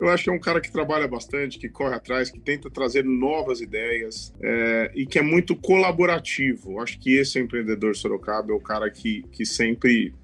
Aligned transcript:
Eu 0.00 0.08
acho 0.08 0.24
que 0.24 0.30
é 0.30 0.32
um 0.32 0.40
cara 0.40 0.62
que 0.62 0.72
trabalha 0.72 1.06
bastante, 1.06 1.58
que 1.58 1.68
corre 1.68 1.94
atrás, 1.94 2.30
que 2.30 2.40
tenta 2.40 2.70
trazer 2.70 3.04
novas 3.04 3.60
ideias 3.60 4.32
é, 4.40 4.90
e 4.94 5.04
que 5.04 5.18
é 5.18 5.22
muito 5.22 5.54
colaborativo. 5.54 6.80
Acho 6.80 6.98
que 6.98 7.16
esse 7.16 7.38
é 7.38 7.42
empreendedor 7.42 7.94
Sorocaba, 7.94 8.50
é 8.50 8.54
o 8.54 8.60
cara 8.60 8.90
que, 8.90 9.22
que 9.30 9.44
sempre 9.44 10.14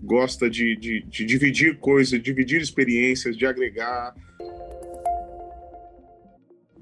gosta 0.00 0.48
de, 0.48 0.76
de, 0.76 1.02
de 1.02 1.24
dividir 1.24 1.78
coisas, 1.78 2.22
dividir 2.22 2.62
experiências, 2.62 3.36
de 3.36 3.44
agregar. 3.44 4.14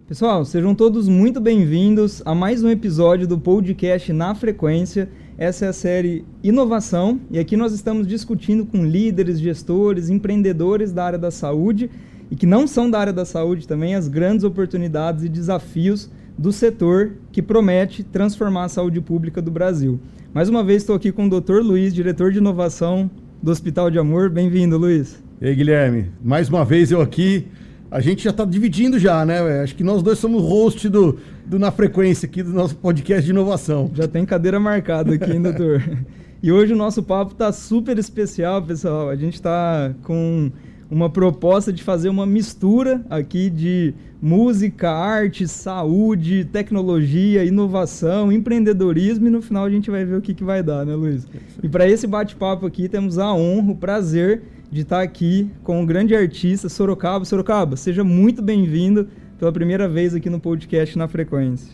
Pessoal, 0.07 0.45
sejam 0.45 0.75
todos 0.75 1.09
muito 1.09 1.41
bem-vindos 1.41 2.23
a 2.27 2.35
mais 2.35 2.63
um 2.63 2.69
episódio 2.69 3.27
do 3.27 3.39
podcast 3.39 4.13
Na 4.13 4.35
Frequência. 4.35 5.09
Essa 5.39 5.65
é 5.65 5.69
a 5.69 5.73
série 5.73 6.23
Inovação 6.43 7.19
e 7.31 7.39
aqui 7.39 7.57
nós 7.57 7.73
estamos 7.73 8.07
discutindo 8.07 8.67
com 8.67 8.85
líderes, 8.85 9.41
gestores, 9.41 10.11
empreendedores 10.11 10.93
da 10.93 11.07
área 11.07 11.19
da 11.19 11.31
saúde 11.31 11.91
e 12.31 12.37
que 12.37 12.47
não 12.47 12.67
são 12.67 12.91
da 12.91 12.99
área 12.99 13.13
da 13.13 13.25
saúde 13.25 13.67
também 13.67 13.95
as 13.95 14.09
grandes 14.09 14.45
oportunidades 14.45 15.25
e 15.25 15.29
desafios 15.29 16.11
do 16.37 16.53
setor 16.53 17.13
que 17.33 17.41
promete 17.41 18.03
transformar 18.03 18.65
a 18.65 18.69
saúde 18.69 19.01
pública 19.01 19.41
do 19.41 19.51
Brasil. 19.51 19.99
Mais 20.35 20.49
uma 20.49 20.63
vez 20.63 20.83
estou 20.83 20.97
aqui 20.97 21.11
com 21.11 21.27
o 21.27 21.41
Dr. 21.41 21.61
Luiz, 21.63 21.95
diretor 21.95 22.31
de 22.31 22.39
inovação 22.39 23.11
do 23.43 23.51
Hospital 23.51 23.91
de 23.91 23.99
Amor. 23.99 24.29
Bem-vindo, 24.29 24.77
Luiz. 24.77 25.23
E 25.41 25.47
aí, 25.47 25.55
Guilherme, 25.55 26.11
mais 26.23 26.49
uma 26.49 26.65
vez 26.65 26.91
eu 26.91 27.01
aqui. 27.01 27.47
A 27.91 28.01
gente 28.01 28.25
já 28.25 28.31
está 28.31 28.45
dividindo 28.45 28.99
já, 28.99 29.25
né? 29.25 29.63
Acho 29.63 29.75
que 29.75 29.85
nós 29.85 30.03
dois 30.03 30.19
somos 30.19 30.43
host 30.43 30.89
do, 30.89 31.19
do 31.47 31.59
Na 31.59 31.71
Frequência 31.71 32.27
aqui 32.27 32.43
do 32.43 32.53
nosso 32.53 32.75
podcast 32.77 33.25
de 33.25 33.31
inovação. 33.31 33.91
Já 33.95 34.09
tem 34.09 34.27
cadeira 34.27 34.59
marcada 34.59 35.15
aqui, 35.15 35.31
hein, 35.31 35.43
doutor? 35.43 35.83
E 36.43 36.53
hoje 36.53 36.75
o 36.75 36.77
nosso 36.77 37.03
papo 37.03 37.33
está 37.33 37.51
super 37.51 37.99
especial, 37.99 38.63
pessoal. 38.63 39.09
A 39.09 39.17
gente 39.17 39.35
está 39.35 39.93
com 40.03 40.53
uma 40.91 41.11
proposta 41.11 41.73
de 41.73 41.83
fazer 41.83 42.09
uma 42.09 42.25
mistura 42.25 43.05
aqui 43.11 43.51
de 43.51 43.93
música, 44.23 44.91
arte, 44.91 45.47
saúde, 45.49 46.45
tecnologia, 46.45 47.45
inovação, 47.45 48.31
empreendedorismo 48.31 49.27
e 49.27 49.31
no 49.31 49.43
final 49.43 49.65
a 49.65 49.71
gente 49.71 49.91
vai 49.91 50.05
ver 50.05 50.17
o 50.17 50.23
que, 50.23 50.33
que 50.33 50.45
vai 50.45 50.63
dar, 50.63 50.87
né, 50.87 50.95
Luiz? 50.95 51.27
E 51.63 51.69
para 51.69 51.89
esse 51.89 52.07
bate-papo 52.07 52.67
aqui 52.67 52.89
temos 52.89 53.19
a 53.19 53.33
honra, 53.35 53.73
o 53.73 53.77
prazer 53.77 54.43
de 54.71 54.83
estar 54.83 55.03
aqui 55.03 55.51
com 55.63 55.81
um 55.81 55.87
grande 55.87 56.15
artista, 56.15 56.69
Sorocaba. 56.69 57.25
Sorocaba, 57.25 57.77
seja 57.77 58.05
muito 58.05 58.41
bem-vindo 58.41 59.09
pela 59.39 59.53
primeira 59.53 59.89
vez 59.89 60.15
aqui 60.15 60.31
no 60.31 60.41
podcast 60.41 60.97
Na 60.97 61.09
Frequência. 61.09 61.73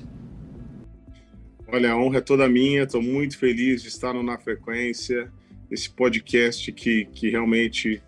Olha, 1.68 1.92
a 1.92 1.96
honra 1.96 2.18
é 2.18 2.20
toda 2.20 2.48
minha, 2.48 2.82
estou 2.82 3.02
muito 3.02 3.38
feliz 3.38 3.82
de 3.82 3.88
estar 3.88 4.12
no 4.12 4.22
Na 4.22 4.38
Frequência, 4.38 5.30
esse 5.70 5.88
podcast 5.88 6.70
que, 6.72 7.06
que 7.06 7.30
realmente 7.30 8.02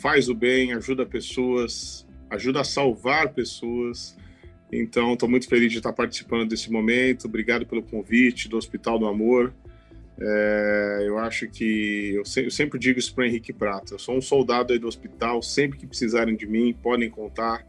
faz 0.00 0.28
o 0.28 0.34
bem, 0.34 0.72
ajuda 0.72 1.04
pessoas, 1.04 2.06
ajuda 2.30 2.60
a 2.60 2.64
salvar 2.64 3.32
pessoas. 3.32 4.16
Então, 4.72 5.14
estou 5.14 5.28
muito 5.28 5.48
feliz 5.48 5.72
de 5.72 5.78
estar 5.78 5.92
participando 5.92 6.48
desse 6.48 6.70
momento. 6.70 7.26
Obrigado 7.26 7.66
pelo 7.66 7.82
convite 7.82 8.48
do 8.48 8.56
Hospital 8.56 8.98
do 8.98 9.06
Amor. 9.06 9.52
É, 10.20 11.04
eu 11.06 11.18
acho 11.18 11.48
que 11.48 12.12
eu, 12.14 12.24
se, 12.24 12.44
eu 12.44 12.50
sempre 12.50 12.78
digo 12.78 12.98
isso 12.98 13.14
para 13.14 13.26
Henrique 13.26 13.52
Prata. 13.52 13.94
Eu 13.94 13.98
sou 13.98 14.16
um 14.16 14.20
soldado 14.20 14.72
aí 14.72 14.78
do 14.78 14.86
hospital. 14.86 15.42
Sempre 15.42 15.78
que 15.78 15.86
precisarem 15.86 16.36
de 16.36 16.46
mim, 16.46 16.74
podem 16.82 17.08
contar. 17.08 17.66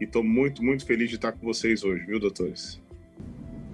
E 0.00 0.04
estou 0.04 0.22
muito, 0.22 0.62
muito 0.62 0.84
feliz 0.84 1.08
de 1.08 1.16
estar 1.16 1.32
com 1.32 1.44
vocês 1.46 1.82
hoje, 1.82 2.04
viu, 2.04 2.20
doutores? 2.20 2.80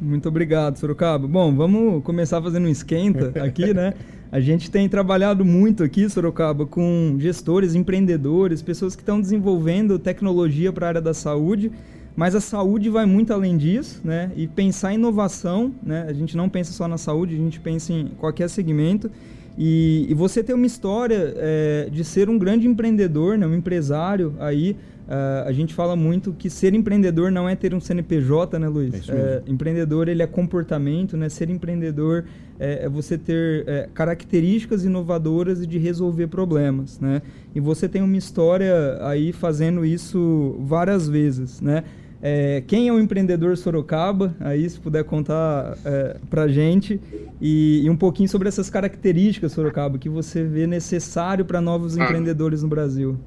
Muito 0.01 0.29
obrigado, 0.29 0.77
Sorocaba. 0.77 1.29
Bom, 1.29 1.55
vamos 1.55 2.03
começar 2.03 2.41
fazendo 2.41 2.67
um 2.67 2.71
esquenta 2.71 3.33
aqui, 3.45 3.75
né? 3.75 3.95
A 4.33 4.41
gente 4.41 4.71
tem 4.71 4.89
trabalhado 4.89 5.45
muito 5.45 5.85
aqui, 5.85 6.09
Sorocaba, 6.09 6.65
com 6.65 7.17
gestores, 7.19 7.75
empreendedores, 7.75 8.63
pessoas 8.63 8.97
que 8.97 9.03
estão 9.03 9.21
desenvolvendo 9.21 9.99
tecnologia 9.99 10.73
para 10.73 10.87
a 10.87 10.89
área 10.89 11.01
da 11.03 11.13
saúde, 11.13 11.71
mas 12.17 12.35
a 12.35 12.41
saúde 12.41 12.89
vai 12.89 13.05
muito 13.05 13.31
além 13.31 13.59
disso, 13.59 14.01
né? 14.03 14.33
E 14.35 14.49
pensar 14.49 14.93
em 14.93 14.95
inovação, 14.95 15.75
né? 15.83 16.07
A 16.09 16.15
gente 16.15 16.35
não 16.35 16.49
pensa 16.49 16.73
só 16.73 16.89
na 16.89 16.97
saúde, 16.97 17.35
a 17.35 17.39
gente 17.39 17.61
pensa 17.61 17.93
em 17.93 18.07
qualquer 18.17 18.49
segmento. 18.49 19.11
E, 19.59 20.07
e 20.09 20.15
você 20.15 20.43
tem 20.43 20.55
uma 20.55 20.67
história 20.67 21.35
é, 21.37 21.89
de 21.93 22.03
ser 22.03 22.31
um 22.31 22.39
grande 22.39 22.67
empreendedor, 22.67 23.37
né? 23.37 23.47
um 23.47 23.55
empresário 23.55 24.35
aí, 24.41 24.75
Uh, 25.03 25.47
a 25.47 25.53
gente 25.53 25.75
fala 25.75 25.97
muito 25.97 26.33
que 26.33 26.49
ser 26.49 26.75
empreendedor 26.75 27.31
não 27.31 27.49
é 27.49 27.57
ter 27.57 27.75
um 27.75 27.81
CNPJ, 27.81 28.59
né, 28.59 28.69
Luiz? 28.69 29.09
É, 29.09 29.43
empreendedor 29.47 30.09
ele 30.09 30.23
é 30.23 30.27
comportamento, 30.27 31.17
né? 31.17 31.29
Ser 31.29 31.51
empreendedor 31.51 32.25
é, 32.59 32.85
é 32.85 32.89
você 32.89 33.19
ter 33.19 33.65
é, 33.67 33.89
características 33.93 34.85
inovadoras 34.85 35.61
e 35.61 35.67
de 35.67 35.77
resolver 35.77 36.29
problemas, 36.29 37.01
né? 37.01 37.21
E 37.55 37.61
você 37.61 37.89
tem 37.89 38.01
uma 38.01 38.17
história 38.17 38.99
aí 39.01 39.33
fazendo 39.33 39.85
isso 39.85 40.57
várias 40.61 41.09
vezes, 41.09 41.61
né? 41.61 41.83
É, 42.25 42.63
quem 42.69 42.87
é 42.87 42.93
o 42.93 43.01
empreendedor 43.01 43.57
Sorocaba? 43.57 44.33
Aí, 44.39 44.71
se 44.71 44.79
puder 44.79 45.03
contar 45.03 45.77
é, 45.85 46.17
para 46.31 46.47
gente 46.47 47.01
e, 47.41 47.83
e, 47.85 47.91
um 47.91 47.97
pouquinho 47.97 48.29
sobre 48.29 48.47
essas 48.47 48.71
características 48.71 49.51
Sorocaba 49.51 49.99
que 49.99 50.09
você 50.09 50.45
vê 50.45 50.65
necessário 50.65 51.45
para 51.45 51.61
novos 51.61 51.99
ah. 51.99 52.05
empreendedores 52.05 52.63
no 52.63 52.69
Brasil. 52.69 53.19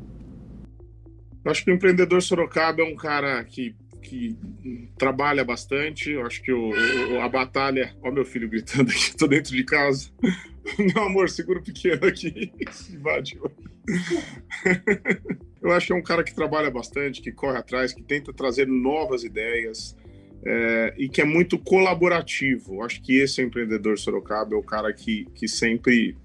Eu 1.46 1.52
acho 1.52 1.64
que 1.64 1.70
o 1.70 1.76
empreendedor 1.76 2.24
Sorocaba 2.24 2.82
é 2.82 2.86
um 2.86 2.96
cara 2.96 3.44
que, 3.44 3.76
que 4.02 4.36
trabalha 4.98 5.46
bastante. 5.46 6.10
Eu 6.10 6.26
acho 6.26 6.42
que 6.42 6.52
o, 6.52 6.72
o 7.14 7.22
a 7.22 7.30
batalha. 7.30 7.96
Ó, 8.02 8.12
meu 8.12 8.26
filho 8.26 8.50
gritando 8.50 8.90
aqui, 8.90 9.16
tô 9.16 9.28
dentro 9.28 9.56
de 9.56 9.64
casa. 9.64 10.10
Meu 10.80 11.04
amor, 11.04 11.30
segura 11.30 11.60
o 11.60 11.64
pequeno 11.64 12.08
aqui. 12.08 12.52
Invadiu. 12.92 13.44
Eu 15.62 15.72
acho 15.72 15.86
que 15.86 15.94
é 15.94 15.96
um 15.96 16.02
cara 16.02 16.24
que 16.24 16.34
trabalha 16.34 16.72
bastante, 16.72 17.22
que 17.22 17.32
corre 17.32 17.60
atrás, 17.60 17.94
que 17.94 18.02
tenta 18.02 18.34
trazer 18.34 18.68
novas 18.68 19.24
ideias. 19.24 19.96
É, 20.44 20.94
e 20.98 21.08
que 21.08 21.22
é 21.22 21.24
muito 21.24 21.60
colaborativo. 21.60 22.82
Acho 22.82 23.00
que 23.04 23.20
esse 23.20 23.44
empreendedor 23.44 24.00
Sorocaba, 24.00 24.56
é 24.56 24.58
o 24.58 24.64
cara 24.64 24.92
que, 24.92 25.26
que 25.36 25.48
sempre 25.48 26.18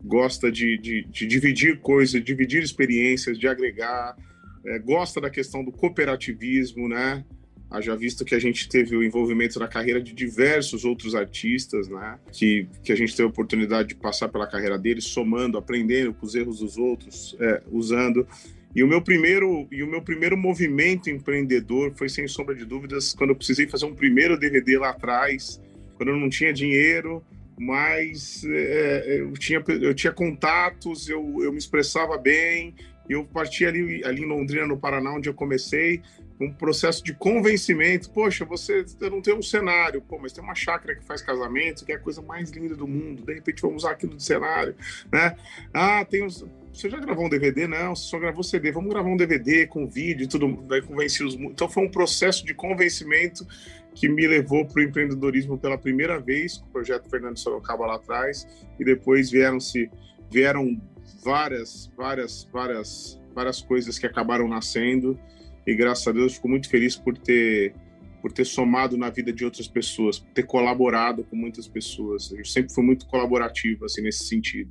gosta 0.00 0.50
de, 0.50 0.78
de, 0.78 1.04
de 1.04 1.26
dividir 1.26 1.80
coisas, 1.80 2.22
dividir 2.22 2.62
experiências, 2.62 3.36
de 3.36 3.48
agregar, 3.48 4.16
é, 4.64 4.78
gosta 4.78 5.20
da 5.20 5.30
questão 5.30 5.64
do 5.64 5.72
cooperativismo, 5.72 6.88
né? 6.88 7.24
Haja 7.70 7.96
visto 7.96 8.24
que 8.24 8.34
a 8.34 8.38
gente 8.38 8.68
teve 8.68 8.94
o 8.94 9.02
envolvimento 9.02 9.58
na 9.58 9.66
carreira 9.66 10.00
de 10.00 10.12
diversos 10.12 10.84
outros 10.84 11.14
artistas, 11.14 11.88
né? 11.88 12.18
Que, 12.30 12.68
que 12.82 12.92
a 12.92 12.96
gente 12.96 13.16
teve 13.16 13.26
a 13.26 13.30
oportunidade 13.30 13.88
de 13.88 13.94
passar 13.94 14.28
pela 14.28 14.46
carreira 14.46 14.78
deles, 14.78 15.04
somando, 15.04 15.56
aprendendo 15.56 16.12
com 16.12 16.26
os 16.26 16.34
erros 16.34 16.58
dos 16.58 16.76
outros, 16.76 17.34
é, 17.40 17.62
usando. 17.70 18.26
E 18.74 18.82
o 18.82 18.88
meu 18.88 19.02
primeiro 19.02 19.66
e 19.70 19.82
o 19.82 19.86
meu 19.86 20.00
primeiro 20.00 20.36
movimento 20.36 21.10
empreendedor 21.10 21.92
foi 21.94 22.08
sem 22.08 22.26
sombra 22.26 22.54
de 22.54 22.64
dúvidas 22.64 23.14
quando 23.14 23.30
eu 23.30 23.36
precisei 23.36 23.66
fazer 23.66 23.84
um 23.84 23.94
primeiro 23.94 24.38
DVD 24.38 24.78
lá 24.78 24.90
atrás, 24.90 25.60
quando 25.96 26.10
eu 26.10 26.16
não 26.16 26.30
tinha 26.30 26.52
dinheiro, 26.52 27.22
mas 27.58 28.42
é, 28.44 29.20
eu 29.20 29.32
tinha 29.34 29.62
eu 29.68 29.94
tinha 29.94 30.12
contatos, 30.12 31.08
eu, 31.08 31.42
eu 31.42 31.52
me 31.52 31.58
expressava 31.58 32.16
bem, 32.16 32.74
eu 33.08 33.24
parti 33.24 33.64
ali, 33.64 34.04
ali 34.04 34.22
em 34.22 34.26
Londrina, 34.26 34.66
no 34.66 34.78
Paraná, 34.78 35.12
onde 35.12 35.28
eu 35.28 35.34
comecei, 35.34 36.02
um 36.40 36.52
processo 36.52 37.02
de 37.04 37.14
convencimento. 37.14 38.10
Poxa, 38.10 38.44
você 38.44 38.84
não 39.00 39.20
tem 39.20 39.34
um 39.34 39.42
cenário, 39.42 40.00
pô, 40.02 40.18
mas 40.18 40.32
tem 40.32 40.42
uma 40.42 40.54
chácara 40.54 40.94
que 40.94 41.04
faz 41.04 41.22
casamento, 41.22 41.84
que 41.84 41.92
é 41.92 41.96
a 41.96 41.98
coisa 41.98 42.20
mais 42.22 42.50
linda 42.50 42.74
do 42.74 42.86
mundo. 42.86 43.24
De 43.24 43.34
repente 43.34 43.62
vamos 43.62 43.84
usar 43.84 43.92
aquilo 43.92 44.16
de 44.16 44.22
cenário, 44.22 44.74
né? 45.12 45.36
Ah, 45.72 46.04
tem. 46.04 46.26
Você 46.26 46.88
já 46.88 46.98
gravou 46.98 47.26
um 47.26 47.28
DVD? 47.28 47.66
Não, 47.66 47.94
você 47.94 48.08
só 48.08 48.18
gravou 48.18 48.42
CD. 48.42 48.72
Vamos 48.72 48.90
gravar 48.90 49.08
um 49.08 49.16
DVD 49.16 49.66
com 49.66 49.86
vídeo 49.86 50.24
e 50.24 50.26
tudo. 50.26 50.64
Vai 50.66 50.80
convencer 50.80 51.26
os. 51.26 51.34
Então 51.34 51.68
foi 51.68 51.84
um 51.84 51.90
processo 51.90 52.44
de 52.44 52.54
convencimento 52.54 53.46
que 53.94 54.08
me 54.08 54.26
levou 54.26 54.64
para 54.66 54.80
o 54.80 54.82
empreendedorismo 54.82 55.58
pela 55.58 55.76
primeira 55.76 56.18
vez, 56.18 56.56
com 56.56 56.66
o 56.66 56.70
projeto 56.70 57.10
Fernando 57.10 57.38
Sorocaba 57.38 57.86
lá 57.86 57.96
atrás, 57.96 58.46
e 58.80 58.84
depois 58.84 59.30
vieram-se 59.30 59.90
vieram 60.30 60.80
várias, 61.24 61.90
várias, 61.96 62.48
várias, 62.52 63.20
várias 63.34 63.62
coisas 63.62 63.98
que 63.98 64.06
acabaram 64.06 64.48
nascendo 64.48 65.18
e 65.66 65.74
graças 65.74 66.06
a 66.06 66.12
Deus 66.12 66.34
fico 66.34 66.48
muito 66.48 66.68
feliz 66.68 66.96
por 66.96 67.16
ter 67.16 67.74
por 68.20 68.30
ter 68.30 68.44
somado 68.44 68.96
na 68.96 69.10
vida 69.10 69.32
de 69.32 69.44
outras 69.44 69.66
pessoas, 69.66 70.20
por 70.20 70.30
ter 70.30 70.44
colaborado 70.44 71.24
com 71.24 71.34
muitas 71.34 71.66
pessoas. 71.66 72.30
Eu 72.30 72.44
sempre 72.44 72.72
fui 72.72 72.84
muito 72.84 73.04
colaborativo 73.06 73.84
assim 73.84 74.00
nesse 74.00 74.26
sentido. 74.26 74.70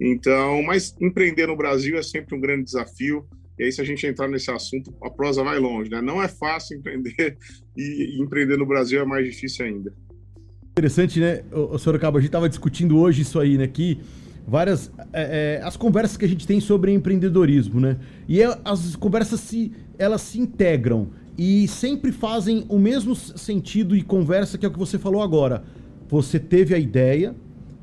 Então, 0.00 0.60
mas 0.64 0.96
empreender 1.00 1.46
no 1.46 1.56
Brasil 1.56 1.96
é 1.96 2.02
sempre 2.02 2.34
um 2.34 2.40
grande 2.40 2.64
desafio. 2.64 3.28
E 3.56 3.64
aí, 3.64 3.70
se 3.70 3.80
a 3.80 3.84
gente 3.84 4.04
entrar 4.06 4.26
nesse 4.26 4.50
assunto, 4.50 4.92
a 5.04 5.08
prosa 5.08 5.44
vai 5.44 5.58
longe, 5.60 5.88
né? 5.88 6.00
Não 6.00 6.20
é 6.20 6.26
fácil 6.26 6.78
empreender 6.78 7.38
e 7.76 8.20
empreender 8.20 8.56
no 8.56 8.66
Brasil 8.66 9.00
é 9.00 9.04
mais 9.04 9.24
difícil 9.24 9.66
ainda. 9.66 9.94
Interessante, 10.72 11.20
né, 11.20 11.44
o 11.52 11.78
Sorocaba? 11.78 12.18
A 12.18 12.20
gente 12.20 12.28
estava 12.28 12.48
discutindo 12.48 12.98
hoje 12.98 13.22
isso 13.22 13.38
aí, 13.38 13.58
né? 13.58 13.68
Que 13.68 14.00
várias 14.46 14.90
é, 15.12 15.58
é, 15.60 15.64
as 15.64 15.76
conversas 15.76 16.16
que 16.16 16.24
a 16.24 16.28
gente 16.28 16.46
tem 16.46 16.60
sobre 16.60 16.92
empreendedorismo, 16.92 17.80
né? 17.80 17.96
E 18.28 18.42
é, 18.42 18.58
as 18.64 18.96
conversas 18.96 19.40
se 19.40 19.72
elas 19.98 20.22
se 20.22 20.40
integram 20.40 21.08
e 21.36 21.66
sempre 21.68 22.12
fazem 22.12 22.64
o 22.68 22.78
mesmo 22.78 23.14
sentido 23.14 23.96
e 23.96 24.02
conversa 24.02 24.58
que 24.58 24.66
é 24.66 24.68
o 24.68 24.72
que 24.72 24.78
você 24.78 24.98
falou 24.98 25.22
agora. 25.22 25.62
Você 26.08 26.38
teve 26.38 26.74
a 26.74 26.78
ideia, 26.78 27.34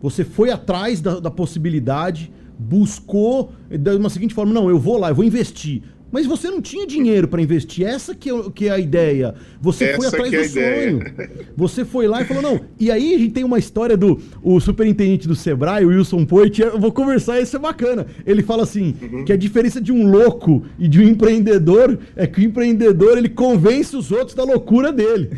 você 0.02 0.24
foi 0.24 0.52
atrás 0.52 1.02
da, 1.02 1.20
da 1.20 1.32
possibilidade, 1.32 2.32
buscou 2.58 3.52
da 3.80 3.96
uma 3.96 4.10
seguinte 4.10 4.34
forma, 4.34 4.54
não, 4.54 4.70
eu 4.70 4.80
vou 4.80 4.98
lá, 4.98 5.10
eu 5.10 5.16
vou 5.16 5.26
investir. 5.26 5.82
Mas 6.12 6.26
você 6.26 6.50
não 6.50 6.62
tinha 6.62 6.88
dinheiro 6.88 7.28
para 7.28 7.42
investir. 7.42 7.86
Essa 7.86 8.16
que 8.16 8.30
é, 8.30 8.34
que 8.54 8.68
é 8.68 8.72
a 8.72 8.80
ideia. 8.80 9.36
Você 9.62 9.86
Essa 9.86 9.98
foi 9.98 10.08
atrás 10.08 10.34
é 10.34 10.42
do 10.42 10.50
sonho. 10.50 11.14
Você 11.56 11.86
foi 11.86 12.08
lá 12.08 12.22
e 12.22 12.26
falou, 12.26 12.44
não. 12.44 12.62
E 12.80 12.90
aí 12.90 13.16
a 13.16 13.18
gente 13.18 13.32
tem 13.32 13.44
uma 13.44 13.60
história 13.60 13.98
do 13.98 14.20
o 14.42 14.60
superintendente 14.60 15.28
do 15.28 15.36
Sebrae, 15.36 15.86
o 15.86 15.90
Wilson 15.90 16.26
Poit. 16.26 16.62
Eu 16.62 16.80
vou 16.80 16.92
conversar, 16.92 17.40
isso 17.42 17.56
é 17.56 17.60
bacana. 17.60 18.08
Ele 18.26 18.42
fala 18.42 18.64
assim, 18.64 18.96
uhum. 19.02 19.26
que 19.26 19.34
a 19.34 19.38
diferença 19.38 19.82
de 19.82 19.92
um 19.92 20.10
louco 20.10 20.64
e 20.80 20.88
de 20.88 21.02
um 21.02 21.04
empreendedor 21.04 22.00
é 22.16 22.26
que 22.26 22.40
o 22.40 22.44
empreendedor, 22.44 23.18
ele 23.18 23.30
convence 23.30 23.96
os 23.96 24.12
outros 24.12 24.36
da 24.36 24.44
loucura 24.44 24.92
dele. 24.92 25.32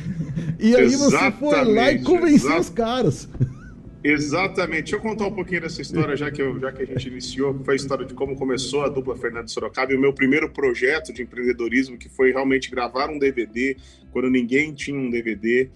E 0.59 0.75
aí 0.75 0.95
você 0.95 1.31
foi 1.31 1.63
lá 1.73 1.91
e 1.91 1.99
convenceu 1.99 2.57
os 2.57 2.69
caras. 2.69 3.27
Exatamente. 4.03 4.83
Deixa 4.83 4.95
eu 4.95 5.01
contar 5.01 5.27
um 5.27 5.33
pouquinho 5.33 5.61
dessa 5.61 5.81
história, 5.81 6.15
já 6.15 6.31
que, 6.31 6.41
eu, 6.41 6.57
já 6.59 6.71
que 6.71 6.83
a 6.83 6.85
gente 6.85 7.09
iniciou, 7.09 7.53
que 7.53 7.65
foi 7.65 7.73
a 7.73 7.77
história 7.77 8.05
de 8.05 8.13
como 8.13 8.35
começou 8.35 8.83
a 8.83 8.89
dupla 8.89 9.15
Fernando 9.17 9.49
Sorocaba 9.49 9.91
e 9.91 9.95
o 9.95 9.99
meu 9.99 10.13
primeiro 10.13 10.49
projeto 10.49 11.11
de 11.11 11.21
empreendedorismo, 11.21 11.97
que 11.97 12.07
foi 12.07 12.31
realmente 12.31 12.71
gravar 12.71 13.09
um 13.09 13.19
DVD, 13.19 13.75
quando 14.11 14.29
ninguém 14.29 14.73
tinha 14.73 14.97
um 14.97 15.09
DVD. 15.09 15.69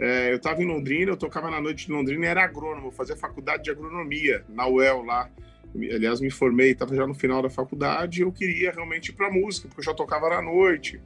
É, 0.00 0.32
eu 0.32 0.36
estava 0.36 0.62
em 0.62 0.66
Londrina, 0.66 1.12
eu 1.12 1.16
tocava 1.16 1.50
na 1.50 1.60
noite 1.60 1.86
de 1.86 1.92
Londrina 1.92 2.26
e 2.26 2.28
era 2.28 2.42
agrônomo, 2.44 2.90
fazia 2.90 3.16
faculdade 3.16 3.64
de 3.64 3.70
agronomia 3.70 4.44
na 4.48 4.66
UEL 4.66 5.02
lá. 5.02 5.30
Aliás, 5.74 6.20
me 6.20 6.30
formei, 6.30 6.72
estava 6.72 6.96
já 6.96 7.06
no 7.06 7.14
final 7.14 7.42
da 7.42 7.50
faculdade 7.50 8.20
e 8.20 8.22
eu 8.22 8.32
queria 8.32 8.72
realmente 8.72 9.10
ir 9.10 9.12
para 9.12 9.30
música, 9.30 9.68
porque 9.68 9.80
eu 9.80 9.84
já 9.84 9.94
tocava 9.94 10.28
na 10.28 10.42
noite 10.42 11.00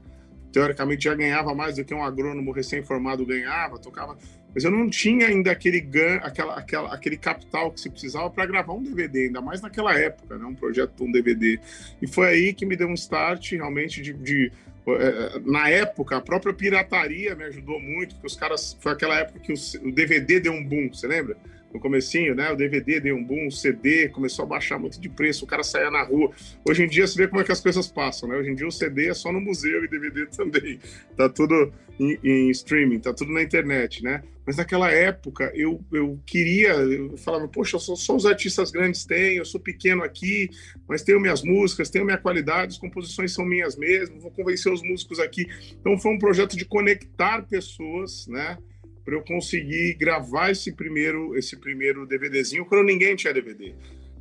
teoricamente 0.53 1.05
já 1.05 1.15
ganhava 1.15 1.55
mais 1.55 1.77
do 1.77 1.85
que 1.85 1.95
um 1.95 2.05
agrônomo 2.05 2.53
recém-formado 2.53 3.25
ganhava, 3.25 3.79
tocava, 3.79 4.17
mas 4.55 4.65
eu 4.65 4.71
não 4.71 4.89
tinha 4.89 5.27
ainda 5.27 5.51
aquele 5.51 5.81
gan, 5.81 6.17
aquela, 6.17 6.57
aquela, 6.57 6.95
aquele 6.95 7.17
capital 7.17 7.71
que 7.71 7.81
se 7.81 7.89
precisava 7.89 8.29
para 8.31 8.47
gravar 8.47 8.73
um 8.73 8.83
DVD, 8.83 9.27
ainda 9.27 9.41
mais 9.41 9.61
naquela 9.61 9.99
época, 9.99 10.37
né, 10.37 10.45
um 10.45 10.55
projeto 10.55 10.93
de 10.97 11.03
um 11.03 11.11
DVD. 11.11 11.59
E 12.01 12.07
foi 12.07 12.29
aí 12.29 12.53
que 12.53 12.67
me 12.67 12.77
deu 12.77 12.89
um 12.89 12.95
start 12.95 13.53
realmente 13.53 14.03
de, 14.03 14.13
de 14.13 14.53
é, 14.87 15.39
na 15.45 15.69
época, 15.69 16.17
a 16.17 16.21
própria 16.21 16.53
pirataria 16.53 17.35
me 17.35 17.45
ajudou 17.45 17.81
muito, 17.81 18.15
porque 18.15 18.27
os 18.27 18.37
caras. 18.37 18.77
Foi 18.81 18.93
aquela 18.93 19.19
época 19.19 19.39
que 19.39 19.53
o, 19.53 19.93
DVD 19.93 20.41
deu 20.41 20.53
um 20.53 20.65
boom, 20.65 20.93
você 20.93 21.07
lembra? 21.07 21.37
No 21.73 21.81
comecinho, 21.81 22.35
né? 22.35 22.51
O 22.51 22.57
DVD 22.57 23.01
deu 23.01 23.17
um 23.17 23.25
boom, 23.25 23.47
o 23.47 23.53
CD 23.53 24.09
começou 24.09 24.45
a 24.45 24.49
baixar 24.49 24.79
muito 24.79 25.01
de 25.01 25.09
preço, 25.09 25.45
o 25.45 25.49
cara 25.49 25.63
saía 25.63 25.91
na 25.91 26.03
rua. 26.03 26.31
Hoje 26.69 26.85
em 26.85 26.89
dia 26.89 27.07
você 27.07 27.17
vê 27.17 27.29
como 27.29 27.41
é 27.41 27.45
que 27.45 27.53
as 27.53 27.61
coisas 27.61 27.87
passam, 27.89 28.29
né? 28.29 28.37
Hoje 28.37 28.51
em 28.51 28.55
dia 28.55 28.67
o 28.67 28.73
CD 28.73 29.09
é 29.09 29.15
só 29.15 29.33
no 29.33 29.41
museu 29.41 29.85
e 29.85 29.89
DVD 29.89 30.27
também. 30.37 30.79
Tá 31.17 31.29
tudo 31.29 31.73
em, 31.99 32.19
em 32.23 32.51
streaming, 32.51 32.99
tá 32.99 33.13
tudo 33.13 33.33
na 33.33 33.43
internet, 33.43 34.03
né? 34.03 34.23
Mas 34.45 34.57
naquela 34.57 34.91
época 34.91 35.53
eu, 35.55 35.81
eu 35.93 36.19
queria, 36.27 36.73
eu 36.73 37.17
falava, 37.17 37.47
poxa, 37.47 37.79
só, 37.79 37.95
só 37.95 38.17
os 38.17 38.27
artistas 38.27 38.73
grandes 38.73 39.05
têm, 39.05 39.37
eu 39.37 39.45
sou 39.45 39.61
pequeno 39.61 40.03
aqui, 40.03 40.51
mas 40.89 41.03
tenho 41.03 41.21
minhas 41.21 41.43
músicas, 41.43 41.91
tenho 41.91 42.05
minha 42.05 42.19
qualidade, 42.19 42.75
as 42.75 42.79
composições 42.79 43.33
são 43.33 43.45
minhas 43.45 43.77
mesmo, 43.77 44.21
vou 44.21 44.33
convencer 44.33 44.73
os 44.73 44.83
músicos 44.83 45.21
aqui. 45.21 45.47
Então 45.81 45.97
foi 45.97 46.13
um 46.13 46.19
projeto 46.19 46.57
de 46.57 46.65
conectar 46.65 47.43
pessoas, 47.43 48.27
né? 48.27 48.59
Para 49.05 49.15
eu 49.15 49.23
conseguir 49.23 49.95
gravar 49.95 50.51
esse 50.51 50.73
primeiro 50.73 51.37
esse 51.37 51.57
primeiro 51.57 52.07
DVDzinho 52.07 52.65
quando 52.65 52.85
ninguém 52.85 53.17
tinha 53.17 53.33
DVD, 53.33 53.75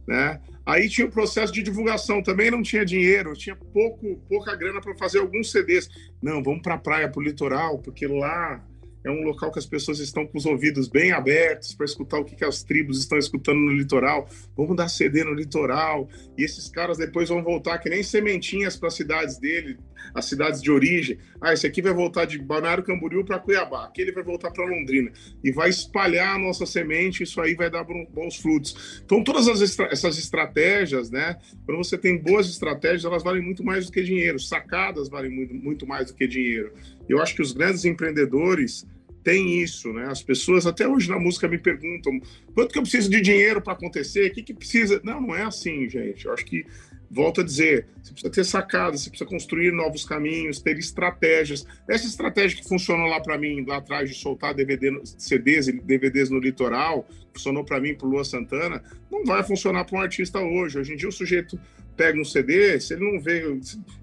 né? 0.08 0.42
Aí 0.66 0.88
tinha 0.88 1.08
o 1.08 1.12
processo 1.12 1.52
de 1.52 1.64
divulgação, 1.64 2.22
também 2.22 2.52
não 2.52 2.62
tinha 2.62 2.86
dinheiro, 2.86 3.34
tinha 3.34 3.56
pouco 3.56 4.18
pouca 4.30 4.56
grana 4.56 4.80
para 4.80 4.96
fazer 4.96 5.20
alguns 5.20 5.52
CDs. 5.52 5.90
Não, 6.22 6.42
vamos 6.44 6.62
para 6.62 6.76
a 6.76 6.78
praia, 6.78 7.10
para 7.10 7.20
o 7.20 7.24
litoral, 7.24 7.80
porque 7.80 8.06
lá 8.06 8.64
é 9.04 9.10
um 9.10 9.24
local 9.24 9.52
que 9.52 9.58
as 9.58 9.66
pessoas 9.66 10.00
estão 10.00 10.28
com 10.28 10.38
os 10.38 10.46
ouvidos 10.46 10.88
bem 10.88 11.12
abertos 11.12 11.74
para 11.74 11.86
escutar 11.86 12.20
o 12.20 12.26
que, 12.26 12.36
que 12.36 12.46
as 12.46 12.64
tribos 12.64 13.00
estão 13.00 13.18
escutando 13.18 13.58
no 13.58 13.72
litoral. 13.72 14.30
Vamos 14.56 14.76
dar 14.76 14.88
CD 14.88 15.24
no 15.24 15.34
litoral. 15.34 16.08
E 16.38 16.44
esses 16.44 16.70
caras 16.70 16.98
depois 16.98 17.30
vão 17.30 17.44
voltar 17.44 17.80
que 17.80 17.90
nem 17.90 18.04
sementinhas 18.04 18.78
para 18.78 18.90
as 18.90 18.94
cidades 18.94 19.40
dele, 19.40 19.78
as 20.14 20.26
cidades 20.26 20.62
de 20.62 20.72
origem. 20.72 21.18
Ah, 21.40 21.54
esse 21.54 21.66
aqui 21.66 21.82
vai 21.82 21.94
voltar 21.94 22.26
de 22.26 22.38
Balneário 22.38 22.84
Camboriú 22.84 23.24
para 23.24 23.40
Cuiabá, 23.40 23.86
aquele 23.86 24.12
vai 24.12 24.24
voltar 24.24 24.52
para 24.52 24.66
Londrina. 24.66 25.12
E 25.44 25.52
vai 25.52 25.70
espalhar 25.70 26.36
a 26.36 26.40
nossa 26.40 26.66
semente, 26.66 27.24
isso 27.24 27.40
aí 27.42 27.56
vai 27.56 27.70
dar 27.70 27.84
bons 27.84 28.38
frutos. 28.38 29.02
Então, 29.06 29.24
todas 29.24 29.48
estra 29.62 29.90
essas 29.92 30.18
estratégias, 30.18 31.10
né? 31.10 31.38
Quando 31.66 31.78
você 31.78 31.98
tem 31.98 32.18
boas 32.18 32.48
estratégias, 32.48 33.06
elas 33.06 33.24
valem 33.24 33.42
muito 33.42 33.64
mais 33.64 33.86
do 33.86 33.92
que 33.92 34.02
dinheiro. 34.02 34.40
Sacadas 34.40 35.10
valem 35.10 35.32
muito, 35.32 35.54
muito 35.54 35.88
mais 35.88 36.08
do 36.08 36.14
que 36.14 36.28
dinheiro. 36.28 36.74
Eu 37.08 37.22
acho 37.22 37.36
que 37.36 37.42
os 37.42 37.52
grandes 37.52 37.86
empreendedores 37.86 38.86
têm 39.24 39.62
isso, 39.62 39.92
né? 39.94 40.06
As 40.08 40.22
pessoas 40.22 40.66
até 40.66 40.88
hoje 40.88 41.10
na 41.10 41.20
música 41.20 41.48
me 41.48 41.58
perguntam 41.58 42.20
quanto 42.54 42.72
que 42.72 42.78
eu 42.78 42.84
preciso 42.84 43.10
de 43.10 43.22
dinheiro 43.22 43.62
para 43.62 43.74
acontecer, 43.74 44.30
o 44.30 44.34
que, 44.34 44.42
que 44.42 44.54
precisa. 44.54 45.00
Não, 45.04 45.22
não 45.22 45.36
é 45.36 45.44
assim, 45.44 45.88
gente. 45.90 46.26
Eu 46.26 46.34
acho 46.34 46.46
que 46.46 46.66
volto 47.12 47.42
a 47.42 47.44
dizer, 47.44 47.88
você 48.02 48.14
precisa 48.14 48.32
ter 48.32 48.44
sacadas, 48.46 49.02
você 49.02 49.10
precisa 49.10 49.30
construir 49.30 49.72
novos 49.72 50.06
caminhos, 50.06 50.62
ter 50.62 50.78
estratégias. 50.80 51.66
Essa 51.88 52.08
estratégia 52.08 52.58
que 52.58 52.68
funcionou 52.68 53.08
lá 53.08 53.20
para 53.20 53.38
mim, 53.38 53.66
lá 53.66 53.78
atrás, 53.78 54.10
de 54.10 54.16
soltar 54.16 54.54
DVD, 54.54 55.02
CDs 55.04 55.68
e 55.68 55.74
DVDs 55.74 56.30
no 56.30 56.40
litoral, 56.40 57.06
funcionou 57.34 57.66
para 57.66 57.80
mim, 57.80 57.94
para 57.94 58.08
Lua 58.08 58.24
Santana, 58.24 58.82
não 59.12 59.26
vai 59.26 59.44
funcionar 59.44 59.84
para 59.84 59.98
um 59.98 60.02
artista 60.02 60.40
hoje. 60.40 60.80
Hoje 60.80 60.94
em 60.94 60.96
dia 60.96 61.10
o 61.10 61.12
sujeito 61.12 61.60
pega 61.96 62.20
um 62.20 62.26
CD, 62.26 62.80
se 62.80 62.94
ele 62.94 63.12
não 63.12 63.20
vê, 63.20 63.44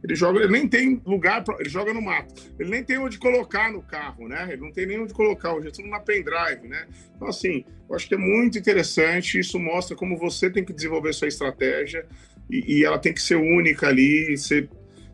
ele 0.05 0.15
joga, 0.15 0.41
ele 0.41 0.53
nem 0.53 0.69
tem 0.69 1.01
lugar, 1.05 1.43
pra, 1.43 1.57
ele 1.59 1.69
joga 1.69 1.93
no 1.93 2.03
mato. 2.03 2.35
Ele 2.59 2.71
nem 2.71 2.85
tem 2.85 2.99
onde 2.99 3.19
colocar 3.19 3.73
no 3.73 3.83
carro, 3.83 4.29
né? 4.29 4.49
Ele 4.53 4.63
não 4.63 4.71
tem 4.71 4.87
nem 4.87 5.01
onde 5.01 5.13
colocar, 5.13 5.55
hoje 5.55 5.69
é 5.69 5.71
tudo 5.71 5.89
na 5.89 5.99
pendrive, 5.99 6.69
né? 6.69 6.87
Então, 7.17 7.27
assim, 7.27 7.65
eu 7.89 7.97
acho 7.97 8.07
que 8.07 8.15
é 8.15 8.19
muito 8.19 8.59
interessante, 8.59 9.41
isso 9.41 9.59
mostra 9.59 9.97
como 9.97 10.17
você 10.17 10.51
tem 10.51 10.65
que 10.65 10.73
desenvolver 10.73 11.13
sua 11.13 11.29
estratégia, 11.29 12.07
e, 12.51 12.79
e 12.79 12.85
ela 12.85 12.99
tem 12.99 13.13
que 13.13 13.23
ser 13.23 13.37
única 13.37 13.89
ali, 13.89 14.37
ser, 14.37 14.69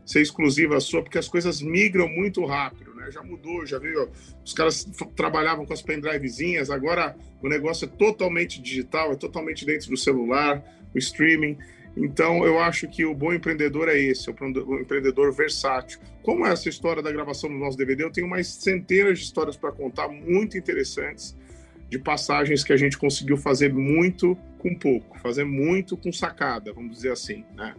ser 0.05 0.21
exclusiva 0.21 0.79
sua, 0.79 1.01
porque 1.01 1.17
as 1.17 1.27
coisas 1.27 1.61
migram 1.61 2.07
muito 2.07 2.45
rápido, 2.45 2.93
né? 2.95 3.11
Já 3.11 3.21
mudou, 3.21 3.65
já 3.65 3.77
viu? 3.77 4.09
Os 4.43 4.53
caras 4.53 4.85
trabalhavam 5.15 5.65
com 5.65 5.73
as 5.73 5.81
pendrivezinhas, 5.81 6.69
agora 6.69 7.15
o 7.41 7.49
negócio 7.49 7.85
é 7.85 7.87
totalmente 7.87 8.61
digital, 8.61 9.11
é 9.11 9.15
totalmente 9.15 9.65
dentro 9.65 9.89
do 9.89 9.97
celular, 9.97 10.63
o 10.93 10.97
streaming. 10.97 11.57
Então, 11.97 12.45
eu 12.45 12.59
acho 12.59 12.89
que 12.89 13.05
o 13.05 13.15
bom 13.15 13.33
empreendedor 13.33 13.87
é 13.87 13.97
esse, 13.97 14.29
o 14.29 14.79
empreendedor 14.81 15.33
versátil. 15.33 15.99
Como 16.21 16.45
é 16.45 16.51
essa 16.51 16.67
história 16.67 17.01
da 17.01 17.11
gravação 17.11 17.49
do 17.49 17.55
nosso 17.55 17.77
DVD, 17.77 18.03
eu 18.03 18.11
tenho 18.11 18.27
mais 18.27 18.47
centenas 18.47 19.19
de 19.19 19.25
histórias 19.25 19.55
para 19.55 19.71
contar, 19.71 20.09
muito 20.09 20.57
interessantes 20.57 21.35
de 21.95 21.99
passagens 21.99 22.61
que 22.63 22.73
a 22.73 22.77
gente 22.77 22.97
conseguiu 22.97 23.37
fazer 23.37 23.73
muito 23.73 24.37
com 24.59 24.75
pouco, 24.75 25.17
fazer 25.19 25.45
muito 25.45 25.95
com 25.95 26.11
sacada, 26.11 26.73
vamos 26.73 26.91
dizer 26.91 27.11
assim, 27.11 27.45
né? 27.55 27.73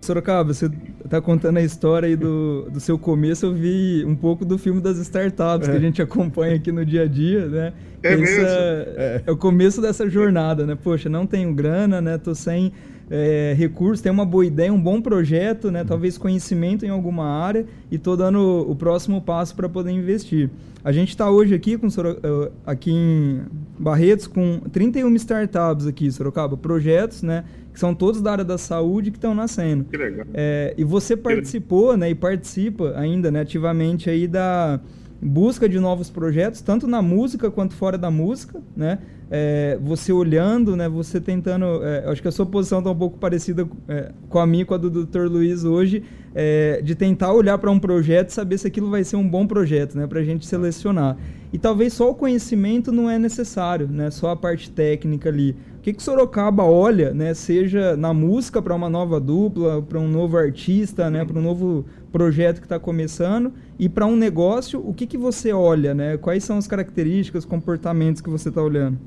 Sorocaba, 0.00 0.52
você 0.52 0.70
está 1.04 1.20
contando 1.20 1.56
a 1.58 1.62
história 1.62 2.08
aí 2.08 2.16
do, 2.16 2.68
do 2.70 2.80
seu 2.80 2.98
começo, 2.98 3.46
eu 3.46 3.54
vi 3.54 4.04
um 4.04 4.14
pouco 4.14 4.44
do 4.44 4.58
filme 4.58 4.80
das 4.80 4.98
startups 4.98 5.68
é. 5.68 5.72
que 5.72 5.76
a 5.76 5.80
gente 5.80 6.02
acompanha 6.02 6.56
aqui 6.56 6.70
no 6.70 6.84
dia 6.84 7.02
a 7.02 7.06
dia, 7.06 7.46
né? 7.46 7.72
É 8.02 8.12
Essa, 8.12 8.22
mesmo? 8.22 8.46
É, 8.46 9.22
é, 9.26 9.30
o 9.30 9.36
começo 9.36 9.80
dessa 9.80 10.08
jornada, 10.08 10.66
né? 10.66 10.76
Poxa, 10.76 11.08
não 11.08 11.26
tenho 11.26 11.52
grana, 11.54 12.00
né? 12.00 12.18
Tô 12.18 12.34
sem 12.34 12.72
é, 13.10 13.54
recursos, 13.56 14.00
tem 14.00 14.10
uma 14.10 14.24
boa 14.24 14.44
ideia, 14.44 14.72
um 14.72 14.80
bom 14.80 15.00
projeto, 15.00 15.70
né? 15.70 15.84
Talvez 15.84 16.18
conhecimento 16.18 16.84
em 16.84 16.88
alguma 16.88 17.24
área 17.24 17.66
e 17.90 17.98
tô 17.98 18.16
dando 18.16 18.38
o, 18.38 18.72
o 18.72 18.76
próximo 18.76 19.20
passo 19.20 19.54
para 19.54 19.68
poder 19.68 19.90
investir. 19.92 20.50
A 20.82 20.92
gente 20.92 21.10
está 21.10 21.30
hoje 21.30 21.54
aqui 21.54 21.76
com 21.76 21.86
eh, 21.86 22.50
aqui 22.64 22.92
em 22.92 23.42
Barretos 23.78 24.26
com 24.26 24.60
31 24.72 25.14
startups 25.16 25.86
aqui, 25.86 26.10
Sorocaba, 26.10 26.56
projetos, 26.56 27.22
né? 27.22 27.44
Que 27.72 27.80
são 27.80 27.94
todos 27.94 28.22
da 28.22 28.32
área 28.32 28.44
da 28.44 28.56
saúde 28.56 29.10
que 29.10 29.18
estão 29.18 29.34
nascendo. 29.34 29.84
Que 29.84 29.96
legal. 29.96 30.26
É, 30.32 30.74
e 30.78 30.84
você 30.84 31.16
participou, 31.16 31.96
né? 31.96 32.10
E 32.10 32.14
participa 32.14 32.94
ainda, 32.96 33.30
né? 33.30 33.40
Ativamente 33.40 34.08
aí 34.08 34.26
da 34.26 34.80
busca 35.20 35.68
de 35.68 35.78
novos 35.78 36.10
projetos, 36.10 36.60
tanto 36.60 36.86
na 36.86 37.00
música 37.00 37.50
quanto 37.50 37.74
fora 37.74 37.96
da 37.96 38.10
música, 38.10 38.60
né? 38.76 38.98
É, 39.28 39.76
você 39.82 40.12
olhando, 40.12 40.76
né? 40.76 40.88
Você 40.88 41.20
tentando. 41.20 41.82
É, 41.82 42.08
acho 42.10 42.22
que 42.22 42.28
a 42.28 42.32
sua 42.32 42.46
posição 42.46 42.78
está 42.78 42.90
um 42.90 42.96
pouco 42.96 43.18
parecida 43.18 43.68
é, 43.88 44.12
com 44.28 44.38
a 44.38 44.46
minha, 44.46 44.64
com 44.64 44.74
a 44.74 44.76
do 44.76 44.88
Dr. 44.88 45.26
Luiz 45.28 45.64
hoje, 45.64 46.02
é, 46.34 46.80
de 46.82 46.94
tentar 46.94 47.32
olhar 47.32 47.58
para 47.58 47.70
um 47.70 47.78
projeto 47.78 48.30
saber 48.30 48.58
se 48.58 48.68
aquilo 48.68 48.88
vai 48.88 49.02
ser 49.02 49.16
um 49.16 49.28
bom 49.28 49.46
projeto, 49.46 49.96
né? 49.96 50.06
Para 50.06 50.20
a 50.20 50.24
gente 50.24 50.46
selecionar. 50.46 51.16
E 51.52 51.58
talvez 51.58 51.94
só 51.94 52.10
o 52.10 52.14
conhecimento 52.14 52.92
não 52.92 53.08
é 53.10 53.18
necessário, 53.18 53.88
né? 53.88 54.10
Só 54.10 54.30
a 54.30 54.36
parte 54.36 54.70
técnica 54.70 55.28
ali. 55.28 55.56
O 55.78 55.80
que 55.80 55.92
que 55.92 56.02
Sorocaba 56.02 56.64
olha, 56.64 57.12
né? 57.12 57.34
Seja 57.34 57.96
na 57.96 58.12
música 58.12 58.60
para 58.60 58.74
uma 58.74 58.88
nova 58.88 59.18
dupla, 59.18 59.82
para 59.82 59.98
um 59.98 60.08
novo 60.08 60.36
artista, 60.36 61.10
né? 61.10 61.24
Para 61.24 61.38
um 61.38 61.42
novo 61.42 61.84
projeto 62.16 62.60
que 62.60 62.64
está 62.64 62.80
começando 62.80 63.52
e 63.78 63.90
para 63.90 64.06
um 64.06 64.16
negócio, 64.16 64.80
o 64.80 64.94
que 64.94 65.06
que 65.06 65.18
você 65.18 65.52
olha, 65.52 65.94
né? 65.94 66.16
Quais 66.16 66.42
são 66.44 66.56
as 66.56 66.66
características, 66.66 67.44
comportamentos 67.44 68.22
que 68.22 68.30
você 68.30 68.48
está 68.48 68.62
olhando? 68.62 68.98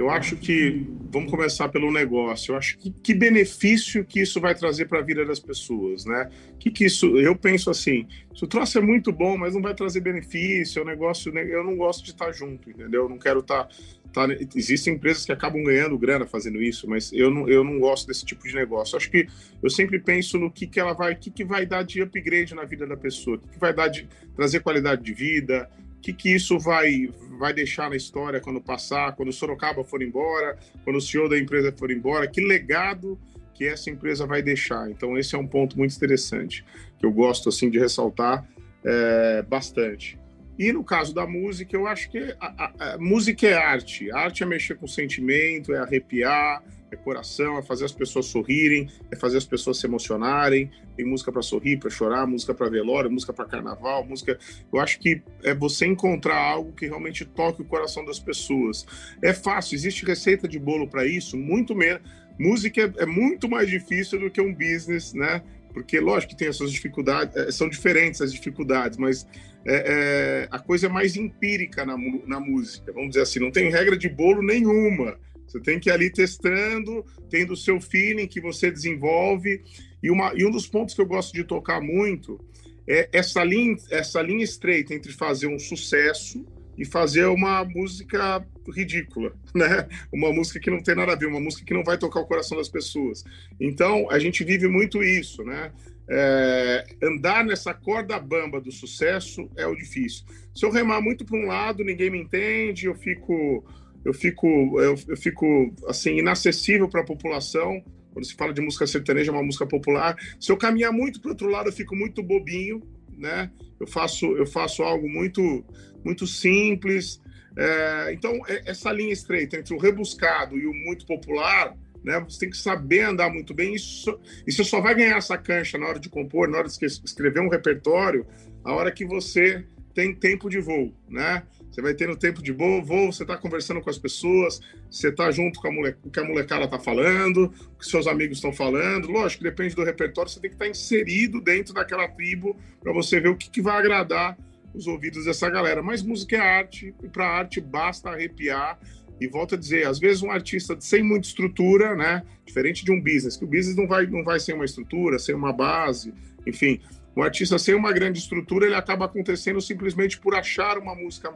Eu 0.00 0.08
acho 0.08 0.34
que 0.34 0.86
vamos 1.12 1.30
começar 1.30 1.68
pelo 1.68 1.92
negócio. 1.92 2.52
Eu 2.52 2.56
acho 2.56 2.78
que 2.78 2.90
que 2.90 3.12
benefício 3.12 4.02
que 4.02 4.22
isso 4.22 4.40
vai 4.40 4.54
trazer 4.54 4.86
para 4.86 5.00
a 5.00 5.02
vida 5.02 5.26
das 5.26 5.38
pessoas, 5.38 6.06
né? 6.06 6.30
Que 6.58 6.70
que 6.70 6.86
isso? 6.86 7.18
Eu 7.18 7.36
penso 7.36 7.68
assim, 7.68 8.06
se 8.34 8.42
o 8.42 8.46
troço 8.46 8.78
é 8.78 8.80
muito 8.80 9.12
bom, 9.12 9.36
mas 9.36 9.52
não 9.52 9.60
vai 9.60 9.74
trazer 9.74 10.00
benefício, 10.00 10.80
é 10.80 10.82
um 10.82 10.86
negócio, 10.86 11.30
né? 11.30 11.44
eu 11.44 11.62
não 11.62 11.76
gosto 11.76 12.02
de 12.02 12.12
estar 12.12 12.32
junto, 12.32 12.70
entendeu? 12.70 13.02
Eu 13.02 13.08
não 13.10 13.18
quero 13.18 13.40
estar 13.40 13.68
Tá, 14.12 14.26
existem 14.56 14.94
empresas 14.94 15.24
que 15.24 15.30
acabam 15.30 15.62
ganhando 15.62 15.96
grana 15.96 16.26
fazendo 16.26 16.60
isso, 16.60 16.88
mas 16.90 17.12
eu 17.12 17.30
não, 17.30 17.48
eu 17.48 17.62
não 17.62 17.78
gosto 17.78 18.08
desse 18.08 18.24
tipo 18.24 18.42
de 18.42 18.52
negócio. 18.56 18.96
Acho 18.96 19.08
que 19.08 19.28
eu 19.62 19.70
sempre 19.70 20.00
penso 20.00 20.36
no 20.36 20.50
que, 20.50 20.66
que 20.66 20.80
ela 20.80 20.92
vai, 20.92 21.12
o 21.12 21.16
que, 21.16 21.30
que 21.30 21.44
vai 21.44 21.64
dar 21.64 21.84
de 21.84 22.02
upgrade 22.02 22.52
na 22.52 22.64
vida 22.64 22.88
da 22.88 22.96
pessoa, 22.96 23.36
o 23.36 23.38
que, 23.38 23.48
que 23.50 23.58
vai 23.60 23.72
dar 23.72 23.86
de 23.86 24.08
trazer 24.34 24.60
qualidade 24.60 25.04
de 25.04 25.14
vida, 25.14 25.70
o 26.00 26.02
que, 26.02 26.14
que 26.14 26.34
isso 26.34 26.58
vai, 26.58 27.10
vai 27.38 27.52
deixar 27.52 27.90
na 27.90 27.96
história 27.96 28.40
quando 28.40 28.58
passar, 28.58 29.14
quando 29.14 29.28
o 29.28 29.32
Sorocaba 29.32 29.84
for 29.84 30.02
embora, 30.02 30.58
quando 30.82 30.96
o 30.96 31.00
CEO 31.00 31.28
da 31.28 31.38
empresa 31.38 31.70
for 31.70 31.90
embora, 31.90 32.26
que 32.26 32.40
legado 32.40 33.20
que 33.52 33.66
essa 33.66 33.90
empresa 33.90 34.26
vai 34.26 34.40
deixar. 34.40 34.90
Então 34.90 35.18
esse 35.18 35.34
é 35.34 35.38
um 35.38 35.46
ponto 35.46 35.76
muito 35.76 35.94
interessante 35.94 36.64
que 36.98 37.04
eu 37.04 37.12
gosto 37.12 37.50
assim 37.50 37.68
de 37.68 37.78
ressaltar 37.78 38.48
é, 38.82 39.42
bastante. 39.42 40.18
E 40.58 40.72
no 40.72 40.82
caso 40.82 41.14
da 41.14 41.26
música, 41.26 41.76
eu 41.76 41.86
acho 41.86 42.10
que 42.10 42.34
a, 42.40 42.64
a, 42.64 42.94
a, 42.94 42.98
música 42.98 43.46
é 43.46 43.52
arte. 43.52 44.10
A 44.10 44.20
arte 44.20 44.42
é 44.42 44.46
mexer 44.46 44.76
com 44.76 44.86
sentimento, 44.86 45.74
é 45.74 45.78
arrepiar, 45.80 46.62
é 46.90 46.96
coração, 46.96 47.58
é 47.58 47.62
fazer 47.62 47.84
as 47.84 47.92
pessoas 47.92 48.26
sorrirem, 48.26 48.88
é 49.10 49.16
fazer 49.16 49.38
as 49.38 49.44
pessoas 49.44 49.78
se 49.78 49.86
emocionarem. 49.86 50.70
Tem 50.96 51.06
música 51.06 51.30
para 51.30 51.42
sorrir, 51.42 51.78
para 51.78 51.90
chorar, 51.90 52.26
música 52.26 52.52
para 52.52 52.68
velório, 52.68 53.10
música 53.10 53.32
para 53.32 53.44
carnaval, 53.44 54.04
música. 54.04 54.38
Eu 54.72 54.80
acho 54.80 54.98
que 54.98 55.22
é 55.42 55.54
você 55.54 55.86
encontrar 55.86 56.36
algo 56.36 56.72
que 56.72 56.86
realmente 56.86 57.24
toque 57.24 57.62
o 57.62 57.64
coração 57.64 58.04
das 58.04 58.18
pessoas. 58.18 58.86
É 59.22 59.32
fácil, 59.32 59.74
existe 59.74 60.04
receita 60.04 60.48
de 60.48 60.58
bolo 60.58 60.88
para 60.88 61.06
isso, 61.06 61.36
muito 61.36 61.74
menos. 61.74 62.02
Música 62.38 62.80
é, 62.80 63.02
é 63.02 63.06
muito 63.06 63.48
mais 63.48 63.68
difícil 63.68 64.18
do 64.18 64.30
que 64.30 64.40
um 64.40 64.52
business, 64.52 65.12
né? 65.12 65.42
porque 65.72 66.00
lógico 66.00 66.30
que 66.32 66.38
tem 66.38 66.48
as 66.48 66.56
suas 66.56 66.72
dificuldades, 66.72 67.36
é, 67.36 67.50
são 67.50 67.68
diferentes 67.68 68.20
as 68.20 68.32
dificuldades, 68.32 68.98
mas 68.98 69.26
é, 69.64 69.74
é, 69.74 70.48
a 70.50 70.58
coisa 70.58 70.86
é 70.86 70.88
mais 70.88 71.16
empírica 71.16 71.84
na, 71.84 71.96
na 72.26 72.40
música, 72.40 72.92
vamos 72.92 73.10
dizer 73.10 73.22
assim, 73.22 73.38
não 73.38 73.50
tem 73.50 73.70
regra 73.70 73.96
de 73.96 74.08
bolo 74.08 74.42
nenhuma. 74.42 75.16
Você 75.50 75.60
tem 75.60 75.80
que 75.80 75.88
ir 75.88 75.92
ali 75.92 76.10
testando, 76.10 77.04
tendo 77.28 77.54
o 77.54 77.56
seu 77.56 77.80
feeling 77.80 78.28
que 78.28 78.40
você 78.40 78.70
desenvolve. 78.70 79.62
E, 80.02 80.10
uma, 80.10 80.32
e 80.34 80.44
um 80.44 80.50
dos 80.50 80.66
pontos 80.66 80.94
que 80.94 81.00
eu 81.00 81.06
gosto 81.06 81.32
de 81.32 81.42
tocar 81.42 81.80
muito 81.80 82.38
é 82.86 83.08
essa 83.12 83.42
linha, 83.42 83.76
essa 83.90 84.22
linha 84.22 84.44
estreita 84.44 84.94
entre 84.94 85.12
fazer 85.12 85.48
um 85.48 85.58
sucesso 85.58 86.44
e 86.78 86.84
fazer 86.84 87.26
uma 87.26 87.64
música 87.64 88.46
ridícula, 88.74 89.32
né? 89.54 89.88
Uma 90.12 90.32
música 90.32 90.60
que 90.60 90.70
não 90.70 90.80
tem 90.80 90.94
nada 90.94 91.12
a 91.12 91.16
ver, 91.16 91.26
uma 91.26 91.40
música 91.40 91.64
que 91.64 91.74
não 91.74 91.84
vai 91.84 91.98
tocar 91.98 92.20
o 92.20 92.26
coração 92.26 92.56
das 92.56 92.68
pessoas. 92.68 93.24
Então, 93.60 94.08
a 94.10 94.18
gente 94.18 94.44
vive 94.44 94.68
muito 94.68 95.02
isso, 95.02 95.42
né? 95.44 95.72
É, 96.08 96.86
andar 97.02 97.44
nessa 97.44 97.72
corda 97.72 98.18
bamba 98.18 98.60
do 98.60 98.72
sucesso 98.72 99.48
é 99.56 99.66
o 99.66 99.76
difícil. 99.76 100.24
Se 100.54 100.64
eu 100.64 100.70
remar 100.70 101.00
muito 101.00 101.24
para 101.24 101.38
um 101.38 101.46
lado, 101.46 101.84
ninguém 101.84 102.10
me 102.10 102.18
entende, 102.18 102.86
eu 102.86 102.94
fico, 102.94 103.64
eu 104.04 104.14
fico, 104.14 104.46
eu, 104.80 104.96
eu 105.08 105.16
fico 105.16 105.74
assim 105.86 106.18
inacessível 106.18 106.88
para 106.88 107.02
a 107.02 107.04
população. 107.04 107.82
Quando 108.12 108.24
se 108.24 108.34
fala 108.34 108.52
de 108.52 108.60
música 108.60 108.86
sertaneja, 108.86 109.30
é 109.30 109.34
uma 109.34 109.42
música 109.42 109.66
popular. 109.66 110.16
Se 110.38 110.50
eu 110.50 110.56
caminhar 110.56 110.92
muito 110.92 111.20
para 111.20 111.28
o 111.28 111.32
outro 111.32 111.48
lado, 111.48 111.68
eu 111.68 111.72
fico 111.72 111.94
muito 111.94 112.22
bobinho, 112.22 112.82
né? 113.16 113.50
Eu 113.78 113.86
faço, 113.86 114.26
eu 114.36 114.46
faço 114.46 114.82
algo 114.82 115.08
muito, 115.08 115.64
muito 116.04 116.26
simples. 116.26 117.20
É, 117.56 118.12
então, 118.12 118.32
é, 118.48 118.70
essa 118.70 118.92
linha 118.92 119.12
estreita 119.12 119.56
entre 119.56 119.74
o 119.74 119.78
rebuscado 119.78 120.58
e 120.58 120.66
o 120.66 120.74
muito 120.74 121.06
popular, 121.06 121.76
né? 122.02 122.18
Você 122.20 122.40
tem 122.40 122.50
que 122.50 122.56
saber 122.56 123.02
andar 123.02 123.30
muito 123.30 123.54
bem. 123.54 123.74
Isso, 123.74 124.18
e 124.46 124.50
você 124.50 124.64
só 124.64 124.80
vai 124.80 124.94
ganhar 124.94 125.16
essa 125.16 125.38
cancha 125.38 125.78
na 125.78 125.86
hora 125.86 126.00
de 126.00 126.08
compor, 126.08 126.48
na 126.48 126.58
hora 126.58 126.68
de 126.68 126.84
escrever 126.84 127.40
um 127.40 127.48
repertório, 127.48 128.26
a 128.64 128.72
hora 128.72 128.90
que 128.90 129.04
você 129.04 129.64
tem 129.94 130.14
tempo 130.14 130.48
de 130.48 130.60
voo, 130.60 130.92
né? 131.08 131.42
Você 131.70 131.80
vai 131.80 131.94
tendo 131.94 132.16
tempo 132.16 132.42
de 132.42 132.50
voo, 132.50 132.82
voo 132.82 133.12
você 133.12 133.22
está 133.22 133.36
conversando 133.36 133.80
com 133.80 133.88
as 133.88 133.98
pessoas, 133.98 134.60
você 134.90 135.08
está 135.08 135.30
junto 135.30 135.60
com 135.60 135.68
a, 135.68 135.72
mole, 135.72 135.94
o 136.02 136.10
que 136.10 136.18
a 136.18 136.24
molecada 136.24 136.64
está 136.64 136.78
falando, 136.78 137.44
o 137.44 137.78
que 137.78 137.86
seus 137.86 138.06
amigos 138.08 138.38
estão 138.38 138.52
falando. 138.52 139.08
Lógico, 139.08 139.44
depende 139.44 139.76
do 139.76 139.84
repertório, 139.84 140.30
você 140.30 140.40
tem 140.40 140.50
que 140.50 140.56
estar 140.56 140.64
tá 140.64 140.70
inserido 140.70 141.40
dentro 141.40 141.72
daquela 141.72 142.08
tribo 142.08 142.56
para 142.82 142.92
você 142.92 143.20
ver 143.20 143.28
o 143.28 143.36
que, 143.36 143.48
que 143.48 143.62
vai 143.62 143.78
agradar 143.78 144.36
os 144.74 144.86
ouvidos 144.86 145.24
dessa 145.24 145.48
galera. 145.48 145.82
Mas 145.82 146.02
música 146.02 146.36
é 146.36 146.40
arte, 146.40 146.94
e 147.02 147.08
para 147.08 147.26
arte 147.26 147.60
basta 147.60 148.10
arrepiar. 148.10 148.78
E 149.20 149.28
volto 149.28 149.54
a 149.54 149.58
dizer, 149.58 149.86
às 149.86 149.98
vezes 149.98 150.22
um 150.22 150.30
artista 150.30 150.76
sem 150.80 151.02
muita 151.02 151.28
estrutura, 151.28 151.94
né? 151.94 152.22
Diferente 152.44 152.84
de 152.84 152.90
um 152.90 152.98
business, 152.98 153.36
que 153.36 153.44
o 153.44 153.46
business 153.46 153.76
não 153.76 153.86
vai, 153.86 154.06
não 154.06 154.24
vai 154.24 154.40
sem 154.40 154.54
uma 154.54 154.64
estrutura, 154.64 155.18
sem 155.18 155.34
uma 155.34 155.52
base, 155.52 156.12
enfim. 156.46 156.80
O 157.14 157.22
artista 157.22 157.58
sem 157.58 157.74
uma 157.74 157.92
grande 157.92 158.18
estrutura, 158.18 158.64
ele 158.64 158.74
acaba 158.74 159.04
acontecendo 159.04 159.60
simplesmente 159.60 160.18
por 160.18 160.34
achar 160.34 160.78
uma 160.78 160.94
música 160.94 161.34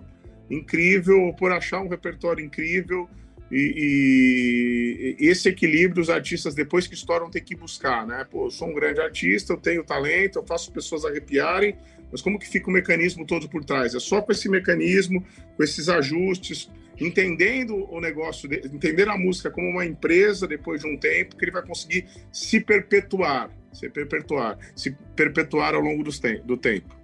incrível, 0.50 1.34
por 1.38 1.52
achar 1.52 1.80
um 1.80 1.88
repertório 1.88 2.44
incrível. 2.44 3.08
E, 3.50 5.16
e, 5.20 5.26
esse 5.28 5.48
equilíbrio 5.48 6.02
os 6.02 6.10
artistas, 6.10 6.54
depois 6.54 6.86
que 6.86 6.94
estouram, 6.94 7.30
tem 7.30 7.42
que 7.42 7.54
buscar, 7.54 8.06
né? 8.06 8.26
Pô, 8.28 8.46
eu 8.46 8.50
sou 8.50 8.68
um 8.68 8.74
grande 8.74 9.00
artista, 9.00 9.52
eu 9.52 9.56
tenho 9.56 9.84
talento, 9.84 10.38
eu 10.38 10.46
faço 10.46 10.72
pessoas 10.72 11.04
arrepiarem, 11.04 11.76
mas 12.10 12.22
como 12.22 12.38
que 12.38 12.48
fica 12.48 12.68
o 12.68 12.72
mecanismo 12.72 13.26
todo 13.26 13.48
por 13.48 13.64
trás? 13.64 13.94
É 13.94 14.00
só 14.00 14.22
com 14.22 14.32
esse 14.32 14.48
mecanismo, 14.48 15.24
com 15.56 15.62
esses 15.62 15.88
ajustes, 15.88 16.70
entendendo 16.98 17.76
o 17.92 18.00
negócio, 18.00 18.52
entender 18.52 19.08
a 19.08 19.16
música 19.16 19.50
como 19.50 19.68
uma 19.68 19.84
empresa 19.84 20.46
depois 20.46 20.80
de 20.80 20.86
um 20.86 20.96
tempo, 20.96 21.36
que 21.36 21.44
ele 21.44 21.52
vai 21.52 21.64
conseguir 21.64 22.06
se 22.32 22.60
perpetuar, 22.60 23.50
se 23.72 23.88
perpetuar, 23.88 24.58
se 24.74 24.96
perpetuar 25.14 25.74
ao 25.74 25.80
longo 25.80 26.02
do 26.02 26.56
tempo. 26.56 27.03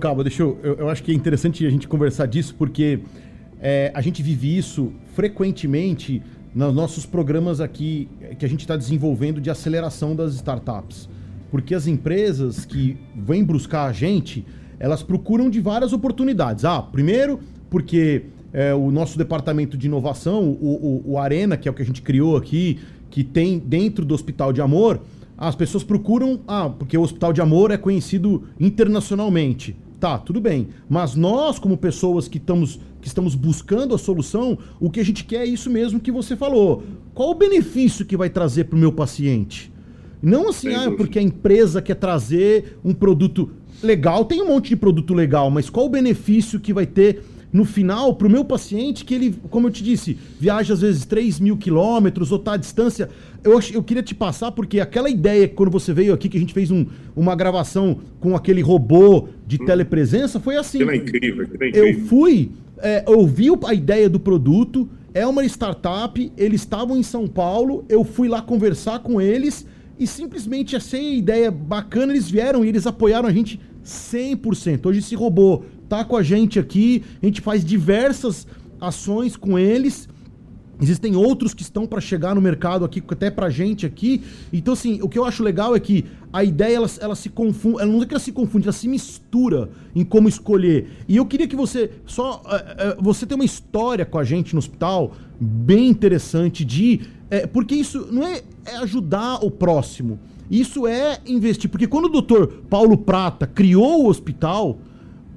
Calma, 0.00 0.24
deixa 0.24 0.42
eu, 0.42 0.58
eu, 0.62 0.74
eu. 0.74 0.88
acho 0.88 1.02
que 1.02 1.12
é 1.12 1.14
interessante 1.14 1.66
a 1.66 1.70
gente 1.70 1.86
conversar 1.86 2.26
disso, 2.26 2.54
porque 2.58 3.00
é, 3.60 3.90
a 3.94 4.00
gente 4.00 4.22
vive 4.22 4.56
isso 4.56 4.92
frequentemente 5.14 6.22
nos 6.54 6.74
nossos 6.74 7.06
programas 7.06 7.60
aqui 7.60 8.08
que 8.38 8.44
a 8.44 8.48
gente 8.48 8.60
está 8.60 8.76
desenvolvendo 8.76 9.40
de 9.40 9.50
aceleração 9.50 10.14
das 10.14 10.34
startups. 10.34 11.08
Porque 11.50 11.74
as 11.74 11.86
empresas 11.86 12.64
que 12.64 12.96
vêm 13.14 13.44
buscar 13.44 13.84
a 13.84 13.92
gente, 13.92 14.44
elas 14.78 15.02
procuram 15.02 15.50
de 15.50 15.60
várias 15.60 15.92
oportunidades. 15.92 16.64
Ah, 16.64 16.82
primeiro, 16.82 17.40
porque 17.70 18.24
é, 18.52 18.74
o 18.74 18.90
nosso 18.90 19.16
departamento 19.16 19.76
de 19.76 19.86
inovação, 19.86 20.42
o, 20.44 21.02
o, 21.06 21.12
o 21.12 21.18
Arena, 21.18 21.56
que 21.56 21.68
é 21.68 21.70
o 21.70 21.74
que 21.74 21.82
a 21.82 21.86
gente 21.86 22.02
criou 22.02 22.36
aqui, 22.36 22.80
que 23.10 23.22
tem 23.22 23.58
dentro 23.58 24.04
do 24.04 24.14
Hospital 24.14 24.52
de 24.52 24.60
Amor, 24.60 25.00
as 25.42 25.56
pessoas 25.56 25.82
procuram, 25.82 26.38
ah, 26.46 26.68
porque 26.68 26.96
o 26.96 27.02
Hospital 27.02 27.32
de 27.32 27.40
Amor 27.40 27.72
é 27.72 27.76
conhecido 27.76 28.44
internacionalmente. 28.60 29.74
Tá, 29.98 30.16
tudo 30.16 30.40
bem. 30.40 30.68
Mas 30.88 31.16
nós, 31.16 31.58
como 31.58 31.76
pessoas 31.76 32.28
que 32.28 32.38
estamos, 32.38 32.78
que 33.00 33.08
estamos 33.08 33.34
buscando 33.34 33.92
a 33.92 33.98
solução, 33.98 34.56
o 34.78 34.88
que 34.88 35.00
a 35.00 35.04
gente 35.04 35.24
quer 35.24 35.42
é 35.42 35.46
isso 35.46 35.68
mesmo 35.68 35.98
que 35.98 36.12
você 36.12 36.36
falou. 36.36 36.84
Qual 37.12 37.30
o 37.30 37.34
benefício 37.34 38.06
que 38.06 38.16
vai 38.16 38.30
trazer 38.30 38.64
para 38.64 38.76
o 38.76 38.78
meu 38.78 38.92
paciente? 38.92 39.72
Não 40.22 40.48
assim, 40.48 40.72
ah, 40.74 40.92
porque 40.96 41.18
a 41.18 41.22
empresa 41.22 41.82
quer 41.82 41.96
trazer 41.96 42.78
um 42.84 42.94
produto 42.94 43.50
legal, 43.82 44.24
tem 44.24 44.40
um 44.40 44.46
monte 44.46 44.68
de 44.68 44.76
produto 44.76 45.12
legal, 45.12 45.50
mas 45.50 45.68
qual 45.68 45.86
o 45.86 45.90
benefício 45.90 46.60
que 46.60 46.72
vai 46.72 46.86
ter 46.86 47.24
no 47.52 47.64
final, 47.64 48.14
para 48.14 48.26
o 48.26 48.30
meu 48.30 48.44
paciente, 48.44 49.04
que 49.04 49.14
ele, 49.14 49.34
como 49.50 49.66
eu 49.66 49.70
te 49.70 49.84
disse, 49.84 50.16
viaja 50.40 50.72
às 50.72 50.80
vezes 50.80 51.04
3 51.04 51.38
mil 51.38 51.56
quilômetros 51.56 52.32
ou 52.32 52.38
está 52.38 52.54
à 52.54 52.56
distância. 52.56 53.10
Eu, 53.44 53.60
eu 53.72 53.82
queria 53.82 54.02
te 54.02 54.14
passar, 54.14 54.52
porque 54.52 54.80
aquela 54.80 55.10
ideia 55.10 55.46
que 55.46 55.54
quando 55.54 55.70
você 55.70 55.92
veio 55.92 56.14
aqui, 56.14 56.28
que 56.30 56.38
a 56.38 56.40
gente 56.40 56.54
fez 56.54 56.70
um, 56.70 56.86
uma 57.14 57.34
gravação 57.34 57.98
com 58.20 58.34
aquele 58.34 58.62
robô 58.62 59.28
de 59.46 59.60
hum. 59.60 59.66
telepresença, 59.66 60.40
foi 60.40 60.56
assim. 60.56 60.78
Que 60.78 60.90
é 60.90 60.96
incrível, 60.96 61.46
que 61.46 61.64
é 61.64 61.68
incrível. 61.68 61.88
Eu 61.88 62.06
fui, 62.06 62.50
é, 62.78 63.04
ouvi 63.06 63.48
a 63.66 63.74
ideia 63.74 64.08
do 64.08 64.18
produto, 64.18 64.88
é 65.12 65.26
uma 65.26 65.44
startup, 65.44 66.32
eles 66.38 66.62
estavam 66.62 66.96
em 66.96 67.02
São 67.02 67.28
Paulo, 67.28 67.84
eu 67.86 68.02
fui 68.02 68.28
lá 68.28 68.40
conversar 68.40 69.00
com 69.00 69.20
eles 69.20 69.66
e 69.98 70.06
simplesmente 70.06 70.74
achei 70.74 71.12
a 71.12 71.16
ideia 71.16 71.50
bacana, 71.50 72.12
eles 72.12 72.30
vieram 72.30 72.64
e 72.64 72.68
eles 72.68 72.86
apoiaram 72.86 73.28
a 73.28 73.32
gente 73.32 73.60
100%. 73.84 74.86
Hoje 74.86 75.00
esse 75.00 75.14
robô 75.14 75.64
tá 75.92 76.06
com 76.06 76.16
a 76.16 76.22
gente 76.22 76.58
aqui, 76.58 77.04
a 77.22 77.26
gente 77.26 77.42
faz 77.42 77.62
diversas 77.62 78.46
ações 78.80 79.36
com 79.36 79.58
eles. 79.58 80.08
Existem 80.80 81.14
outros 81.14 81.52
que 81.52 81.60
estão 81.60 81.86
para 81.86 82.00
chegar 82.00 82.34
no 82.34 82.40
mercado 82.40 82.82
aqui, 82.82 83.02
até 83.06 83.30
pra 83.30 83.50
gente 83.50 83.84
aqui. 83.84 84.22
Então, 84.50 84.72
assim, 84.72 85.00
o 85.02 85.08
que 85.08 85.18
eu 85.18 85.24
acho 85.26 85.42
legal 85.42 85.76
é 85.76 85.80
que 85.80 86.06
a 86.32 86.42
ideia, 86.42 86.76
ela, 86.76 86.90
ela 86.98 87.14
se 87.14 87.28
confunde, 87.28 87.82
ela 87.82 87.92
não 87.92 88.02
é 88.02 88.06
que 88.06 88.14
ela 88.14 88.18
se 88.18 88.32
confunde, 88.32 88.66
ela 88.66 88.72
se 88.72 88.88
mistura 88.88 89.68
em 89.94 90.02
como 90.02 90.30
escolher. 90.30 91.04
E 91.06 91.18
eu 91.18 91.26
queria 91.26 91.46
que 91.46 91.54
você, 91.54 91.90
só, 92.06 92.42
uh, 92.46 92.98
uh, 92.98 93.02
você 93.02 93.26
tem 93.26 93.34
uma 93.34 93.44
história 93.44 94.06
com 94.06 94.18
a 94.18 94.24
gente 94.24 94.54
no 94.54 94.60
hospital, 94.60 95.12
bem 95.38 95.88
interessante 95.88 96.64
de... 96.64 97.02
Uh, 97.30 97.46
porque 97.48 97.74
isso 97.74 98.08
não 98.10 98.26
é, 98.26 98.40
é 98.64 98.76
ajudar 98.78 99.44
o 99.44 99.50
próximo, 99.50 100.18
isso 100.50 100.86
é 100.86 101.20
investir. 101.26 101.68
Porque 101.68 101.86
quando 101.86 102.06
o 102.06 102.08
doutor 102.08 102.64
Paulo 102.70 102.96
Prata 102.96 103.46
criou 103.46 104.04
o 104.04 104.08
hospital 104.08 104.78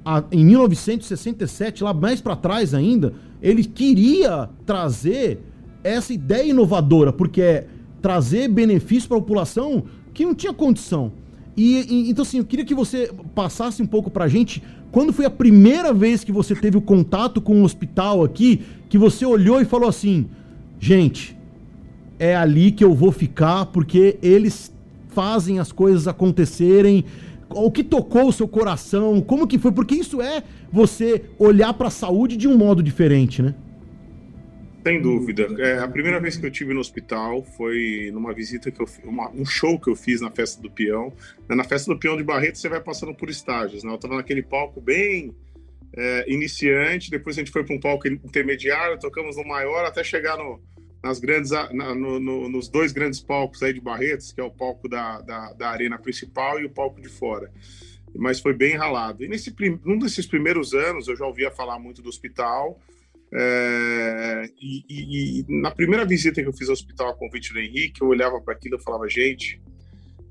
a, 0.06 0.22
em 0.30 0.44
1967, 0.44 1.82
lá 1.82 1.92
mais 1.92 2.20
para 2.20 2.36
trás 2.36 2.72
ainda, 2.72 3.12
ele 3.42 3.64
queria 3.64 4.48
trazer 4.64 5.40
essa 5.82 6.14
ideia 6.14 6.50
inovadora, 6.50 7.12
porque 7.12 7.42
é 7.42 7.66
trazer 8.00 8.46
benefício 8.46 9.08
para 9.08 9.18
a 9.18 9.20
população 9.20 9.82
que 10.14 10.24
não 10.24 10.32
tinha 10.32 10.54
condição. 10.54 11.10
E, 11.56 11.78
e, 11.92 12.10
então, 12.10 12.22
assim, 12.22 12.38
eu 12.38 12.44
queria 12.44 12.64
que 12.64 12.74
você 12.74 13.10
passasse 13.34 13.82
um 13.82 13.86
pouco 13.86 14.08
pra 14.08 14.28
gente 14.28 14.62
quando 14.92 15.12
foi 15.12 15.24
a 15.24 15.30
primeira 15.30 15.92
vez 15.92 16.22
que 16.22 16.30
você 16.30 16.54
teve 16.54 16.76
o 16.76 16.80
contato 16.80 17.40
com 17.40 17.60
o 17.60 17.64
hospital 17.64 18.22
aqui, 18.22 18.62
que 18.88 18.96
você 18.96 19.26
olhou 19.26 19.60
e 19.60 19.64
falou 19.64 19.88
assim: 19.88 20.26
gente, 20.78 21.36
é 22.16 22.36
ali 22.36 22.70
que 22.70 22.84
eu 22.84 22.94
vou 22.94 23.10
ficar 23.10 23.66
porque 23.66 24.18
eles 24.22 24.72
fazem 25.08 25.58
as 25.58 25.72
coisas 25.72 26.06
acontecerem. 26.06 27.04
O 27.50 27.70
que 27.70 27.84
tocou 27.84 28.28
o 28.28 28.32
seu 28.32 28.48
coração? 28.48 29.20
Como 29.20 29.46
que 29.46 29.58
foi? 29.58 29.72
Porque 29.72 29.94
isso 29.94 30.20
é 30.20 30.42
você 30.72 31.24
olhar 31.38 31.72
para 31.74 31.88
a 31.88 31.90
saúde 31.90 32.36
de 32.36 32.48
um 32.48 32.56
modo 32.56 32.82
diferente, 32.82 33.40
né? 33.40 33.54
Sem 34.86 35.00
dúvida. 35.00 35.48
É, 35.58 35.78
a 35.78 35.88
primeira 35.88 36.20
vez 36.20 36.36
que 36.36 36.46
eu 36.46 36.50
tive 36.50 36.72
no 36.72 36.78
hospital 36.78 37.42
foi 37.56 38.10
numa 38.12 38.32
visita 38.32 38.70
que 38.70 38.80
eu 38.80 38.86
uma, 39.04 39.30
um 39.30 39.44
show 39.44 39.80
que 39.80 39.90
eu 39.90 39.96
fiz 39.96 40.20
na 40.20 40.30
festa 40.30 40.62
do 40.62 40.70
peão. 40.70 41.12
Na 41.48 41.64
festa 41.64 41.92
do 41.92 41.98
peão 41.98 42.16
de 42.16 42.22
Barreto 42.22 42.58
você 42.58 42.68
vai 42.68 42.80
passando 42.80 43.14
por 43.14 43.28
estágios, 43.28 43.82
né? 43.82 43.90
Eu 43.90 43.96
estava 43.96 44.16
naquele 44.16 44.42
palco 44.42 44.80
bem 44.80 45.34
é, 45.96 46.32
iniciante, 46.32 47.10
depois 47.10 47.36
a 47.36 47.40
gente 47.40 47.50
foi 47.50 47.64
para 47.64 47.74
um 47.74 47.80
palco 47.80 48.06
intermediário, 48.06 48.98
tocamos 48.98 49.36
no 49.36 49.44
maior 49.44 49.84
até 49.84 50.04
chegar 50.04 50.36
no, 50.36 50.60
nas 51.02 51.20
grandes, 51.20 51.50
na, 51.50 51.94
no, 51.94 52.18
no, 52.18 52.48
nos 52.48 52.68
dois 52.68 52.92
grandes 52.92 53.20
palcos 53.20 53.62
aí 53.62 53.72
de 53.72 53.80
Barretos, 53.80 54.32
que 54.32 54.40
é 54.40 54.44
o 54.44 54.50
palco 54.50 54.88
da, 54.88 55.20
da, 55.20 55.52
da, 55.52 55.70
arena 55.70 55.98
principal 55.98 56.60
e 56.60 56.64
o 56.64 56.70
palco 56.70 57.00
de 57.00 57.08
fora. 57.08 57.50
Mas 58.14 58.40
foi 58.40 58.54
bem 58.54 58.76
ralado. 58.76 59.24
E 59.24 59.28
nesse 59.28 59.54
um 59.86 59.98
desses 59.98 60.26
primeiros 60.26 60.74
anos 60.74 61.06
eu 61.08 61.16
já 61.16 61.26
ouvia 61.26 61.50
falar 61.50 61.78
muito 61.78 62.02
do 62.02 62.08
hospital. 62.08 62.80
É, 63.32 64.50
e, 64.60 64.84
e, 64.88 65.40
e, 65.40 65.60
na 65.60 65.70
primeira 65.70 66.06
visita 66.06 66.40
que 66.40 66.48
eu 66.48 66.52
fiz 66.52 66.68
ao 66.68 66.74
hospital 66.74 67.10
a 67.10 67.16
convite 67.16 67.52
do 67.52 67.58
Henrique, 67.58 68.00
eu 68.00 68.08
olhava 68.08 68.40
para 68.40 68.54
aquilo 68.54 68.76
e 68.76 68.82
falava, 68.82 69.08
gente, 69.08 69.60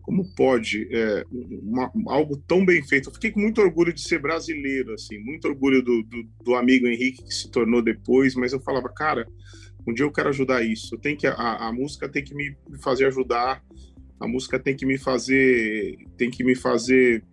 como 0.06 0.24
pode 0.36 0.88
é, 0.92 1.26
uma, 1.32 1.92
algo 2.08 2.38
tão 2.48 2.64
bem 2.64 2.82
feito? 2.84 3.10
Eu 3.10 3.14
fiquei 3.14 3.32
com 3.32 3.40
muito 3.40 3.60
orgulho 3.60 3.92
de 3.92 4.02
ser 4.02 4.20
brasileiro, 4.20 4.94
assim, 4.94 5.18
muito 5.18 5.48
orgulho 5.48 5.82
do, 5.82 6.04
do, 6.04 6.24
do, 6.44 6.56
amigo 6.56 6.88
Henrique 6.88 7.24
que 7.24 7.34
se 7.34 7.50
tornou 7.50 7.82
depois, 7.82 8.36
mas 8.36 8.54
eu 8.54 8.60
falava, 8.60 8.88
cara, 8.90 9.28
um 9.88 9.94
dia 9.94 10.06
eu 10.06 10.12
quero 10.12 10.30
ajudar 10.30 10.64
isso. 10.64 10.98
Tem 10.98 11.16
que 11.16 11.28
a, 11.28 11.34
a 11.34 11.72
música 11.72 12.10
tem 12.10 12.24
que 12.24 12.34
me 12.34 12.56
fazer 12.82 13.06
ajudar. 13.08 13.64
A 14.20 14.28
música 14.28 14.58
tem 14.58 14.76
que 14.76 14.86
me 14.86 14.98
fazer, 14.98 15.98
tem 16.18 16.30
que 16.30 16.44
me 16.44 16.56
fazer 16.56 17.24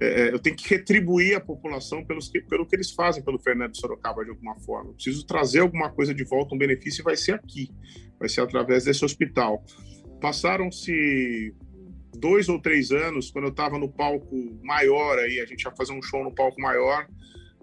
é, 0.00 0.06
é, 0.06 0.34
eu 0.34 0.38
tenho 0.38 0.56
que 0.56 0.68
retribuir 0.68 1.36
a 1.36 1.40
população 1.40 2.04
pelos 2.04 2.28
que, 2.28 2.40
pelo 2.40 2.66
que 2.66 2.74
eles 2.74 2.90
fazem 2.90 3.22
pelo 3.22 3.38
Fernando 3.38 3.76
Sorocaba 3.76 4.24
de 4.24 4.30
alguma 4.30 4.58
forma. 4.60 4.90
Eu 4.90 4.94
preciso 4.94 5.24
trazer 5.24 5.60
alguma 5.60 5.90
coisa 5.90 6.12
de 6.12 6.24
volta, 6.24 6.54
um 6.54 6.58
benefício, 6.58 7.02
e 7.02 7.04
vai 7.04 7.16
ser 7.16 7.32
aqui, 7.32 7.70
vai 8.18 8.28
ser 8.28 8.40
através 8.40 8.84
desse 8.84 9.04
hospital. 9.04 9.64
Passaram-se 10.20 11.54
dois 12.18 12.48
ou 12.48 12.60
três 12.60 12.90
anos, 12.90 13.30
quando 13.30 13.46
eu 13.46 13.50
estava 13.50 13.78
no 13.78 13.88
palco 13.88 14.58
maior, 14.62 15.18
aí 15.18 15.40
a 15.40 15.46
gente 15.46 15.62
ia 15.62 15.72
fazer 15.72 15.92
um 15.92 16.02
show 16.02 16.24
no 16.24 16.34
palco 16.34 16.60
maior. 16.60 17.06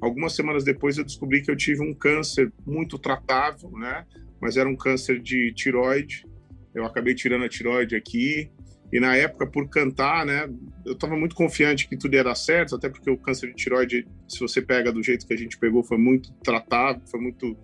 Algumas 0.02 0.34
semanas 0.34 0.64
depois 0.64 0.98
eu 0.98 1.04
descobri 1.04 1.42
que 1.42 1.52
eu 1.52 1.56
tive 1.56 1.82
um 1.82 1.94
câncer 1.94 2.52
muito 2.66 2.98
tratável, 2.98 3.72
né? 3.72 4.06
Mas 4.42 4.58
era 4.58 4.68
um 4.68 4.76
câncer 4.76 5.20
de 5.20 5.54
tiroide. 5.54 6.26
Eu 6.74 6.86
acabei 6.86 7.14
tirando 7.14 7.46
a 7.46 7.50
tiroide 7.50 7.96
aqui, 7.96 8.52
e 8.92 9.00
na 9.00 9.16
época, 9.16 9.48
por 9.48 9.70
cantar, 9.70 10.26
né, 10.26 10.50
eu 10.86 10.94
estava 10.94 11.16
muito 11.16 11.34
confiante 11.34 11.88
que 11.88 11.96
tudo 11.96 12.14
ia 12.14 12.24
dar 12.24 12.36
certo, 12.36 12.76
até 12.76 12.90
porque 12.90 13.10
o 13.10 13.18
câncer 13.18 13.48
de 13.48 13.56
tiroide, 13.56 14.06
se 14.28 14.40
você 14.40 14.62
pega 14.62 14.92
do 14.92 15.02
jeito 15.02 15.26
que 15.26 15.34
a 15.34 15.38
gente 15.38 15.58
pegou, 15.58 15.82
foi 15.82 15.98
muito 15.98 16.34
tratável, 16.44 17.02
foi 17.10 17.20
muito 17.20 17.58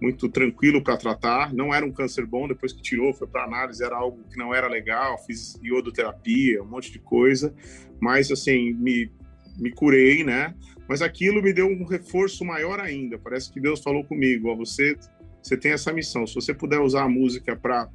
muito 0.00 0.28
tranquilo 0.28 0.82
para 0.82 0.98
tratar. 0.98 1.54
Não 1.54 1.72
era 1.72 1.86
um 1.86 1.92
câncer 1.92 2.26
bom, 2.26 2.46
depois 2.46 2.74
que 2.74 2.82
tirou, 2.82 3.14
foi 3.14 3.26
para 3.26 3.44
análise, 3.44 3.82
era 3.82 3.96
algo 3.96 4.22
que 4.28 4.36
não 4.36 4.52
era 4.52 4.68
legal, 4.68 5.16
fiz 5.24 5.58
iodoterapia, 5.62 6.62
um 6.62 6.66
monte 6.66 6.92
de 6.92 6.98
coisa, 6.98 7.54
mas 8.00 8.30
assim, 8.30 8.74
me, 8.74 9.10
me 9.56 9.70
curei, 9.70 10.22
né? 10.22 10.54
Mas 10.88 11.02
aquilo 11.02 11.42
me 11.42 11.52
deu 11.52 11.66
um 11.66 11.84
reforço 11.84 12.44
maior 12.44 12.78
ainda. 12.78 13.18
Parece 13.18 13.50
que 13.50 13.60
Deus 13.60 13.82
falou 13.82 14.04
comigo, 14.04 14.48
ó, 14.48 14.54
você 14.54 14.96
você 15.44 15.58
tem 15.58 15.72
essa 15.72 15.92
missão. 15.92 16.26
Se 16.26 16.34
você 16.34 16.54
puder 16.54 16.80
usar 16.80 17.02
a 17.02 17.08
música 17.08 17.54
para 17.54 17.90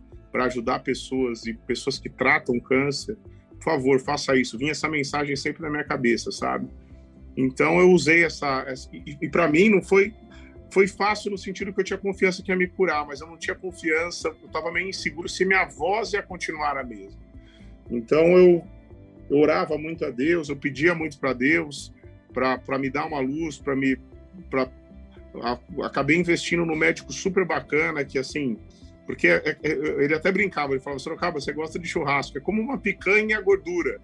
ajudar 0.45 0.79
pessoas 0.79 1.47
e 1.47 1.53
pessoas 1.55 1.97
que 1.97 2.07
tratam 2.07 2.59
câncer, 2.59 3.17
por 3.55 3.63
favor, 3.63 3.99
faça 3.99 4.35
isso. 4.37 4.55
Vinha 4.55 4.71
essa 4.71 4.87
mensagem 4.87 5.35
sempre 5.35 5.63
na 5.63 5.69
minha 5.69 5.83
cabeça, 5.83 6.31
sabe? 6.31 6.67
Então 7.35 7.79
eu 7.79 7.89
usei 7.89 8.23
essa, 8.23 8.63
essa 8.67 8.87
e, 8.93 9.17
e 9.19 9.29
para 9.29 9.47
mim 9.47 9.69
não 9.69 9.81
foi 9.81 10.13
foi 10.71 10.87
fácil 10.87 11.31
no 11.31 11.37
sentido 11.37 11.73
que 11.73 11.79
eu 11.79 11.83
tinha 11.83 11.97
confiança 11.97 12.43
que 12.43 12.51
ia 12.51 12.55
me 12.55 12.67
curar, 12.67 13.03
mas 13.03 13.21
eu 13.21 13.27
não 13.27 13.37
tinha 13.37 13.55
confiança, 13.55 14.27
eu 14.27 14.45
estava 14.45 14.71
meio 14.71 14.87
inseguro 14.87 15.27
se 15.27 15.43
minha 15.43 15.65
voz 15.65 16.13
ia 16.13 16.21
continuar 16.21 16.77
a 16.77 16.83
mesma. 16.83 17.19
Então 17.89 18.37
eu, 18.37 18.63
eu 19.31 19.37
orava 19.37 19.79
muito 19.79 20.05
a 20.05 20.11
Deus, 20.11 20.47
eu 20.47 20.55
pedia 20.55 20.93
muito 20.93 21.17
para 21.17 21.33
Deus 21.33 21.91
para 22.33 22.77
me 22.77 22.89
dar 22.89 23.05
uma 23.05 23.19
luz, 23.19 23.57
para 23.57 23.75
me 23.75 23.97
pra, 24.49 24.69
acabei 25.83 26.17
investindo 26.17 26.65
no 26.65 26.75
médico 26.75 27.11
super 27.11 27.45
bacana 27.45 28.03
que 28.03 28.17
assim 28.17 28.57
porque 29.09 29.27
é, 29.27 29.41
é, 29.43 29.57
é, 29.63 30.03
ele 30.03 30.13
até 30.13 30.31
brincava, 30.31 30.73
ele 30.73 30.79
falava, 30.79 30.99
Sorocaba, 30.99 31.41
você 31.41 31.51
gosta 31.51 31.79
de 31.79 31.87
churrasco, 31.87 32.37
é 32.37 32.41
como 32.41 32.61
uma 32.61 32.77
picanha 32.77 33.41
gordura. 33.41 33.99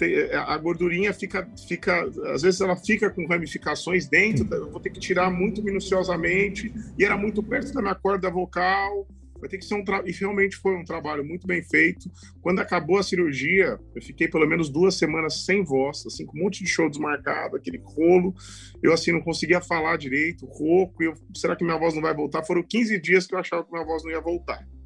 É, 0.00 0.34
a 0.34 0.56
gordurinha 0.56 1.14
fica, 1.14 1.48
fica, 1.68 2.02
às 2.34 2.42
vezes 2.42 2.60
ela 2.60 2.74
fica 2.74 3.08
com 3.10 3.28
ramificações 3.28 4.08
dentro, 4.08 4.52
eu 4.52 4.68
vou 4.68 4.80
ter 4.80 4.90
que 4.90 4.98
tirar 4.98 5.30
muito 5.30 5.62
minuciosamente, 5.62 6.74
e 6.98 7.04
era 7.04 7.16
muito 7.16 7.44
perto 7.44 7.72
da 7.72 7.80
minha 7.80 7.94
corda 7.94 8.28
vocal, 8.28 9.06
vai 9.40 9.48
ter 9.48 9.58
que 9.58 9.64
ser 9.64 9.74
um 9.74 9.84
e 10.04 10.12
realmente 10.12 10.56
foi 10.56 10.76
um 10.76 10.84
trabalho 10.84 11.24
muito 11.24 11.46
bem 11.46 11.62
feito. 11.62 12.10
Quando 12.40 12.60
acabou 12.60 12.98
a 12.98 13.02
cirurgia, 13.02 13.78
eu 13.94 14.02
fiquei 14.02 14.28
pelo 14.28 14.46
menos 14.46 14.68
duas 14.68 14.96
semanas 14.96 15.44
sem 15.44 15.64
voz, 15.64 16.04
assim, 16.06 16.26
com 16.26 16.38
um 16.38 16.42
monte 16.44 16.62
de 16.62 16.70
show 16.70 16.88
desmarcado, 16.88 17.56
aquele 17.56 17.78
rolo. 17.82 18.34
Eu 18.82 18.92
assim 18.92 19.12
não 19.12 19.20
conseguia 19.20 19.60
falar 19.60 19.96
direito, 19.96 20.46
rouco. 20.46 21.02
Eu, 21.02 21.14
será 21.34 21.56
que 21.56 21.64
minha 21.64 21.78
voz 21.78 21.94
não 21.94 22.02
vai 22.02 22.14
voltar? 22.14 22.44
Foram 22.44 22.62
15 22.62 23.00
dias 23.00 23.26
que 23.26 23.34
eu 23.34 23.38
achava 23.38 23.64
que 23.64 23.72
minha 23.72 23.84
voz 23.84 24.04
não 24.04 24.10
ia 24.10 24.20
voltar. 24.20 24.66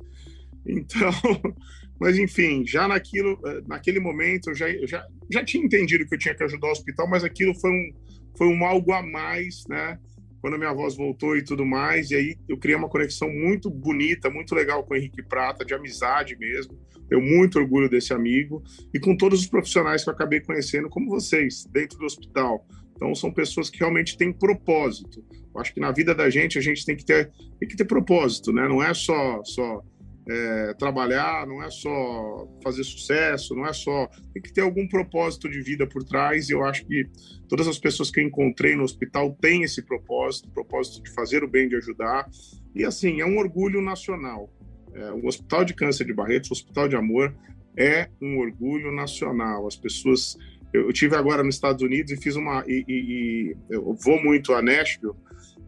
Então, 0.66 1.10
mas 2.00 2.18
enfim, 2.18 2.64
já 2.66 2.88
naquilo, 2.88 3.38
eh, 3.44 3.60
naquele 3.66 4.00
momento 4.00 4.48
eu 4.48 4.54
já, 4.54 4.66
eu 4.70 4.88
já, 4.88 5.06
já 5.30 5.44
tinha 5.44 5.62
entendido 5.62 6.06
que 6.06 6.14
eu 6.14 6.18
tinha 6.18 6.34
que 6.34 6.42
ajudar 6.42 6.68
o 6.68 6.72
hospital, 6.72 7.06
mas 7.06 7.22
aquilo 7.22 7.54
foi 7.60 7.70
um, 7.70 7.92
foi 8.34 8.46
um 8.46 8.64
algo 8.64 8.90
a 8.90 9.02
mais, 9.02 9.64
né? 9.68 9.98
Quando 10.44 10.56
a 10.56 10.58
minha 10.58 10.74
voz 10.74 10.94
voltou 10.94 11.38
e 11.38 11.42
tudo 11.42 11.64
mais. 11.64 12.10
E 12.10 12.16
aí 12.16 12.36
eu 12.46 12.58
criei 12.58 12.76
uma 12.76 12.90
conexão 12.90 13.32
muito 13.32 13.70
bonita, 13.70 14.28
muito 14.28 14.54
legal 14.54 14.84
com 14.84 14.92
o 14.92 14.96
Henrique 14.98 15.22
Prata, 15.22 15.64
de 15.64 15.72
amizade 15.72 16.36
mesmo. 16.36 16.78
Tenho 17.08 17.22
muito 17.22 17.58
orgulho 17.58 17.88
desse 17.88 18.12
amigo 18.12 18.62
e 18.92 19.00
com 19.00 19.16
todos 19.16 19.40
os 19.40 19.46
profissionais 19.46 20.04
que 20.04 20.10
eu 20.10 20.12
acabei 20.12 20.40
conhecendo, 20.40 20.90
como 20.90 21.08
vocês, 21.08 21.64
dentro 21.72 21.98
do 21.98 22.04
hospital. 22.04 22.62
Então 22.94 23.14
são 23.14 23.32
pessoas 23.32 23.70
que 23.70 23.78
realmente 23.78 24.18
têm 24.18 24.34
propósito. 24.34 25.24
Eu 25.54 25.62
acho 25.62 25.72
que 25.72 25.80
na 25.80 25.90
vida 25.90 26.14
da 26.14 26.28
gente 26.28 26.58
a 26.58 26.60
gente 26.60 26.84
tem 26.84 26.94
que 26.94 27.06
ter, 27.06 27.32
tem 27.58 27.66
que 27.66 27.74
ter 27.74 27.86
propósito, 27.86 28.52
né? 28.52 28.68
Não 28.68 28.82
é 28.82 28.92
só 28.92 29.42
só 29.44 29.82
é, 30.28 30.74
trabalhar, 30.74 31.46
não 31.46 31.62
é 31.62 31.70
só 31.70 32.48
fazer 32.62 32.82
sucesso, 32.84 33.54
não 33.54 33.66
é 33.66 33.72
só. 33.72 34.08
Tem 34.32 34.42
que 34.42 34.52
ter 34.52 34.62
algum 34.62 34.88
propósito 34.88 35.48
de 35.48 35.60
vida 35.60 35.86
por 35.86 36.02
trás, 36.02 36.48
e 36.48 36.52
eu 36.52 36.64
acho 36.64 36.86
que 36.86 37.06
todas 37.48 37.68
as 37.68 37.78
pessoas 37.78 38.10
que 38.10 38.20
eu 38.20 38.24
encontrei 38.24 38.74
no 38.74 38.84
hospital 38.84 39.36
têm 39.40 39.62
esse 39.62 39.82
propósito 39.82 40.50
propósito 40.50 41.02
de 41.02 41.10
fazer 41.12 41.44
o 41.44 41.48
bem, 41.48 41.68
de 41.68 41.76
ajudar. 41.76 42.28
E 42.74 42.84
assim, 42.84 43.20
é 43.20 43.26
um 43.26 43.38
orgulho 43.38 43.80
nacional. 43.80 44.50
É, 44.94 45.10
o 45.12 45.26
Hospital 45.26 45.64
de 45.64 45.74
Câncer 45.74 46.06
de 46.06 46.14
Barretos, 46.14 46.50
o 46.50 46.54
Hospital 46.54 46.88
de 46.88 46.96
Amor, 46.96 47.34
é 47.76 48.08
um 48.22 48.38
orgulho 48.38 48.92
nacional. 48.92 49.66
As 49.66 49.76
pessoas. 49.76 50.36
Eu, 50.72 50.86
eu 50.86 50.92
tive 50.92 51.14
agora 51.16 51.42
nos 51.42 51.56
Estados 51.56 51.82
Unidos 51.82 52.12
e 52.12 52.16
fiz 52.16 52.36
uma. 52.36 52.64
E, 52.66 52.84
e, 52.88 52.94
e 52.94 53.56
eu 53.70 53.94
vou 53.94 54.22
muito 54.22 54.54
a 54.54 54.62
Nashville 54.62 55.14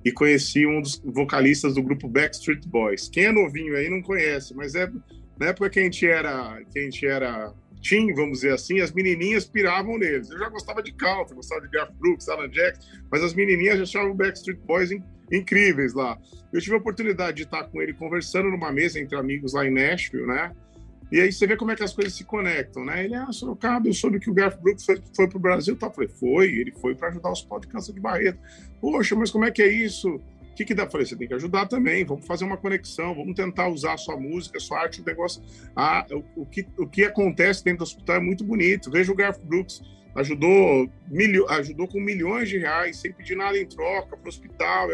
e 0.06 0.12
conheci 0.12 0.64
um 0.64 0.80
dos 0.80 1.02
vocalistas 1.04 1.74
do 1.74 1.82
grupo 1.82 2.06
Backstreet 2.06 2.64
Boys. 2.68 3.08
Quem 3.08 3.24
é 3.24 3.32
novinho 3.32 3.76
aí 3.76 3.90
não 3.90 4.00
conhece, 4.00 4.54
mas 4.54 4.76
é 4.76 4.88
na 5.36 5.46
época 5.46 5.68
que 5.68 5.80
a 5.80 5.82
gente 5.82 6.06
era, 6.06 6.62
que 6.72 6.78
a 6.78 6.82
gente 6.82 7.04
era 7.04 7.52
teen, 7.82 8.14
vamos 8.14 8.38
dizer 8.38 8.52
assim, 8.52 8.80
as 8.80 8.92
menininhas 8.92 9.46
piravam 9.46 9.98
neles. 9.98 10.30
Eu 10.30 10.38
já 10.38 10.48
gostava 10.48 10.80
de 10.80 10.92
country, 10.92 11.34
gostava 11.34 11.60
de 11.62 11.68
Garth 11.70 11.92
Brooks, 11.98 12.28
Alan 12.28 12.48
Jackson, 12.48 12.88
mas 13.10 13.24
as 13.24 13.34
menininhas 13.34 13.80
achavam 13.80 14.12
o 14.12 14.14
Backstreet 14.14 14.60
Boys 14.60 14.92
in, 14.92 15.02
incríveis 15.32 15.92
lá. 15.92 16.16
Eu 16.52 16.60
tive 16.60 16.76
a 16.76 16.78
oportunidade 16.78 17.38
de 17.38 17.42
estar 17.42 17.64
com 17.64 17.82
ele 17.82 17.92
conversando 17.92 18.48
numa 18.48 18.70
mesa 18.70 19.00
entre 19.00 19.16
amigos 19.18 19.54
lá 19.54 19.66
em 19.66 19.72
Nashville, 19.72 20.24
né? 20.24 20.52
E 21.10 21.20
aí 21.20 21.32
você 21.32 21.46
vê 21.46 21.56
como 21.56 21.70
é 21.70 21.76
que 21.76 21.84
as 21.84 21.92
coisas 21.92 22.14
se 22.14 22.24
conectam, 22.24 22.84
né? 22.84 23.04
Ele, 23.04 23.14
ah, 23.14 23.30
Sorocaba, 23.30 23.88
eu 23.88 23.94
soube 23.94 24.18
que 24.18 24.28
o 24.28 24.34
Garth 24.34 24.60
Brooks 24.60 24.84
foi, 24.84 25.00
foi 25.14 25.28
para 25.28 25.36
o 25.36 25.40
Brasil, 25.40 25.76
tá? 25.76 25.86
Eu 25.86 25.92
falei, 25.92 26.08
foi, 26.08 26.48
ele 26.48 26.72
foi 26.72 26.94
para 26.94 27.08
ajudar 27.08 27.30
os 27.30 27.42
pós 27.42 27.60
de 27.60 27.68
câncer 27.68 27.92
de 27.92 28.00
Barreto. 28.00 28.38
Poxa, 28.80 29.14
mas 29.14 29.30
como 29.30 29.44
é 29.44 29.50
que 29.50 29.62
é 29.62 29.68
isso? 29.68 30.16
O 30.16 30.54
que, 30.56 30.64
que 30.64 30.74
dá? 30.74 30.82
Eu 30.82 30.90
falei, 30.90 31.06
você 31.06 31.14
tem 31.14 31.28
que 31.28 31.34
ajudar 31.34 31.66
também, 31.66 32.04
vamos 32.04 32.26
fazer 32.26 32.44
uma 32.44 32.56
conexão, 32.56 33.14
vamos 33.14 33.34
tentar 33.34 33.68
usar 33.68 33.92
a 33.92 33.96
sua 33.96 34.16
música, 34.16 34.58
a 34.58 34.60
sua 34.60 34.80
arte, 34.80 35.00
o 35.00 35.04
negócio. 35.04 35.40
Ah, 35.76 36.04
o, 36.10 36.42
o, 36.42 36.46
que, 36.46 36.66
o 36.76 36.88
que 36.88 37.04
acontece 37.04 37.62
dentro 37.62 37.78
do 37.78 37.84
hospital 37.84 38.16
é 38.16 38.20
muito 38.20 38.42
bonito. 38.42 38.90
Veja 38.90 39.12
o 39.12 39.14
Garth 39.14 39.40
Brooks, 39.44 39.82
ajudou, 40.16 40.90
milho, 41.08 41.48
ajudou 41.50 41.86
com 41.86 42.00
milhões 42.00 42.48
de 42.48 42.58
reais, 42.58 42.96
sem 42.96 43.12
pedir 43.12 43.36
nada 43.36 43.56
em 43.56 43.66
troca 43.66 44.16
para 44.16 44.26
o 44.26 44.28
hospital. 44.28 44.88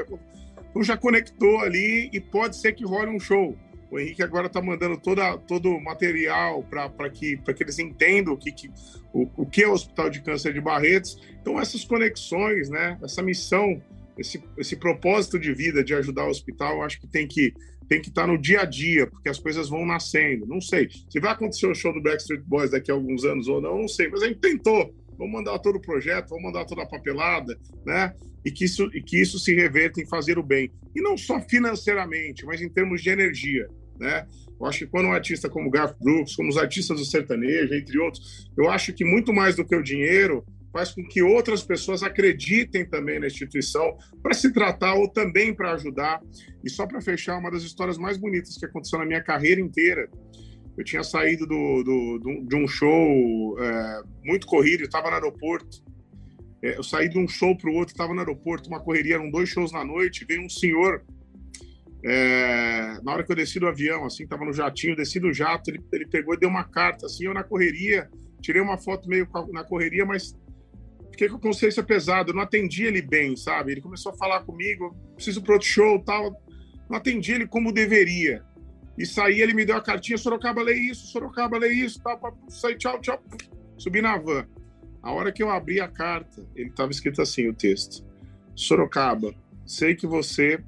Então 0.70 0.82
já 0.82 0.96
conectou 0.96 1.60
ali 1.60 2.10
e 2.12 2.20
pode 2.20 2.56
ser 2.56 2.72
que 2.72 2.84
role 2.84 3.10
um 3.10 3.20
show. 3.20 3.56
O 3.92 3.98
Henrique 3.98 4.22
agora 4.22 4.46
está 4.46 4.62
mandando 4.62 4.96
toda, 4.96 5.36
todo 5.36 5.68
o 5.68 5.78
material 5.78 6.62
para 6.62 7.10
que, 7.10 7.36
que 7.36 7.62
eles 7.62 7.78
entendam 7.78 8.32
o 8.32 8.38
que, 8.38 8.50
que, 8.50 8.70
o, 9.12 9.28
o 9.36 9.44
que 9.44 9.62
é 9.62 9.68
o 9.68 9.72
Hospital 9.72 10.08
de 10.08 10.22
Câncer 10.22 10.54
de 10.54 10.62
Barretos. 10.62 11.20
Então, 11.38 11.60
essas 11.60 11.84
conexões, 11.84 12.70
né, 12.70 12.98
essa 13.02 13.22
missão, 13.22 13.82
esse, 14.16 14.42
esse 14.56 14.76
propósito 14.76 15.38
de 15.38 15.52
vida 15.52 15.84
de 15.84 15.92
ajudar 15.94 16.24
o 16.24 16.30
hospital, 16.30 16.82
acho 16.82 16.98
que 16.98 17.06
tem 17.06 17.28
que 17.28 17.52
tem 17.86 18.00
que 18.00 18.08
estar 18.08 18.22
tá 18.22 18.28
no 18.28 18.38
dia 18.40 18.62
a 18.62 18.64
dia, 18.64 19.06
porque 19.06 19.28
as 19.28 19.38
coisas 19.38 19.68
vão 19.68 19.84
nascendo. 19.84 20.46
Não 20.46 20.62
sei 20.62 20.88
se 21.10 21.20
vai 21.20 21.32
acontecer 21.32 21.66
o 21.66 21.74
show 21.74 21.92
do 21.92 22.00
Backstreet 22.00 22.42
Boys 22.46 22.70
daqui 22.70 22.90
a 22.90 22.94
alguns 22.94 23.26
anos 23.26 23.46
ou 23.46 23.60
não, 23.60 23.78
não 23.78 23.88
sei, 23.88 24.08
mas 24.08 24.22
a 24.22 24.28
gente 24.28 24.40
tentou. 24.40 24.94
Vamos 25.18 25.34
mandar 25.34 25.58
todo 25.58 25.76
o 25.76 25.82
projeto, 25.82 26.30
vamos 26.30 26.44
mandar 26.44 26.64
toda 26.64 26.82
a 26.82 26.86
papelada, 26.86 27.58
né? 27.84 28.14
E 28.42 28.50
que 28.50 28.64
isso, 28.64 28.88
e 28.94 29.02
que 29.02 29.20
isso 29.20 29.38
se 29.38 29.54
reverta 29.54 30.00
em 30.00 30.06
fazer 30.06 30.38
o 30.38 30.42
bem. 30.42 30.72
E 30.96 31.02
não 31.02 31.18
só 31.18 31.38
financeiramente, 31.42 32.46
mas 32.46 32.62
em 32.62 32.70
termos 32.70 33.02
de 33.02 33.10
energia 33.10 33.68
né? 34.02 34.26
Eu 34.60 34.66
acho 34.66 34.80
que 34.80 34.86
quando 34.86 35.06
um 35.06 35.12
artista 35.12 35.48
como 35.48 35.70
Garth 35.70 35.96
Brooks, 36.00 36.36
como 36.36 36.48
os 36.48 36.56
artistas 36.56 36.98
do 36.98 37.04
sertanejo, 37.04 37.72
entre 37.72 37.98
outros, 37.98 38.50
eu 38.58 38.68
acho 38.68 38.92
que 38.92 39.04
muito 39.04 39.32
mais 39.32 39.56
do 39.56 39.64
que 39.64 39.74
o 39.74 39.82
dinheiro 39.82 40.44
faz 40.72 40.90
com 40.90 41.06
que 41.06 41.22
outras 41.22 41.62
pessoas 41.62 42.02
acreditem 42.02 42.84
também 42.84 43.20
na 43.20 43.26
instituição 43.26 43.96
para 44.22 44.32
se 44.32 44.52
tratar 44.52 44.94
ou 44.94 45.08
também 45.08 45.54
para 45.54 45.72
ajudar. 45.72 46.20
E 46.64 46.70
só 46.70 46.86
para 46.86 47.00
fechar, 47.00 47.38
uma 47.38 47.50
das 47.50 47.62
histórias 47.62 47.98
mais 47.98 48.16
bonitas 48.16 48.56
que 48.56 48.66
aconteceu 48.66 48.98
na 48.98 49.04
minha 49.04 49.22
carreira 49.22 49.60
inteira. 49.60 50.08
Eu 50.76 50.84
tinha 50.84 51.04
saído 51.04 51.46
do, 51.46 51.82
do, 51.82 52.18
do 52.18 52.46
de 52.48 52.56
um 52.56 52.66
show 52.66 53.58
é, 53.60 54.02
muito 54.24 54.46
corrido, 54.46 54.82
estava 54.82 55.08
no 55.08 55.14
aeroporto. 55.14 55.84
É, 56.62 56.78
eu 56.78 56.82
saí 56.82 57.08
de 57.08 57.18
um 57.18 57.28
show 57.28 57.54
para 57.56 57.70
o 57.70 57.74
outro, 57.74 57.92
estava 57.92 58.14
no 58.14 58.20
aeroporto, 58.20 58.68
uma 58.68 58.80
correria, 58.80 59.16
eram 59.16 59.30
dois 59.30 59.50
shows 59.50 59.70
na 59.72 59.84
noite. 59.84 60.24
Veio 60.24 60.42
um 60.42 60.48
senhor 60.48 61.04
é, 62.04 62.98
na 63.02 63.12
hora 63.12 63.22
que 63.22 63.30
eu 63.30 63.36
desci 63.36 63.60
do 63.60 63.68
avião, 63.68 64.04
assim, 64.04 64.26
tava 64.26 64.44
no 64.44 64.52
jatinho, 64.52 64.96
desci 64.96 65.20
do 65.20 65.32
jato, 65.32 65.70
ele, 65.70 65.80
ele 65.92 66.06
pegou 66.06 66.34
e 66.34 66.38
deu 66.38 66.48
uma 66.48 66.64
carta, 66.64 67.06
assim, 67.06 67.26
eu 67.26 67.34
na 67.34 67.44
correria, 67.44 68.10
tirei 68.40 68.60
uma 68.60 68.76
foto 68.76 69.08
meio 69.08 69.28
na 69.52 69.62
correria, 69.62 70.04
mas 70.04 70.36
fiquei 71.12 71.28
com 71.28 71.36
a 71.36 71.40
consciência 71.40 71.82
pesada, 71.82 72.32
não 72.32 72.42
atendi 72.42 72.84
ele 72.84 73.00
bem, 73.00 73.36
sabe? 73.36 73.72
Ele 73.72 73.80
começou 73.80 74.12
a 74.12 74.16
falar 74.16 74.40
comigo, 74.40 74.96
preciso 75.14 75.42
pro 75.42 75.54
outro 75.54 75.68
show, 75.68 76.02
tal, 76.02 76.42
não 76.90 76.96
atendi 76.96 77.32
ele 77.32 77.46
como 77.46 77.72
deveria. 77.72 78.42
E 78.98 79.06
saí, 79.06 79.40
ele 79.40 79.54
me 79.54 79.64
deu 79.64 79.76
a 79.76 79.80
cartinha, 79.80 80.18
Sorocaba, 80.18 80.60
lê 80.60 80.74
isso, 80.74 81.06
Sorocaba, 81.06 81.56
lê 81.56 81.72
isso, 81.72 82.02
tal, 82.02 82.18
saí, 82.48 82.76
tchau, 82.76 83.00
tchau, 83.00 83.22
subi 83.78 84.02
na 84.02 84.18
van. 84.18 84.46
A 85.00 85.12
hora 85.12 85.30
que 85.30 85.42
eu 85.42 85.50
abri 85.50 85.80
a 85.80 85.88
carta, 85.88 86.44
ele 86.56 86.70
tava 86.70 86.90
escrito 86.90 87.22
assim, 87.22 87.48
o 87.48 87.54
texto, 87.54 88.04
Sorocaba, 88.56 89.32
sei 89.64 89.94
que 89.94 90.06
você 90.06 90.62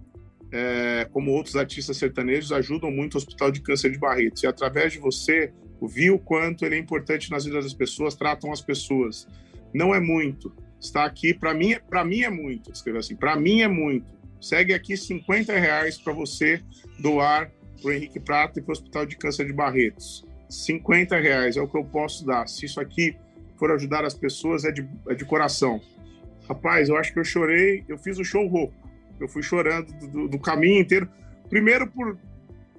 é, 0.54 1.08
como 1.10 1.32
outros 1.32 1.56
artistas 1.56 1.96
sertanejos, 1.96 2.52
ajudam 2.52 2.88
muito 2.88 3.14
o 3.14 3.18
Hospital 3.18 3.50
de 3.50 3.60
Câncer 3.60 3.90
de 3.90 3.98
Barretos. 3.98 4.44
E 4.44 4.46
através 4.46 4.92
de 4.92 5.00
você, 5.00 5.52
vi 5.82 6.12
o 6.12 6.18
quanto 6.18 6.64
ele 6.64 6.76
é 6.76 6.78
importante 6.78 7.28
nas 7.28 7.44
vidas 7.44 7.64
das 7.64 7.74
pessoas, 7.74 8.14
tratam 8.14 8.52
as 8.52 8.60
pessoas. 8.60 9.26
Não 9.74 9.92
é 9.92 9.98
muito. 9.98 10.54
Está 10.80 11.04
aqui, 11.04 11.34
para 11.34 11.52
mim, 11.52 11.74
para 11.90 12.04
mim 12.04 12.20
é 12.20 12.30
muito. 12.30 12.70
Escreveu 12.70 13.00
assim, 13.00 13.16
para 13.16 13.34
mim 13.34 13.62
é 13.62 13.68
muito. 13.68 14.06
Segue 14.40 14.72
aqui 14.72 14.96
50 14.96 15.52
reais 15.58 15.98
para 15.98 16.12
você 16.12 16.62
doar 17.00 17.50
para 17.82 17.90
o 17.90 17.92
Henrique 17.92 18.20
Prata 18.20 18.60
e 18.60 18.62
para 18.62 18.70
o 18.70 18.72
Hospital 18.72 19.06
de 19.06 19.16
Câncer 19.16 19.46
de 19.46 19.52
Barretos. 19.52 20.24
50 20.48 21.18
reais 21.18 21.56
é 21.56 21.60
o 21.62 21.66
que 21.66 21.76
eu 21.76 21.84
posso 21.84 22.24
dar. 22.24 22.46
Se 22.46 22.64
isso 22.64 22.80
aqui 22.80 23.16
for 23.56 23.72
ajudar 23.72 24.04
as 24.04 24.14
pessoas, 24.14 24.64
é 24.64 24.70
de, 24.70 24.88
é 25.08 25.14
de 25.14 25.24
coração. 25.24 25.80
Rapaz, 26.48 26.88
eu 26.88 26.96
acho 26.96 27.12
que 27.12 27.18
eu 27.18 27.24
chorei, 27.24 27.84
eu 27.88 27.98
fiz 27.98 28.18
o 28.18 28.24
show 28.24 28.46
rouco 28.46 28.83
eu 29.24 29.28
fui 29.28 29.42
chorando 29.42 29.92
do, 30.08 30.28
do, 30.28 30.38
caminho 30.38 30.80
inteiro. 30.80 31.08
Primeiro 31.48 31.86
por, 31.86 32.18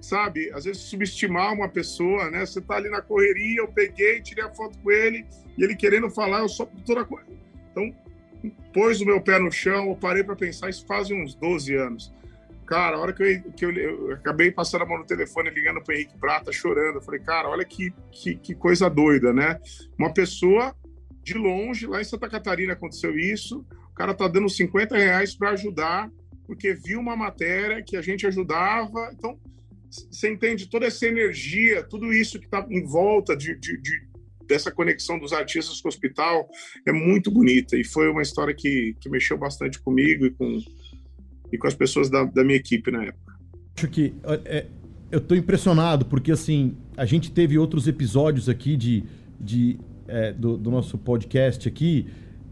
sabe, 0.00 0.50
às 0.52 0.64
vezes 0.64 0.82
subestimar 0.82 1.52
uma 1.52 1.68
pessoa, 1.68 2.30
né? 2.30 2.44
Você 2.44 2.60
tá 2.60 2.76
ali 2.76 2.88
na 2.88 3.00
correria, 3.00 3.60
eu 3.60 3.68
peguei, 3.68 4.20
tirei 4.20 4.44
a 4.44 4.50
foto 4.50 4.78
com 4.78 4.90
ele, 4.90 5.26
e 5.56 5.64
ele 5.64 5.76
querendo 5.76 6.10
falar, 6.10 6.40
eu 6.40 6.48
só 6.48 6.66
toda 6.84 7.04
coisa. 7.04 7.26
Então, 7.70 7.94
pôs 8.72 9.00
o 9.00 9.06
meu 9.06 9.20
pé 9.20 9.38
no 9.38 9.50
chão, 9.50 9.88
eu 9.88 9.96
parei 9.96 10.22
para 10.22 10.36
pensar, 10.36 10.68
isso 10.68 10.86
faz 10.86 11.10
uns 11.10 11.34
12 11.34 11.74
anos. 11.74 12.14
Cara, 12.66 12.96
a 12.96 13.00
hora 13.00 13.12
que 13.12 13.22
eu, 13.22 13.52
que 13.52 13.64
eu, 13.64 13.72
eu 13.72 14.12
acabei 14.14 14.50
passando 14.50 14.82
a 14.82 14.86
mão 14.86 14.98
no 14.98 15.06
telefone, 15.06 15.50
ligando 15.50 15.80
para 15.80 15.94
Henrique 15.94 16.18
Prata, 16.18 16.52
chorando, 16.52 16.96
eu 16.96 17.02
falei, 17.02 17.20
cara, 17.20 17.48
olha 17.48 17.64
que, 17.64 17.94
que, 18.10 18.34
que 18.34 18.54
coisa 18.54 18.90
doida, 18.90 19.32
né? 19.32 19.60
Uma 19.96 20.12
pessoa 20.12 20.74
de 21.22 21.34
longe, 21.34 21.86
lá 21.86 22.00
em 22.00 22.04
Santa 22.04 22.28
Catarina 22.28 22.72
aconteceu 22.72 23.16
isso, 23.16 23.64
o 23.90 23.94
cara 23.94 24.12
tá 24.12 24.28
dando 24.28 24.48
50 24.48 24.96
reais 24.96 25.34
para 25.34 25.50
ajudar 25.50 26.10
porque 26.46 26.74
viu 26.74 27.00
uma 27.00 27.16
matéria 27.16 27.82
que 27.82 27.96
a 27.96 28.02
gente 28.02 28.26
ajudava. 28.26 29.10
Então, 29.12 29.38
você 29.90 30.30
entende 30.30 30.68
toda 30.68 30.86
essa 30.86 31.06
energia, 31.06 31.82
tudo 31.82 32.12
isso 32.12 32.38
que 32.38 32.44
está 32.46 32.64
em 32.70 32.84
volta 32.84 33.36
de, 33.36 33.58
de, 33.58 33.80
de, 33.80 34.02
dessa 34.46 34.70
conexão 34.70 35.18
dos 35.18 35.32
artistas 35.32 35.80
com 35.80 35.88
o 35.88 35.90
hospital 35.90 36.48
é 36.86 36.92
muito 36.92 37.30
bonita. 37.30 37.76
E 37.76 37.84
foi 37.84 38.08
uma 38.08 38.22
história 38.22 38.54
que, 38.54 38.96
que 39.00 39.08
mexeu 39.08 39.36
bastante 39.36 39.80
comigo 39.80 40.26
e 40.26 40.30
com, 40.30 40.58
e 41.52 41.58
com 41.58 41.66
as 41.66 41.74
pessoas 41.74 42.08
da, 42.08 42.24
da 42.24 42.44
minha 42.44 42.56
equipe 42.56 42.90
na 42.90 43.04
época. 43.04 43.36
Acho 43.76 43.88
que 43.88 44.14
é, 44.44 44.66
eu 45.10 45.18
estou 45.18 45.36
impressionado, 45.36 46.06
porque 46.06 46.32
assim, 46.32 46.76
a 46.96 47.04
gente 47.04 47.30
teve 47.30 47.58
outros 47.58 47.86
episódios 47.86 48.48
aqui 48.48 48.76
de, 48.76 49.04
de, 49.40 49.78
é, 50.08 50.32
do, 50.32 50.56
do 50.56 50.70
nosso 50.70 50.96
podcast 50.96 51.68
aqui, 51.68 52.06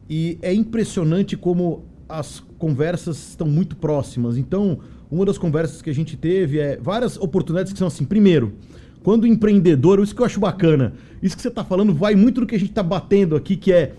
e 0.09 0.39
é 0.43 0.53
impressionante 0.53 1.37
como 1.37 1.85
as 2.09 2.41
conversas 2.59 3.31
estão 3.31 3.47
muito 3.47 3.77
próximas. 3.77 4.37
Então, 4.37 4.79
uma 5.11 5.25
das 5.25 5.39
conversas 5.39 5.81
que 5.81 5.91
a 5.91 5.95
gente 5.95 6.17
teve 6.17 6.59
é 6.59 6.77
várias 6.77 7.17
oportunidades 7.17 7.73
que 7.73 7.79
são 7.79 7.89
assim. 7.89 8.05
Primeiro, 8.05 8.55
quando 9.03 9.25
o 9.25 9.27
empreendedor, 9.27 10.03
isso 10.03 10.15
que 10.15 10.21
eu 10.21 10.27
acho 10.27 10.41
bacana, 10.41 10.95
isso 11.23 11.37
que 11.37 11.43
você 11.43 11.49
está 11.49 11.65
falando 11.65 11.93
vai 11.93 12.15
muito 12.15 12.41
no 12.41 12.47
que 12.47 12.55
a 12.55 12.59
gente 12.59 12.71
está 12.71 12.83
batendo 12.83 13.37
aqui, 13.37 13.57
que 13.57 13.73
é 13.73 13.95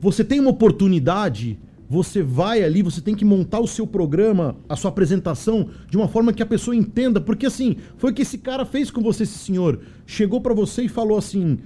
você 0.00 0.24
tem 0.24 0.40
uma 0.40 0.50
oportunidade, 0.50 1.58
você 1.88 2.22
vai 2.22 2.62
ali, 2.62 2.82
você 2.82 3.00
tem 3.00 3.14
que 3.14 3.24
montar 3.24 3.60
o 3.60 3.66
seu 3.66 3.86
programa, 3.86 4.56
a 4.68 4.76
sua 4.76 4.90
apresentação, 4.90 5.68
de 5.88 5.96
uma 5.96 6.08
forma 6.08 6.32
que 6.32 6.42
a 6.42 6.46
pessoa 6.46 6.74
entenda, 6.74 7.20
porque 7.20 7.46
assim, 7.46 7.76
foi 7.96 8.12
o 8.12 8.14
que 8.14 8.22
esse 8.22 8.38
cara 8.38 8.64
fez 8.64 8.90
com 8.90 9.02
você, 9.02 9.24
esse 9.24 9.38
senhor. 9.38 9.80
Chegou 10.06 10.40
para 10.40 10.54
você 10.54 10.82
e 10.82 10.88
falou 10.88 11.18
assim: 11.18 11.58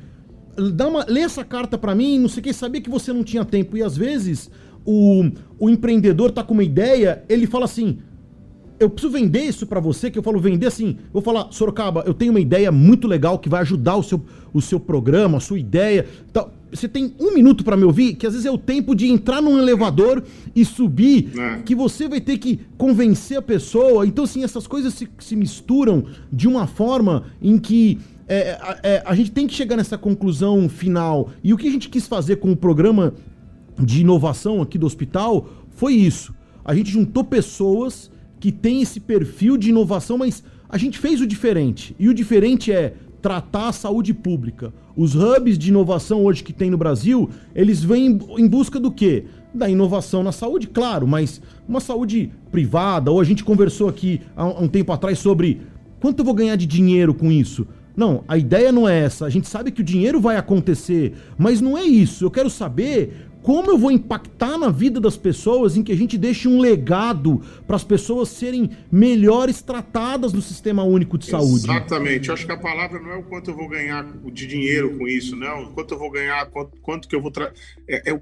dá 0.73 0.89
uma, 0.89 1.05
lê 1.09 1.21
essa 1.21 1.45
carta 1.45 1.77
para 1.77 1.95
mim, 1.95 2.19
não 2.19 2.29
sei 2.29 2.41
o 2.41 2.45
que, 2.45 2.53
sabia 2.53 2.81
que 2.81 2.91
você 2.91 3.13
não 3.13 3.23
tinha 3.23 3.45
tempo. 3.45 3.77
E 3.77 3.83
às 3.83 3.97
vezes 3.97 4.51
o, 4.85 5.31
o 5.59 5.71
empreendedor 5.71 6.31
tá 6.31 6.43
com 6.43 6.55
uma 6.55 6.65
ideia, 6.65 7.25
ele 7.29 7.47
fala 7.47 7.65
assim: 7.65 7.99
eu 8.79 8.91
preciso 8.91 9.13
vender 9.13 9.43
isso 9.43 9.67
para 9.67 9.81
você, 9.81 10.11
que 10.11 10.19
eu 10.19 10.23
falo 10.23 10.41
vender 10.41 10.67
assim, 10.67 10.97
vou 11.13 11.23
falar, 11.23 11.49
Sorocaba, 11.51 12.03
eu 12.07 12.15
tenho 12.15 12.33
uma 12.33 12.41
ideia 12.41 12.71
muito 12.73 13.07
legal 13.07 13.39
que 13.39 13.49
vai 13.49 13.61
ajudar 13.63 13.97
o 13.97 14.03
seu, 14.03 14.23
o 14.53 14.61
seu 14.61 14.81
programa, 14.81 15.39
a 15.39 15.41
sua 15.41 15.59
ideia. 15.59 16.07
Tal. 16.33 16.53
Você 16.71 16.89
tem 16.89 17.15
um 17.21 17.33
minuto 17.33 17.63
para 17.63 17.77
me 17.77 17.85
ouvir, 17.85 18.15
que 18.15 18.27
às 18.27 18.33
vezes 18.33 18.45
é 18.45 18.51
o 18.51 18.59
tempo 18.59 18.97
de 18.97 19.07
entrar 19.07 19.41
num 19.41 19.57
elevador 19.57 20.25
e 20.57 20.65
subir, 20.65 21.31
é. 21.39 21.63
que 21.63 21.73
você 21.73 22.09
vai 22.09 22.21
ter 22.21 22.37
que 22.37 22.59
convencer 22.77 23.39
a 23.39 23.43
pessoa. 23.43 24.05
Então, 24.05 24.25
assim, 24.25 24.43
essas 24.43 24.67
coisas 24.67 24.93
se, 24.93 25.09
se 25.21 25.37
misturam 25.37 26.07
de 26.33 26.49
uma 26.49 26.67
forma 26.67 27.27
em 27.41 27.59
que 27.59 28.01
é, 28.27 28.59
é, 28.83 29.03
a 29.07 29.15
gente 29.15 29.31
tem 29.31 29.47
que 29.47 29.55
chegar 29.55 29.77
nessa 29.77 29.97
conclusão 29.97 30.69
final. 30.69 31.31
E 31.45 31.55
o 31.55 31.57
que 31.57 31.69
a 31.69 31.71
gente 31.71 31.89
quis 31.89 32.09
fazer 32.09 32.37
com 32.37 32.51
o 32.51 32.57
programa 32.57 33.15
de 33.79 34.01
inovação 34.01 34.63
aqui 34.63 34.79
do 34.79 34.87
hospital 34.87 35.49
foi 35.71 35.95
isso. 35.95 36.35
A 36.65 36.75
gente 36.75 36.91
juntou 36.91 37.25
pessoas 37.25 38.11
que 38.41 38.53
têm 38.53 38.83
esse 38.83 39.01
perfil 39.01 39.57
de 39.57 39.71
inovação, 39.71 40.19
mas 40.19 40.43
a 40.69 40.79
gente 40.79 40.99
fez 40.99 41.21
o 41.21 41.27
diferente. 41.27 41.95
E 41.99 42.09
o 42.09 42.15
diferente 42.15 42.73
é 42.73 42.95
tratar 43.21 43.69
a 43.69 43.73
saúde 43.73 44.13
pública. 44.13 44.73
Os 44.97 45.15
hubs 45.15 45.57
de 45.57 45.71
inovação 45.71 46.25
hoje 46.25 46.45
que 46.45 46.53
tem 46.53 46.71
no 46.71 46.77
Brasil, 46.77 47.31
eles 47.55 47.83
vêm 47.83 48.19
em 48.37 48.47
busca 48.47 48.79
do 48.79 48.91
quê? 48.91 49.25
Da 49.55 49.69
inovação 49.69 50.23
na 50.23 50.31
saúde, 50.31 50.67
claro, 50.67 51.07
mas 51.07 51.41
uma 51.67 51.81
saúde 51.81 52.31
privada, 52.53 53.11
ou 53.11 53.21
a 53.21 53.25
gente 53.25 53.43
conversou 53.43 53.89
aqui 53.89 54.21
há 54.37 54.45
um 54.45 54.69
tempo 54.69 54.93
atrás 54.93 55.19
sobre 55.19 55.63
quanto 56.01 56.19
eu 56.21 56.25
vou 56.25 56.35
ganhar 56.35 56.57
de 56.57 56.67
dinheiro 56.67 57.15
com 57.15 57.33
isso. 57.33 57.67
Não, 57.97 58.25
a 58.29 58.37
ideia 58.37 58.71
não 58.73 58.89
é 58.89 59.01
essa. 59.05 59.25
A 59.25 59.31
gente 59.31 59.49
sabe 59.49 59.71
que 59.71 59.81
o 59.81 59.85
dinheiro 59.85 60.21
vai 60.21 60.37
acontecer, 60.37 61.15
mas 61.39 61.61
não 61.61 61.79
é 61.79 61.85
isso. 61.85 62.25
Eu 62.25 62.31
quero 62.31 62.51
saber 62.51 63.29
como 63.45 63.71
eu 63.71 63.77
vou 63.77 63.91
impactar 63.91 64.57
na 64.57 64.71
vida 64.71 64.99
das 64.99 65.19
pessoas 65.19 65.77
em 65.77 65.83
que 65.83 65.93
a 65.93 65.95
gente 65.95 66.17
deixe 66.17 66.49
um 66.49 66.59
legado 66.59 67.43
para 67.67 67.77
as 67.77 67.85
pessoas 67.85 68.31
serem 68.31 68.71
melhores 68.91 69.61
tratadas 69.61 70.33
no 70.33 70.41
sistema 70.41 70.83
único 70.83 71.19
de 71.19 71.27
saúde? 71.27 71.67
Exatamente. 71.67 72.29
Eu 72.29 72.35
acho 72.35 72.47
que 72.47 72.53
a 72.53 72.57
palavra 72.57 72.99
não 72.99 73.11
é 73.11 73.17
o 73.19 73.23
quanto 73.23 73.51
eu 73.51 73.55
vou 73.55 73.69
ganhar 73.69 74.03
de 74.33 74.47
dinheiro 74.47 74.97
com 74.97 75.07
isso, 75.07 75.37
não. 75.37 75.65
O 75.65 75.73
quanto 75.75 75.93
eu 75.93 75.99
vou 75.99 76.11
ganhar, 76.11 76.47
quanto, 76.47 76.81
quanto 76.81 77.07
que 77.07 77.15
eu 77.15 77.21
vou 77.21 77.31
trazer. 77.31 77.53
É, 77.87 78.13
é, 78.13 78.15
é, 78.15 78.21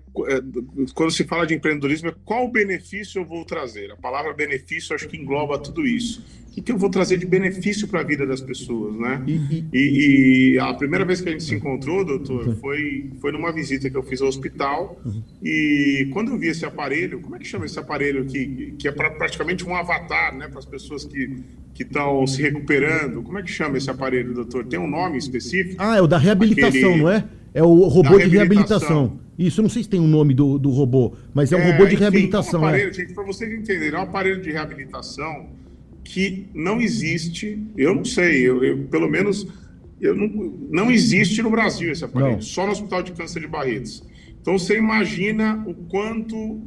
quando 0.93 1.13
se 1.13 1.23
fala 1.23 1.47
de 1.47 1.55
empreendedorismo, 1.55 2.09
é 2.09 2.15
qual 2.25 2.51
benefício 2.51 3.21
eu 3.21 3.25
vou 3.25 3.45
trazer. 3.45 3.93
A 3.93 3.97
palavra 3.97 4.35
benefício 4.35 4.93
acho 4.93 5.07
que 5.07 5.17
engloba 5.17 5.57
tudo 5.57 5.87
isso. 5.87 6.21
Que, 6.53 6.61
que 6.61 6.71
eu 6.71 6.77
vou 6.77 6.91
trazer 6.91 7.17
de 7.17 7.25
benefício 7.25 7.88
para 7.88 8.01
a 8.01 8.03
vida 8.03 8.27
das 8.27 8.41
pessoas, 8.41 8.95
né? 8.95 9.23
E, 9.27 9.65
e, 9.73 10.53
e, 10.53 10.59
a 10.59 10.75
primeira 10.75 11.03
vez 11.05 11.21
que 11.23 11.29
a 11.31 11.33
gente 11.33 11.45
se 11.45 11.55
encontrou, 11.55 12.05
doutor, 12.05 12.55
foi, 12.57 13.11
foi 13.21 13.33
numa 13.33 13.51
visita 13.51 13.88
que 13.88 13.97
eu 13.97 14.03
fiz 14.03 14.21
ao 14.21 14.29
hospital. 14.29 15.01
E 15.43 16.09
quando 16.12 16.31
eu 16.31 16.38
vi 16.38 16.49
esse 16.49 16.67
aparelho, 16.67 17.21
como 17.21 17.37
é 17.37 17.38
que 17.38 17.47
chama 17.47 17.65
esse 17.65 17.79
aparelho 17.79 18.27
que, 18.27 18.75
que 18.79 18.87
é 18.87 18.93
pra, 18.93 19.11
praticamente 19.11 19.67
um 19.67 19.75
avatar, 19.75 20.37
né, 20.37 20.47
para 20.47 20.59
as 20.59 20.67
pessoas 20.67 21.05
que 21.05 21.43
que 21.75 21.85
estão 21.85 22.27
se 22.27 22.43
recuperando? 22.43 23.23
Como 23.23 23.38
é 23.38 23.43
que 23.43 23.51
chama 23.51 23.79
esse 23.79 23.91
aparelho, 23.91 24.35
doutor? 24.35 24.67
Tem 24.67 24.79
um 24.79 24.87
nome 24.87 25.17
específico? 25.17 25.77
Ah, 25.79 25.97
é 25.97 26.03
o 26.03 26.07
da 26.07 26.19
reabilitação, 26.19 26.69
Aquele... 26.69 27.03
não 27.03 27.09
é? 27.09 27.25
É 27.55 27.62
o 27.62 27.88
robô 27.88 28.19
de 28.19 28.29
reabilitação. 28.29 29.19
Isso, 29.38 29.62
não 29.62 29.71
sei 29.71 29.83
se 29.83 29.88
tem 29.88 29.99
um 29.99 30.07
nome 30.07 30.35
do, 30.35 30.59
do 30.59 30.69
robô, 30.69 31.15
mas 31.33 31.51
é 31.51 31.57
um 31.57 31.61
é, 31.61 31.73
robô 31.73 31.87
de 31.87 31.95
enfim, 31.95 32.03
reabilitação. 32.03 32.61
É 32.61 32.65
um 32.65 32.69
aparelho, 32.69 33.01
é. 33.01 33.15
para 33.15 33.25
vocês 33.25 33.51
entenderem, 33.51 33.95
é 33.95 33.99
um 33.99 34.03
aparelho 34.03 34.43
de 34.43 34.53
reabilitação 34.53 35.49
que 36.05 36.49
não 36.55 36.81
existe, 36.81 37.62
eu 37.77 37.95
não 37.95 38.05
sei, 38.05 38.43
eu, 38.43 38.62
eu 38.62 38.79
pelo 38.85 39.09
menos 39.09 39.47
eu 40.01 40.17
não, 40.17 40.29
não 40.69 40.91
existe 40.91 41.41
no 41.43 41.51
Brasil 41.51 41.93
esse 41.93 42.05
aparelho, 42.05 42.33
não. 42.33 42.43
só 42.43 42.67
no 42.67 42.73
Hospital 42.73 43.03
de 43.05 43.12
Câncer 43.12 43.41
de 43.41 43.47
Barretos. 43.47 44.03
Então 44.41 44.59
você 44.59 44.77
imagina 44.77 45.62
o 45.67 45.75
quanto, 45.75 46.61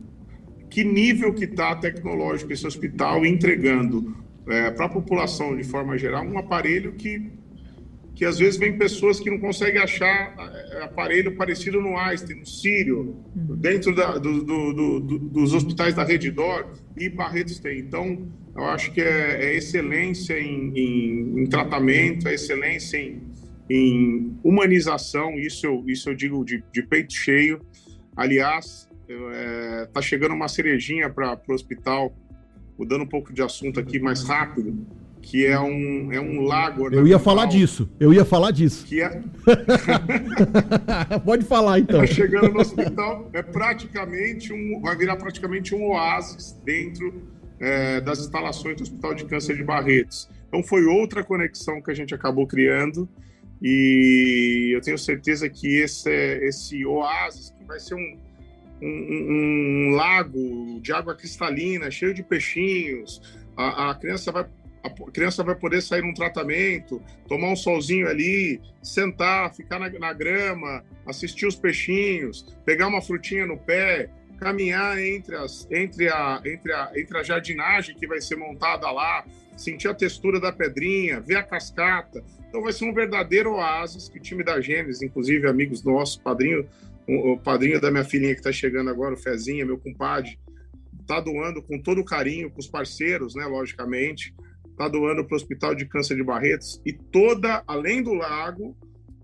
que 0.69 0.83
nível 0.83 1.33
que 1.33 1.43
está 1.43 1.75
tecnológico 1.75 2.53
esse 2.53 2.65
hospital 2.65 3.25
entregando 3.25 4.15
é, 4.47 4.71
para 4.71 4.85
a 4.85 4.89
população 4.89 5.55
de 5.55 5.63
forma 5.63 5.97
geral 5.97 6.23
um 6.25 6.37
aparelho 6.37 6.93
que 6.93 7.29
que 8.15 8.23
às 8.23 8.39
vezes 8.39 8.57
vem 8.57 8.77
pessoas 8.77 9.19
que 9.19 9.29
não 9.29 9.37
conseguem 9.37 9.81
achar 9.81 10.33
é, 10.71 10.83
aparelho 10.83 11.35
parecido 11.35 11.81
no 11.81 11.97
Einstein, 11.97 12.39
no 12.39 12.45
Sírio, 12.45 13.21
uhum. 13.35 13.55
dentro 13.57 13.93
da, 13.93 14.17
do, 14.17 14.41
do, 14.41 14.73
do, 14.73 15.19
dos 15.19 15.53
hospitais 15.53 15.93
da 15.93 16.03
Rede 16.03 16.31
Dor, 16.31 16.71
e 16.97 17.09
Barretos 17.09 17.59
tem. 17.59 17.79
Então, 17.79 18.25
eu 18.55 18.63
acho 18.63 18.91
que 18.93 19.01
é, 19.01 19.45
é 19.45 19.55
excelência 19.55 20.39
em, 20.39 20.71
em, 20.73 21.41
em, 21.41 21.45
tratamento, 21.47 22.27
é 22.29 22.33
excelência 22.33 22.97
em, 22.97 23.21
em, 23.69 24.37
humanização, 24.41 25.37
isso 25.37 25.65
eu, 25.65 25.83
isso 25.85 26.09
eu 26.09 26.15
digo 26.15 26.43
de, 26.45 26.63
de 26.71 26.83
peito 26.83 27.13
cheio. 27.13 27.59
Aliás, 28.15 28.89
está 29.07 29.33
é, 29.33 29.85
tá 29.87 30.01
chegando 30.01 30.33
uma 30.33 30.47
cerejinha 30.47 31.09
para 31.09 31.37
o 31.49 31.53
hospital, 31.53 32.15
mudando 32.79 33.01
um 33.01 33.07
pouco 33.07 33.33
de 33.33 33.41
assunto 33.41 33.77
aqui 33.77 33.99
mais 33.99 34.23
rápido, 34.23 34.87
que 35.25 35.43
é 35.43 35.59
um, 35.59 36.13
é 36.13 36.21
um 36.21 36.41
lago. 36.41 36.87
Eu 36.93 37.07
ia 37.07 37.17
falar 37.17 37.47
disso, 37.47 37.89
eu 37.99 38.13
ia 38.13 38.23
falar 38.23 38.51
disso. 38.51 38.85
Que 38.85 39.01
é... 39.01 39.23
Pode 41.25 41.43
falar 41.43 41.79
então. 41.79 41.99
Tá 41.99 42.05
chegando 42.05 42.53
no 42.53 42.59
hospital, 42.59 43.27
é 43.33 43.41
praticamente 43.41 44.53
um, 44.53 44.79
vai 44.81 44.95
virar 44.95 45.15
praticamente 45.15 45.73
um 45.73 45.83
oásis 45.87 46.55
dentro 46.63 47.23
é, 47.59 47.99
das 48.01 48.19
instalações 48.19 48.77
do 48.77 48.83
Hospital 48.83 49.15
de 49.15 49.25
Câncer 49.25 49.57
de 49.57 49.63
Barretos. 49.63 50.29
Então 50.47 50.61
foi 50.61 50.85
outra 50.85 51.23
conexão 51.23 51.81
que 51.81 51.89
a 51.89 51.95
gente 51.95 52.13
acabou 52.13 52.45
criando 52.45 53.09
e 53.59 54.75
eu 54.75 54.81
tenho 54.81 54.97
certeza 54.97 55.49
que 55.49 55.79
esse, 55.79 56.11
esse 56.43 56.85
oásis, 56.85 57.49
que 57.49 57.65
vai 57.65 57.79
ser 57.79 57.95
um, 57.95 58.19
um, 58.79 59.89
um 59.89 59.95
lago 59.95 60.79
de 60.81 60.93
água 60.93 61.15
cristalina, 61.15 61.89
cheio 61.89 62.13
de 62.13 62.21
peixinhos, 62.21 63.19
a, 63.57 63.89
a 63.89 63.95
criança 63.95 64.31
vai 64.31 64.45
a 64.85 65.11
criança 65.11 65.43
vai 65.43 65.55
poder 65.55 65.81
sair 65.81 66.01
num 66.01 66.13
tratamento, 66.13 67.01
tomar 67.27 67.49
um 67.49 67.55
solzinho 67.55 68.07
ali, 68.07 68.61
sentar, 68.83 69.53
ficar 69.53 69.79
na, 69.79 69.89
na, 69.89 70.13
grama, 70.13 70.83
assistir 71.05 71.47
os 71.47 71.55
peixinhos, 71.55 72.45
pegar 72.63 72.87
uma 72.87 73.01
frutinha 73.01 73.45
no 73.45 73.57
pé, 73.57 74.09
caminhar 74.37 74.99
entre, 74.99 75.35
as, 75.35 75.67
entre, 75.71 76.09
a, 76.09 76.41
entre, 76.45 76.71
a, 76.71 76.91
entre 76.95 77.17
a 77.17 77.23
jardinagem 77.23 77.95
que 77.95 78.05
vai 78.05 78.21
ser 78.21 78.35
montada 78.35 78.89
lá, 78.91 79.25
sentir 79.57 79.87
a 79.87 79.93
textura 79.93 80.39
da 80.39 80.51
pedrinha, 80.51 81.19
ver 81.19 81.37
a 81.37 81.43
cascata. 81.43 82.23
Então 82.47 82.61
vai 82.61 82.71
ser 82.71 82.85
um 82.85 82.93
verdadeiro 82.93 83.53
oásis 83.53 84.07
que 84.07 84.19
o 84.19 84.21
time 84.21 84.43
da 84.43 84.59
Gênesis, 84.61 85.01
inclusive 85.01 85.47
amigos 85.47 85.83
nossos, 85.83 86.17
padrinho, 86.17 86.67
o 87.07 87.37
padrinho 87.37 87.79
da 87.79 87.91
minha 87.91 88.03
filhinha 88.03 88.33
que 88.33 88.39
está 88.39 88.51
chegando 88.51 88.89
agora, 88.89 89.13
o 89.13 89.17
Fezinha, 89.17 89.65
meu 89.65 89.77
compadre, 89.77 90.37
está 91.01 91.19
doando 91.19 91.61
com 91.61 91.79
todo 91.79 92.03
carinho, 92.03 92.49
com 92.49 92.59
os 92.59 92.67
parceiros, 92.67 93.35
né, 93.35 93.45
logicamente, 93.45 94.33
está 94.75 94.87
doando 94.87 95.23
para 95.23 95.33
o 95.33 95.37
Hospital 95.37 95.73
de 95.73 95.85
Câncer 95.85 96.17
de 96.17 96.23
Barretos 96.23 96.81
e 96.85 96.91
toda, 96.91 97.63
além 97.65 98.03
do 98.03 98.13
lago, 98.13 98.75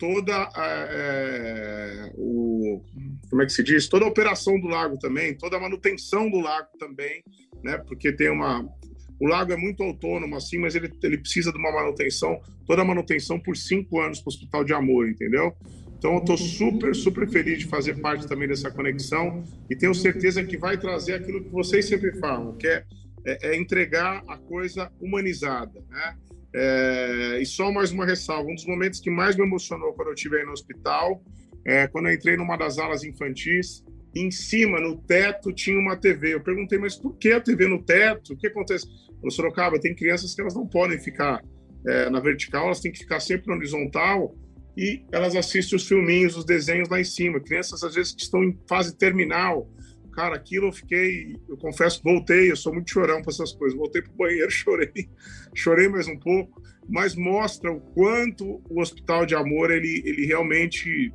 toda 0.02 0.50
é, 0.58 2.12
o 2.16 2.82
como 3.30 3.44
é 3.44 3.46
que 3.46 3.54
se 3.54 3.64
diz? 3.64 3.88
Toda 3.88 4.04
a 4.06 4.08
operação 4.08 4.60
do 4.60 4.68
lago 4.68 4.98
também 4.98 5.36
toda 5.36 5.58
a 5.58 5.60
manutenção 5.60 6.28
do 6.28 6.40
lago 6.40 6.70
também 6.80 7.24
né? 7.64 7.78
Porque 7.78 8.12
tem 8.12 8.32
uma 8.32 8.68
o 9.20 9.28
lago 9.28 9.54
é 9.54 9.56
muito 9.56 9.84
autônomo 9.84 10.36
assim 10.36 10.58
mas 10.58 10.74
ele, 10.74 10.92
ele 11.04 11.20
precisa 11.20 11.52
de 11.52 11.58
uma 11.60 11.72
manutenção 11.72 12.42
toda 12.66 12.82
a 12.82 12.86
manutenção 12.86 13.40
por 13.40 13.56
cinco 13.56 14.02
anos 14.02 14.20
para 14.20 14.30
o 14.30 14.34
Hospital 14.34 14.64
de 14.64 14.74
Amor 14.74 15.08
entendeu? 15.08 15.54
Então 16.00 16.14
eu 16.14 16.20
estou 16.20 16.38
super 16.38 16.96
super 16.96 17.30
feliz 17.30 17.60
de 17.60 17.68
fazer 17.68 18.02
parte 18.02 18.28
também 18.28 18.48
dessa 18.48 18.72
conexão 18.72 19.44
e 19.70 19.76
tenho 19.76 19.94
certeza 19.94 20.44
que 20.44 20.58
vai 20.58 20.80
trazer 20.80 21.14
aquilo 21.14 21.44
que 21.44 21.52
vocês 21.52 21.86
sempre 21.86 22.18
falam 22.20 22.58
que 22.58 22.68
é, 22.68 22.84
é, 23.26 23.50
é 23.50 23.58
entregar 23.58 24.24
a 24.28 24.38
coisa 24.38 24.92
humanizada 25.00 25.84
né 25.90 26.16
é, 26.54 27.40
e 27.42 27.46
só 27.46 27.72
mais 27.72 27.92
uma 27.92 28.06
ressalva: 28.06 28.50
um 28.50 28.56
dos 28.56 28.66
momentos 28.66 29.00
que 29.00 29.10
mais 29.10 29.36
me 29.36 29.44
emocionou 29.44 29.94
quando 29.94 30.10
eu 30.10 30.14
estive 30.14 30.38
aí 30.38 30.46
no 30.46 30.52
hospital, 30.52 31.24
é 31.66 31.88
quando 31.88 32.08
eu 32.08 32.14
entrei 32.14 32.36
numa 32.36 32.58
das 32.58 32.78
alas 32.78 33.04
infantis, 33.04 33.84
em 34.14 34.30
cima, 34.30 34.80
no 34.80 34.98
teto, 34.98 35.54
tinha 35.54 35.80
uma 35.80 35.96
TV. 35.96 36.34
Eu 36.34 36.42
perguntei, 36.42 36.78
mas 36.78 36.96
por 36.96 37.18
que 37.18 37.32
a 37.32 37.40
TV 37.40 37.68
no 37.68 37.82
teto? 37.82 38.34
O 38.34 38.38
que 38.38 38.48
acontece? 38.48 38.86
No 39.24 39.32
Sorocaba, 39.32 39.80
tem 39.80 39.96
crianças 39.96 40.36
que 40.36 40.42
elas 40.42 40.54
não 40.54 40.68
podem 40.68 41.00
ficar 41.00 41.42
é, 41.88 42.10
na 42.10 42.20
vertical, 42.20 42.66
elas 42.66 42.82
têm 42.82 42.92
que 42.92 43.00
ficar 43.00 43.20
sempre 43.20 43.48
na 43.48 43.56
horizontal 43.56 44.36
e 44.78 45.06
elas 45.12 45.36
assistem 45.36 45.78
os 45.78 45.88
filminhos, 45.88 46.36
os 46.36 46.46
desenhos 46.46 46.90
lá 46.90 47.00
em 47.00 47.06
cima. 47.06 47.40
Crianças, 47.40 47.84
às 47.84 47.96
vezes, 47.96 48.14
que 48.14 48.24
estão 48.24 48.44
em 48.44 48.58
fase 48.68 48.98
terminal, 48.98 49.70
Cara, 50.14 50.36
aquilo 50.36 50.68
eu 50.68 50.72
fiquei, 50.72 51.38
eu 51.48 51.58
confesso, 51.58 52.02
voltei, 52.04 52.52
eu 52.52 52.56
sou 52.56 52.74
muito 52.74 52.92
chorão 52.92 53.22
para 53.22 53.32
essas 53.32 53.54
coisas. 53.54 53.78
Voltei 53.78 54.02
para 54.02 54.12
o 54.12 54.16
banheiro, 54.16 54.50
chorei, 54.52 55.10
chorei 55.54 55.88
mais 55.88 56.08
um 56.08 56.18
pouco, 56.18 56.62
mas 56.88 57.16
mostra 57.16 57.72
o 57.72 57.80
quanto 57.80 58.62
o 58.70 58.82
Hospital 58.82 59.26
de 59.26 59.36
Amor 59.36 59.72
ele, 59.72 60.02
ele 60.06 60.26
realmente 60.26 61.14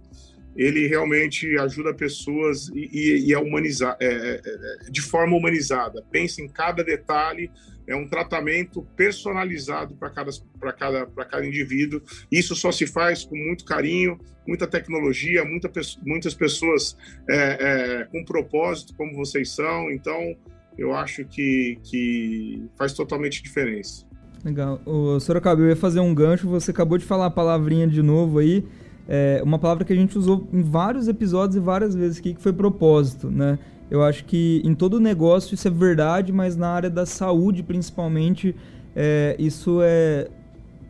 ele 0.56 0.86
realmente 0.86 1.56
ajuda 1.58 1.92
pessoas 1.92 2.68
e, 2.68 2.88
e, 2.90 3.26
e 3.26 3.34
a 3.34 3.40
humanizar 3.40 3.94
é, 4.00 4.06
é, 4.06 4.40
é, 4.44 4.90
de 4.90 5.02
forma 5.02 5.36
humanizada. 5.36 6.02
Pensa 6.10 6.40
em 6.40 6.48
cada 6.48 6.82
detalhe, 6.82 7.50
é 7.86 7.94
um 7.94 8.06
tratamento 8.06 8.82
personalizado 8.96 9.94
para 9.94 10.10
cada, 10.10 10.30
cada, 10.78 11.06
cada 11.06 11.46
indivíduo. 11.46 12.00
Isso 12.30 12.54
só 12.56 12.72
se 12.72 12.86
faz 12.86 13.24
com 13.24 13.36
muito 13.36 13.64
carinho, 13.64 14.18
muita 14.46 14.66
tecnologia, 14.66 15.44
muita, 15.44 15.70
muitas 16.04 16.34
pessoas 16.34 16.96
é, 17.28 17.36
é, 17.36 18.04
com 18.04 18.24
propósito, 18.24 18.94
como 18.96 19.14
vocês 19.14 19.50
são. 19.50 19.90
Então, 19.90 20.36
eu 20.76 20.94
acho 20.94 21.24
que, 21.24 21.78
que 21.82 22.62
faz 22.76 22.92
totalmente 22.92 23.42
diferença. 23.42 24.04
Legal. 24.44 24.80
O 24.84 25.18
Sorocaba, 25.18 25.60
eu 25.60 25.68
ia 25.68 25.76
fazer 25.76 26.00
um 26.00 26.14
gancho, 26.14 26.48
você 26.48 26.70
acabou 26.70 26.98
de 26.98 27.04
falar 27.04 27.26
a 27.26 27.30
palavrinha 27.30 27.86
de 27.86 28.02
novo 28.02 28.38
aí, 28.38 28.64
é, 29.08 29.40
uma 29.42 29.58
palavra 29.58 29.84
que 29.84 29.92
a 29.92 29.96
gente 29.96 30.16
usou 30.18 30.48
em 30.52 30.62
vários 30.62 31.08
episódios 31.08 31.56
e 31.56 31.60
várias 31.60 31.94
vezes 31.94 32.18
aqui, 32.18 32.34
que 32.34 32.42
foi 32.42 32.52
propósito, 32.52 33.30
né? 33.30 33.58
Eu 33.90 34.02
acho 34.02 34.24
que 34.24 34.60
em 34.64 34.74
todo 34.74 34.98
negócio 34.98 35.54
isso 35.54 35.68
é 35.68 35.70
verdade, 35.70 36.32
mas 36.32 36.56
na 36.56 36.68
área 36.68 36.90
da 36.90 37.06
saúde, 37.06 37.62
principalmente, 37.62 38.54
é, 38.94 39.36
isso 39.38 39.80
é 39.82 40.28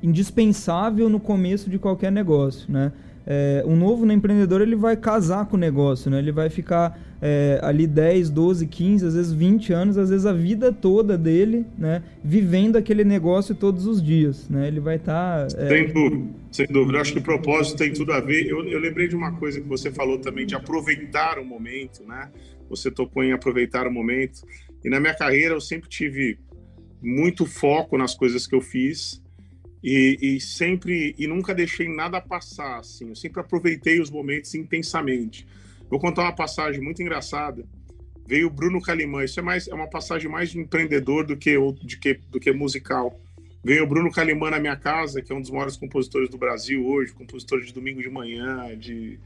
indispensável 0.02 1.08
no 1.08 1.20
começo 1.20 1.68
de 1.68 1.78
qualquer 1.78 2.12
negócio, 2.12 2.70
né? 2.70 2.92
É, 3.28 3.64
um 3.66 3.74
novo 3.74 4.10
empreendedor 4.10 4.60
ele 4.60 4.76
vai 4.76 4.96
casar 4.96 5.46
com 5.46 5.56
o 5.56 5.58
negócio, 5.58 6.08
né? 6.08 6.20
Ele 6.20 6.30
vai 6.30 6.48
ficar 6.48 6.96
é, 7.20 7.58
ali 7.60 7.84
10, 7.84 8.30
12, 8.30 8.68
15, 8.68 9.04
às 9.04 9.14
vezes 9.14 9.32
20 9.32 9.72
anos, 9.72 9.98
às 9.98 10.10
vezes 10.10 10.24
a 10.24 10.32
vida 10.32 10.72
toda 10.72 11.18
dele, 11.18 11.66
né? 11.76 12.04
Vivendo 12.22 12.76
aquele 12.76 13.02
negócio 13.02 13.52
todos 13.52 13.84
os 13.84 14.00
dias, 14.00 14.48
né? 14.48 14.68
Ele 14.68 14.78
vai 14.78 14.94
estar... 14.94 15.48
Tá, 15.48 15.60
é... 15.60 15.68
Sem 15.68 15.92
dúvida, 15.92 16.24
sem 16.52 16.66
dúvida. 16.68 17.00
Acho 17.00 17.14
que 17.14 17.18
o 17.18 17.22
propósito 17.22 17.78
tem 17.78 17.92
tudo 17.92 18.12
a 18.12 18.20
ver. 18.20 18.46
Eu, 18.46 18.64
eu 18.64 18.78
lembrei 18.78 19.08
de 19.08 19.16
uma 19.16 19.32
coisa 19.32 19.60
que 19.60 19.66
você 19.66 19.90
falou 19.90 20.18
também, 20.18 20.46
de 20.46 20.54
aproveitar 20.54 21.40
o 21.40 21.44
momento, 21.44 22.04
né? 22.06 22.28
Você 22.68 22.90
tocou 22.90 23.22
em 23.22 23.32
aproveitar 23.32 23.86
o 23.86 23.92
momento. 23.92 24.46
E 24.84 24.90
na 24.90 25.00
minha 25.00 25.14
carreira 25.14 25.54
eu 25.54 25.60
sempre 25.60 25.88
tive 25.88 26.38
muito 27.02 27.46
foco 27.46 27.96
nas 27.96 28.14
coisas 28.14 28.46
que 28.46 28.54
eu 28.54 28.60
fiz. 28.60 29.22
E, 29.82 30.18
e, 30.20 30.40
sempre 30.40 31.14
e 31.16 31.26
nunca 31.26 31.54
deixei 31.54 31.88
nada 31.88 32.20
passar 32.20 32.78
assim. 32.78 33.08
Eu 33.08 33.14
sempre 33.14 33.40
aproveitei 33.40 34.00
os 34.00 34.10
momentos 34.10 34.54
intensamente. 34.54 35.46
Vou 35.88 36.00
contar 36.00 36.22
uma 36.22 36.34
passagem 36.34 36.80
muito 36.80 37.00
engraçada. 37.02 37.64
Veio 38.26 38.48
o 38.48 38.50
Bruno 38.50 38.80
Calimã. 38.82 39.22
Isso 39.24 39.38
é 39.38 39.42
mais 39.42 39.68
é 39.68 39.74
uma 39.74 39.88
passagem 39.88 40.28
mais 40.28 40.50
de 40.50 40.58
empreendedor 40.58 41.24
do 41.24 41.36
que 41.36 41.56
de 41.84 41.98
que 41.98 42.14
do 42.28 42.40
que 42.40 42.50
musical. 42.52 43.20
Veio 43.62 43.84
o 43.84 43.86
Bruno 43.86 44.10
Calimã 44.10 44.50
na 44.50 44.58
minha 44.58 44.76
casa 44.76 45.22
que 45.22 45.32
é 45.32 45.34
um 45.34 45.40
dos 45.40 45.50
maiores 45.50 45.76
compositores 45.76 46.28
do 46.28 46.38
Brasil 46.38 46.84
hoje 46.86 47.12
compositor 47.12 47.60
de 47.60 47.72
Domingo 47.72 48.00
de 48.00 48.08
Manhã 48.08 48.76
de 48.76 49.18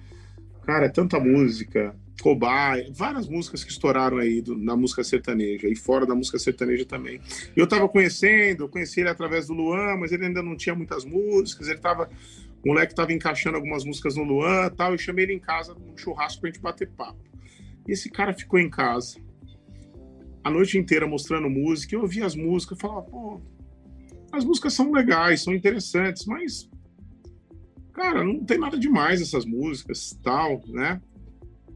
Cara, 0.62 0.86
é 0.86 0.88
tanta 0.88 1.18
música, 1.18 1.96
Cobaia, 2.20 2.90
várias 2.92 3.28
músicas 3.28 3.64
que 3.64 3.70
estouraram 3.70 4.18
aí 4.18 4.40
do, 4.40 4.56
na 4.56 4.76
música 4.76 5.02
sertaneja 5.02 5.68
e 5.68 5.74
fora 5.74 6.06
da 6.06 6.14
música 6.14 6.38
sertaneja 6.38 6.84
também. 6.84 7.20
Eu 7.56 7.64
estava 7.64 7.88
conhecendo, 7.88 8.64
eu 8.64 8.68
conheci 8.68 9.00
ele 9.00 9.08
através 9.08 9.46
do 9.46 9.54
Luan, 9.54 9.96
mas 9.96 10.12
ele 10.12 10.26
ainda 10.26 10.42
não 10.42 10.56
tinha 10.56 10.74
muitas 10.74 11.04
músicas, 11.04 11.68
ele 11.68 11.78
tava 11.78 12.08
o 12.64 12.68
moleque 12.68 12.92
estava 12.92 13.12
encaixando 13.12 13.56
algumas 13.56 13.84
músicas 13.84 14.16
no 14.16 14.22
Luan, 14.22 14.68
tal, 14.70 14.92
eu 14.92 14.98
chamei 14.98 15.24
ele 15.24 15.32
em 15.32 15.38
casa 15.38 15.74
num 15.74 15.96
churrasco 15.96 16.42
pra 16.42 16.50
gente 16.50 16.60
bater 16.60 16.90
papo. 16.90 17.24
E 17.88 17.92
esse 17.92 18.10
cara 18.10 18.34
ficou 18.34 18.58
em 18.58 18.68
casa 18.68 19.18
a 20.44 20.50
noite 20.50 20.78
inteira 20.78 21.06
mostrando 21.06 21.48
música, 21.48 21.94
eu 21.94 22.02
ouvia 22.02 22.26
as 22.26 22.34
músicas, 22.34 22.78
eu 22.78 22.88
falava, 22.88 23.06
pô, 23.06 23.40
as 24.32 24.44
músicas 24.44 24.74
são 24.74 24.92
legais, 24.92 25.42
são 25.42 25.54
interessantes, 25.54 26.26
mas 26.26 26.68
cara, 27.92 28.24
não 28.24 28.44
tem 28.44 28.58
nada 28.58 28.78
demais 28.78 29.20
essas 29.20 29.44
músicas, 29.44 30.18
tal, 30.22 30.62
né? 30.68 31.00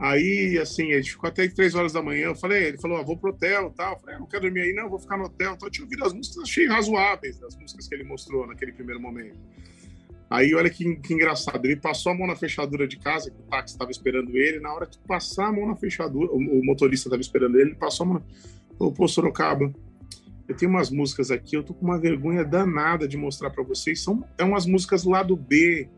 Aí, 0.05 0.59
assim, 0.59 0.93
a 0.93 0.97
gente 0.97 1.13
ficou 1.13 1.29
até 1.29 1.49
três 1.49 1.75
horas 1.75 1.95
da 1.95 2.03
manhã. 2.03 2.27
Eu 2.27 2.35
falei, 2.35 2.65
ele 2.65 2.77
falou, 2.77 2.99
ah, 2.99 3.03
vou 3.03 3.17
pro 3.17 3.31
hotel 3.31 3.73
tal. 3.75 3.95
Eu 3.95 4.01
falei, 4.01 4.17
ah, 4.17 4.19
não 4.19 4.27
quero 4.27 4.43
dormir 4.43 4.61
aí, 4.61 4.75
não, 4.75 4.87
vou 4.87 4.99
ficar 4.99 5.17
no 5.17 5.25
hotel. 5.25 5.55
Então, 5.55 5.67
eu 5.67 5.73
tinha 5.73 5.83
ouvido 5.83 6.05
as 6.05 6.13
músicas, 6.13 6.43
achei 6.43 6.67
razoáveis, 6.67 7.43
as 7.43 7.57
músicas 7.57 7.89
que 7.89 7.95
ele 7.95 8.05
mostrou 8.05 8.47
naquele 8.47 8.73
primeiro 8.73 9.01
momento. 9.01 9.39
Aí, 10.29 10.55
olha 10.55 10.69
que, 10.69 10.97
que 10.97 11.15
engraçado, 11.15 11.65
ele 11.65 11.77
passou 11.77 12.13
a 12.13 12.15
mão 12.15 12.27
na 12.27 12.37
fechadura 12.37 12.87
de 12.87 12.99
casa, 12.99 13.31
que 13.31 13.41
o 13.41 13.45
táxi 13.45 13.77
estava 13.77 13.91
esperando 13.91 14.37
ele. 14.37 14.61
Na 14.61 14.75
hora 14.75 14.87
de 14.87 14.99
passar 14.99 15.47
a 15.47 15.53
mão 15.53 15.67
na 15.67 15.75
fechadura, 15.75 16.31
o, 16.33 16.37
o 16.37 16.63
motorista 16.63 17.09
estava 17.09 17.23
esperando 17.23 17.59
ele, 17.59 17.71
ele 17.71 17.75
passou 17.75 18.05
a 18.05 18.09
mão. 18.11 18.23
Falou, 18.77 18.93
pô, 18.93 19.09
Sorocaba, 19.09 19.73
eu 20.47 20.55
tenho 20.55 20.71
umas 20.71 20.91
músicas 20.91 21.31
aqui, 21.31 21.57
eu 21.57 21.63
tô 21.63 21.73
com 21.73 21.87
uma 21.87 21.99
vergonha 21.99 22.45
danada 22.45 23.09
de 23.09 23.17
mostrar 23.17 23.49
para 23.49 23.65
vocês. 23.65 24.03
São 24.03 24.23
é 24.37 24.45
umas 24.45 24.67
músicas 24.67 25.05
lá 25.05 25.23
do 25.23 25.35
B, 25.35 25.89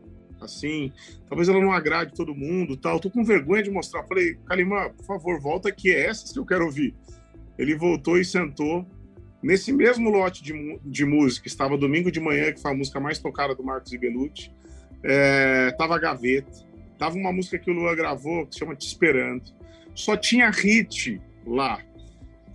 assim, 0.41 0.91
talvez 1.27 1.49
ela 1.49 1.59
não 1.59 1.71
agrade 1.71 2.13
todo 2.13 2.35
mundo, 2.35 2.77
tal. 2.77 2.99
Tô 2.99 3.09
com 3.09 3.23
vergonha 3.23 3.63
de 3.63 3.71
mostrar. 3.71 4.03
falei, 4.03 4.35
Kalimã, 4.45 4.89
por 4.89 5.05
favor, 5.05 5.39
volta 5.39 5.69
aqui, 5.69 5.91
é 5.91 6.05
essas 6.05 6.31
que 6.31 6.39
eu 6.39 6.45
quero 6.45 6.65
ouvir. 6.65 6.95
Ele 7.57 7.75
voltou 7.75 8.17
e 8.17 8.25
sentou. 8.25 8.85
Nesse 9.41 9.71
mesmo 9.71 10.09
lote 10.09 10.43
de, 10.43 10.79
de 10.83 11.05
música, 11.05 11.47
estava 11.47 11.77
Domingo 11.77 12.11
de 12.11 12.19
Manhã, 12.19 12.51
que 12.51 12.61
foi 12.61 12.71
a 12.71 12.73
música 12.73 12.99
mais 12.99 13.19
tocada 13.19 13.53
do 13.55 13.63
Marcos 13.63 13.93
Ibelucci. 13.93 14.51
É, 15.03 15.71
tava 15.77 15.95
a 15.95 15.99
Gaveta. 15.99 16.65
Tava 16.97 17.15
uma 17.15 17.31
música 17.31 17.59
que 17.59 17.69
o 17.69 17.73
Lua 17.73 17.95
gravou, 17.95 18.47
que 18.47 18.53
se 18.53 18.59
chama 18.59 18.75
Te 18.75 18.87
Esperando. 18.87 19.43
Só 19.93 20.17
tinha 20.17 20.49
hit 20.49 21.21
lá. 21.45 21.79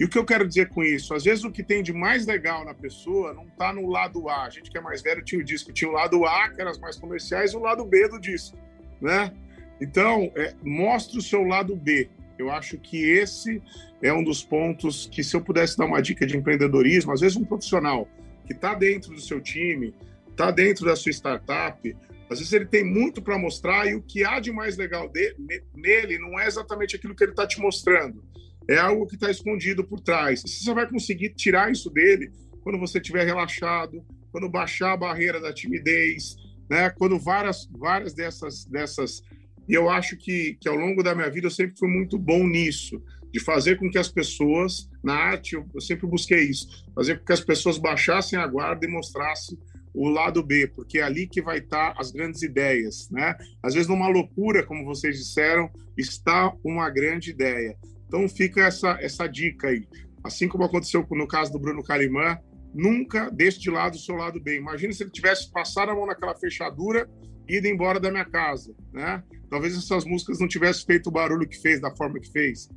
E 0.02 0.04
o 0.04 0.08
que 0.08 0.18
eu 0.18 0.24
quero 0.24 0.48
dizer 0.48 0.68
com 0.68 0.82
isso? 0.82 1.14
Às 1.14 1.22
vezes 1.22 1.44
o 1.44 1.50
que 1.52 1.62
tem 1.62 1.80
de 1.80 1.92
mais 1.92 2.26
legal 2.26 2.64
na 2.64 2.74
pessoa 2.74 3.32
não 3.32 3.44
está 3.44 3.72
no 3.72 3.88
lado 3.88 4.28
A. 4.28 4.46
A 4.46 4.50
gente 4.50 4.68
que 4.68 4.76
é 4.76 4.80
mais 4.80 5.00
velho 5.00 5.22
tinha 5.22 5.40
o 5.40 5.44
disco, 5.44 5.72
tinha 5.72 5.88
o 5.88 5.94
lado 5.94 6.26
A, 6.26 6.48
que 6.48 6.60
eram 6.60 6.72
as 6.72 6.78
mais 6.80 6.96
comerciais, 6.96 7.52
e 7.52 7.56
o 7.56 7.60
lado 7.60 7.84
B 7.84 8.08
do 8.08 8.18
disco, 8.18 8.58
né? 9.00 9.32
Então, 9.80 10.32
é, 10.34 10.56
mostre 10.60 11.16
o 11.18 11.22
seu 11.22 11.44
lado 11.44 11.76
B. 11.76 12.10
Eu 12.36 12.50
acho 12.50 12.78
que 12.78 12.96
esse 13.12 13.62
é 14.02 14.12
um 14.12 14.24
dos 14.24 14.42
pontos 14.42 15.06
que, 15.06 15.22
se 15.22 15.36
eu 15.36 15.40
pudesse 15.40 15.78
dar 15.78 15.86
uma 15.86 16.02
dica 16.02 16.26
de 16.26 16.36
empreendedorismo, 16.36 17.12
às 17.12 17.20
vezes 17.20 17.36
um 17.36 17.44
profissional 17.44 18.08
que 18.44 18.54
está 18.54 18.74
dentro 18.74 19.14
do 19.14 19.20
seu 19.20 19.40
time, 19.40 19.94
está 20.28 20.50
dentro 20.50 20.84
da 20.84 20.96
sua 20.96 21.12
startup, 21.12 21.96
às 22.28 22.40
vezes 22.40 22.52
ele 22.52 22.66
tem 22.66 22.82
muito 22.82 23.22
para 23.22 23.38
mostrar 23.38 23.86
e 23.86 23.94
o 23.94 24.02
que 24.02 24.24
há 24.24 24.40
de 24.40 24.50
mais 24.50 24.76
legal 24.76 25.08
dele, 25.08 25.36
nele 25.72 26.18
não 26.18 26.40
é 26.40 26.48
exatamente 26.48 26.96
aquilo 26.96 27.14
que 27.14 27.22
ele 27.22 27.30
está 27.30 27.46
te 27.46 27.60
mostrando 27.60 28.20
é 28.68 28.78
algo 28.78 29.06
que 29.06 29.14
está 29.14 29.30
escondido 29.30 29.84
por 29.84 30.00
trás. 30.00 30.40
Você 30.40 30.64
só 30.64 30.74
vai 30.74 30.88
conseguir 30.88 31.30
tirar 31.30 31.70
isso 31.70 31.90
dele 31.90 32.30
quando 32.62 32.78
você 32.78 32.98
estiver 32.98 33.24
relaxado, 33.24 34.04
quando 34.30 34.48
baixar 34.48 34.92
a 34.92 34.96
barreira 34.96 35.40
da 35.40 35.52
timidez, 35.52 36.36
né? 36.70 36.90
Quando 36.90 37.18
várias, 37.18 37.68
várias 37.70 38.14
dessas, 38.14 38.64
dessas. 38.64 39.22
E 39.68 39.74
eu 39.74 39.90
acho 39.90 40.16
que, 40.16 40.56
que 40.60 40.68
ao 40.68 40.76
longo 40.76 41.02
da 41.02 41.14
minha 41.14 41.30
vida 41.30 41.46
eu 41.46 41.50
sempre 41.50 41.76
fui 41.78 41.88
muito 41.88 42.18
bom 42.18 42.46
nisso, 42.46 43.02
de 43.32 43.40
fazer 43.40 43.78
com 43.78 43.90
que 43.90 43.98
as 43.98 44.08
pessoas, 44.08 44.88
na 45.02 45.14
arte, 45.14 45.54
eu, 45.54 45.66
eu 45.74 45.80
sempre 45.80 46.06
busquei 46.06 46.44
isso, 46.44 46.86
fazer 46.94 47.18
com 47.18 47.24
que 47.24 47.32
as 47.32 47.40
pessoas 47.40 47.78
baixassem 47.78 48.38
a 48.38 48.46
guarda 48.46 48.86
e 48.86 48.90
mostrassem 48.90 49.58
o 49.94 50.08
lado 50.08 50.42
B, 50.42 50.66
porque 50.68 50.98
é 50.98 51.02
ali 51.02 51.26
que 51.26 51.42
vai 51.42 51.58
estar 51.58 51.94
as 51.98 52.10
grandes 52.10 52.42
ideias, 52.42 53.10
né? 53.10 53.36
Às 53.62 53.74
vezes 53.74 53.88
numa 53.88 54.08
loucura, 54.08 54.64
como 54.64 54.84
vocês 54.84 55.18
disseram, 55.18 55.70
está 55.96 56.52
uma 56.64 56.88
grande 56.88 57.30
ideia. 57.30 57.76
Então 58.12 58.28
fica 58.28 58.60
essa, 58.60 58.98
essa 59.00 59.26
dica 59.26 59.68
aí. 59.68 59.88
Assim 60.22 60.46
como 60.46 60.64
aconteceu 60.64 61.06
no 61.12 61.26
caso 61.26 61.50
do 61.50 61.58
Bruno 61.58 61.82
Carimã, 61.82 62.36
nunca 62.74 63.30
deixe 63.30 63.58
de 63.58 63.70
lado 63.70 63.94
o 63.94 63.98
seu 63.98 64.14
lado 64.14 64.38
bem. 64.38 64.58
Imagina 64.58 64.92
se 64.92 65.02
ele 65.02 65.10
tivesse 65.10 65.50
passado 65.50 65.90
a 65.90 65.94
mão 65.94 66.04
naquela 66.04 66.34
fechadura 66.34 67.08
e 67.48 67.56
ido 67.56 67.66
embora 67.68 67.98
da 67.98 68.10
minha 68.10 68.26
casa, 68.26 68.74
né? 68.92 69.22
Talvez 69.48 69.74
essas 69.74 70.04
músicas 70.04 70.38
não 70.38 70.46
tivessem 70.46 70.84
feito 70.84 71.06
o 71.06 71.10
barulho 71.10 71.48
que 71.48 71.58
fez, 71.58 71.80
da 71.80 71.90
forma 71.96 72.20
que 72.20 72.30
fez. 72.30 72.68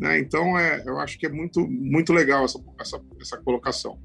Né? 0.00 0.20
Então, 0.20 0.58
é, 0.58 0.82
eu 0.86 0.98
acho 0.98 1.18
que 1.18 1.26
é 1.26 1.28
muito, 1.28 1.68
muito 1.68 2.10
legal 2.10 2.46
essa, 2.46 2.58
essa, 2.80 2.98
essa 3.20 3.36
colocação. 3.36 3.98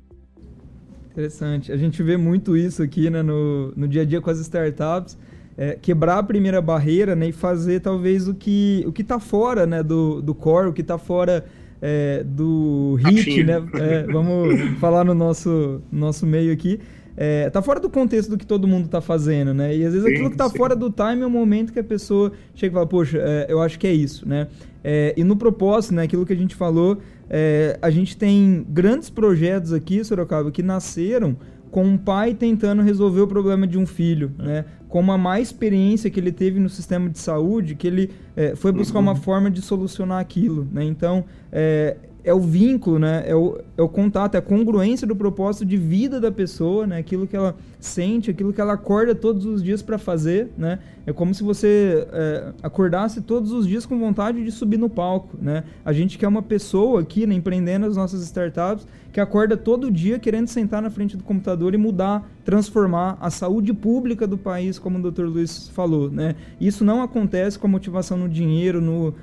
Interessante. 1.12 1.72
A 1.72 1.78
gente 1.78 2.04
vê 2.04 2.18
muito 2.18 2.58
isso 2.58 2.84
aqui 2.84 3.10
né, 3.10 3.22
no, 3.22 3.72
no 3.72 3.88
dia 3.88 4.02
a 4.02 4.06
dia 4.06 4.20
com 4.20 4.30
as 4.30 4.40
startups 4.40 5.18
é, 5.58 5.78
quebrar 5.80 6.20
a 6.20 6.24
primeira 6.24 6.62
barreira 6.62 7.16
né, 7.16 7.30
e 7.30 7.32
fazer 7.32 7.80
talvez 7.80 8.28
o 8.28 8.34
que 8.34 8.84
o 8.88 8.92
que 8.92 9.02
está 9.02 9.20
fora 9.20 9.66
né, 9.66 9.84
do, 9.84 10.22
do 10.22 10.34
core, 10.34 10.70
o 10.70 10.74
que 10.74 10.82
está 10.82 10.98
fora 10.98 11.46
é, 11.82 12.24
do 12.24 12.98
hit, 13.06 13.44
né? 13.44 13.62
É, 13.74 14.04
vamos 14.04 14.58
falar 14.80 15.04
no 15.04 15.14
nosso, 15.14 15.82
nosso 15.92 16.26
meio 16.26 16.54
aqui. 16.54 16.80
É, 17.16 17.50
tá 17.50 17.62
fora 17.62 17.80
do 17.80 17.90
contexto 17.90 18.30
do 18.30 18.38
que 18.38 18.46
todo 18.46 18.68
mundo 18.68 18.88
tá 18.88 19.02
fazendo, 19.02 19.54
né? 19.54 19.76
E 19.76 19.86
às 19.86 19.94
vezes 19.94 20.08
sim, 20.08 20.14
aquilo 20.14 20.32
que 20.32 20.38
tá 20.38 20.50
sim. 20.50 20.58
fora 20.58 20.76
do 20.76 20.90
time 20.90 21.22
é 21.22 21.26
o 21.26 21.30
momento 21.30 21.74
que 21.74 21.80
a 21.80 21.84
pessoa 21.84 22.32
chega 22.56 22.72
e 22.72 22.74
fala, 22.74 22.88
poxa, 22.88 23.20
é, 23.20 23.48
eu 23.50 23.62
acho 23.62 23.78
que 23.78 23.86
é 23.86 23.94
isso, 23.94 24.28
né? 24.28 24.48
É, 24.82 25.14
e 25.16 25.24
no 25.24 25.36
propósito, 25.36 25.94
né, 25.94 26.04
aquilo 26.04 26.26
que 26.26 26.34
a 26.34 26.36
gente 26.36 26.56
falou, 26.56 26.98
é, 27.30 27.78
a 27.82 27.90
gente 27.90 28.18
tem 28.18 28.66
grandes 28.68 29.10
projetos 29.10 29.74
aqui, 29.74 30.04
Sorocaba, 30.04 30.52
que 30.52 30.64
nasceram 30.64 31.38
com 31.74 31.84
um 31.84 31.98
pai 31.98 32.36
tentando 32.36 32.84
resolver 32.84 33.22
o 33.22 33.28
problema 33.28 33.66
de 33.66 33.80
um 33.80 33.86
filho, 33.88 34.32
né? 34.38 34.64
Com 34.88 35.00
uma 35.00 35.18
má 35.18 35.40
experiência 35.40 36.08
que 36.08 36.20
ele 36.20 36.32
teve 36.32 36.60
no 36.60 36.70
sistema 36.70 37.10
de 37.10 37.18
saúde, 37.18 37.74
que 37.74 37.88
ele 37.88 38.12
é, 38.36 38.56
foi 38.56 38.72
buscar 38.72 39.00
uhum. 39.00 39.06
uma 39.06 39.16
forma 39.16 39.50
de 39.50 39.60
solucionar 39.60 40.20
aquilo, 40.20 40.68
né? 40.72 40.84
Então, 40.84 41.26
é, 41.52 41.98
é 42.24 42.34
o 42.34 42.40
vínculo, 42.40 42.98
né? 42.98 43.24
É 43.28 43.36
o, 43.36 43.60
é 43.78 43.82
o 43.82 43.90
contato, 43.90 44.36
é 44.36 44.38
a 44.38 44.42
congruência 44.42 45.06
do 45.06 45.16
propósito 45.16 45.66
de 45.66 45.76
vida 45.76 46.20
da 46.20 46.32
pessoa, 46.32 46.88
né? 46.88 46.98
Aquilo 46.98 47.28
que 47.28 47.36
ela 47.36 47.56
sente, 47.80 48.32
aquilo 48.32 48.54
que 48.54 48.62
ela 48.62 48.74
acorda 48.74 49.14
todos 49.14 49.46
os 49.46 49.62
dias 49.62 49.82
para 49.82 49.98
fazer, 49.98 50.50
né? 50.58 50.80
É 51.06 51.12
como 51.12 51.34
se 51.34 51.44
você 51.44 52.08
é, 52.14 52.54
acordasse 52.64 53.22
todos 53.22 53.52
os 53.52 53.68
dias 53.68 53.86
com 53.86 54.00
vontade 54.00 54.42
de 54.42 54.52
subir 54.52 54.78
no 54.78 54.90
palco, 54.90 55.38
né? 55.42 55.66
A 55.84 55.92
gente 55.92 56.18
quer 56.18 56.28
uma 56.28 56.42
pessoa 56.42 57.02
aqui, 57.02 57.28
né, 57.28 57.36
empreendendo 57.36 57.86
as 57.86 57.98
nossas 57.98 58.24
startups, 58.24 58.88
que 59.12 59.20
acorda 59.20 59.58
todo 59.58 59.92
dia 59.92 60.18
querendo 60.18 60.48
sentar 60.48 60.82
na 60.82 60.90
frente 60.90 61.18
do 61.18 61.24
computador 61.24 61.74
e 61.74 61.78
mudar, 61.78 62.28
transformar 62.46 63.18
a 63.20 63.30
saúde 63.30 63.74
pública 63.74 64.26
do 64.26 64.38
país, 64.38 64.80
como 64.80 64.98
o 64.98 65.12
Dr. 65.12 65.26
Luiz 65.26 65.68
falou, 65.70 66.10
né? 66.10 66.36
Isso 66.60 66.86
não 66.86 67.02
acontece 67.02 67.60
com 67.60 67.68
a 67.68 67.70
motivação 67.70 68.18
no 68.18 68.30
dinheiro, 68.30 68.80
no 68.80 69.14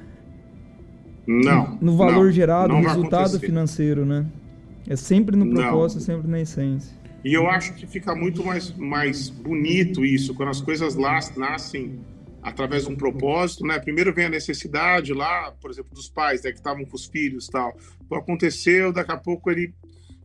não. 1.27 1.79
No 1.81 1.97
valor 1.97 2.27
não, 2.27 2.33
gerado, 2.33 2.73
no 2.73 2.81
resultado 2.81 3.39
financeiro, 3.39 4.05
né? 4.05 4.27
É 4.89 4.97
sempre 4.97 5.37
no 5.37 5.49
propósito, 5.49 5.99
não. 5.99 6.07
sempre 6.07 6.31
na 6.31 6.41
essência. 6.41 7.01
E 7.25 7.35
eu 7.35 7.49
acho 7.49 7.75
que 7.75 7.87
fica 7.87 8.15
muito 8.15 8.45
mais, 8.45 8.73
mais 8.77 9.29
bonito 9.29 10.05
isso, 10.05 10.35
quando 10.35 10.49
as 10.49 10.61
coisas 10.61 10.95
lá 10.95 11.19
nascem 11.37 12.01
através 12.43 12.85
de 12.87 12.93
um 12.93 12.97
propósito, 12.97 13.67
né? 13.67 13.79
Primeiro 13.79 14.15
vem 14.15 14.25
a 14.25 14.31
necessidade 14.31 15.13
lá, 15.13 15.53
por 15.61 15.71
exemplo, 15.71 15.95
dos 15.95 16.09
pais, 16.09 16.43
né, 16.43 16.51
que 16.51 16.59
estavam 16.59 16.85
com 16.85 16.97
os 16.97 17.07
filhos 17.07 17.49
tal. 17.49 17.77
Pô, 18.09 18.17
aconteceu, 18.17 18.93
daqui 18.93 19.13
a 19.13 19.17
pouco 19.17 19.51
ele, 19.51 19.75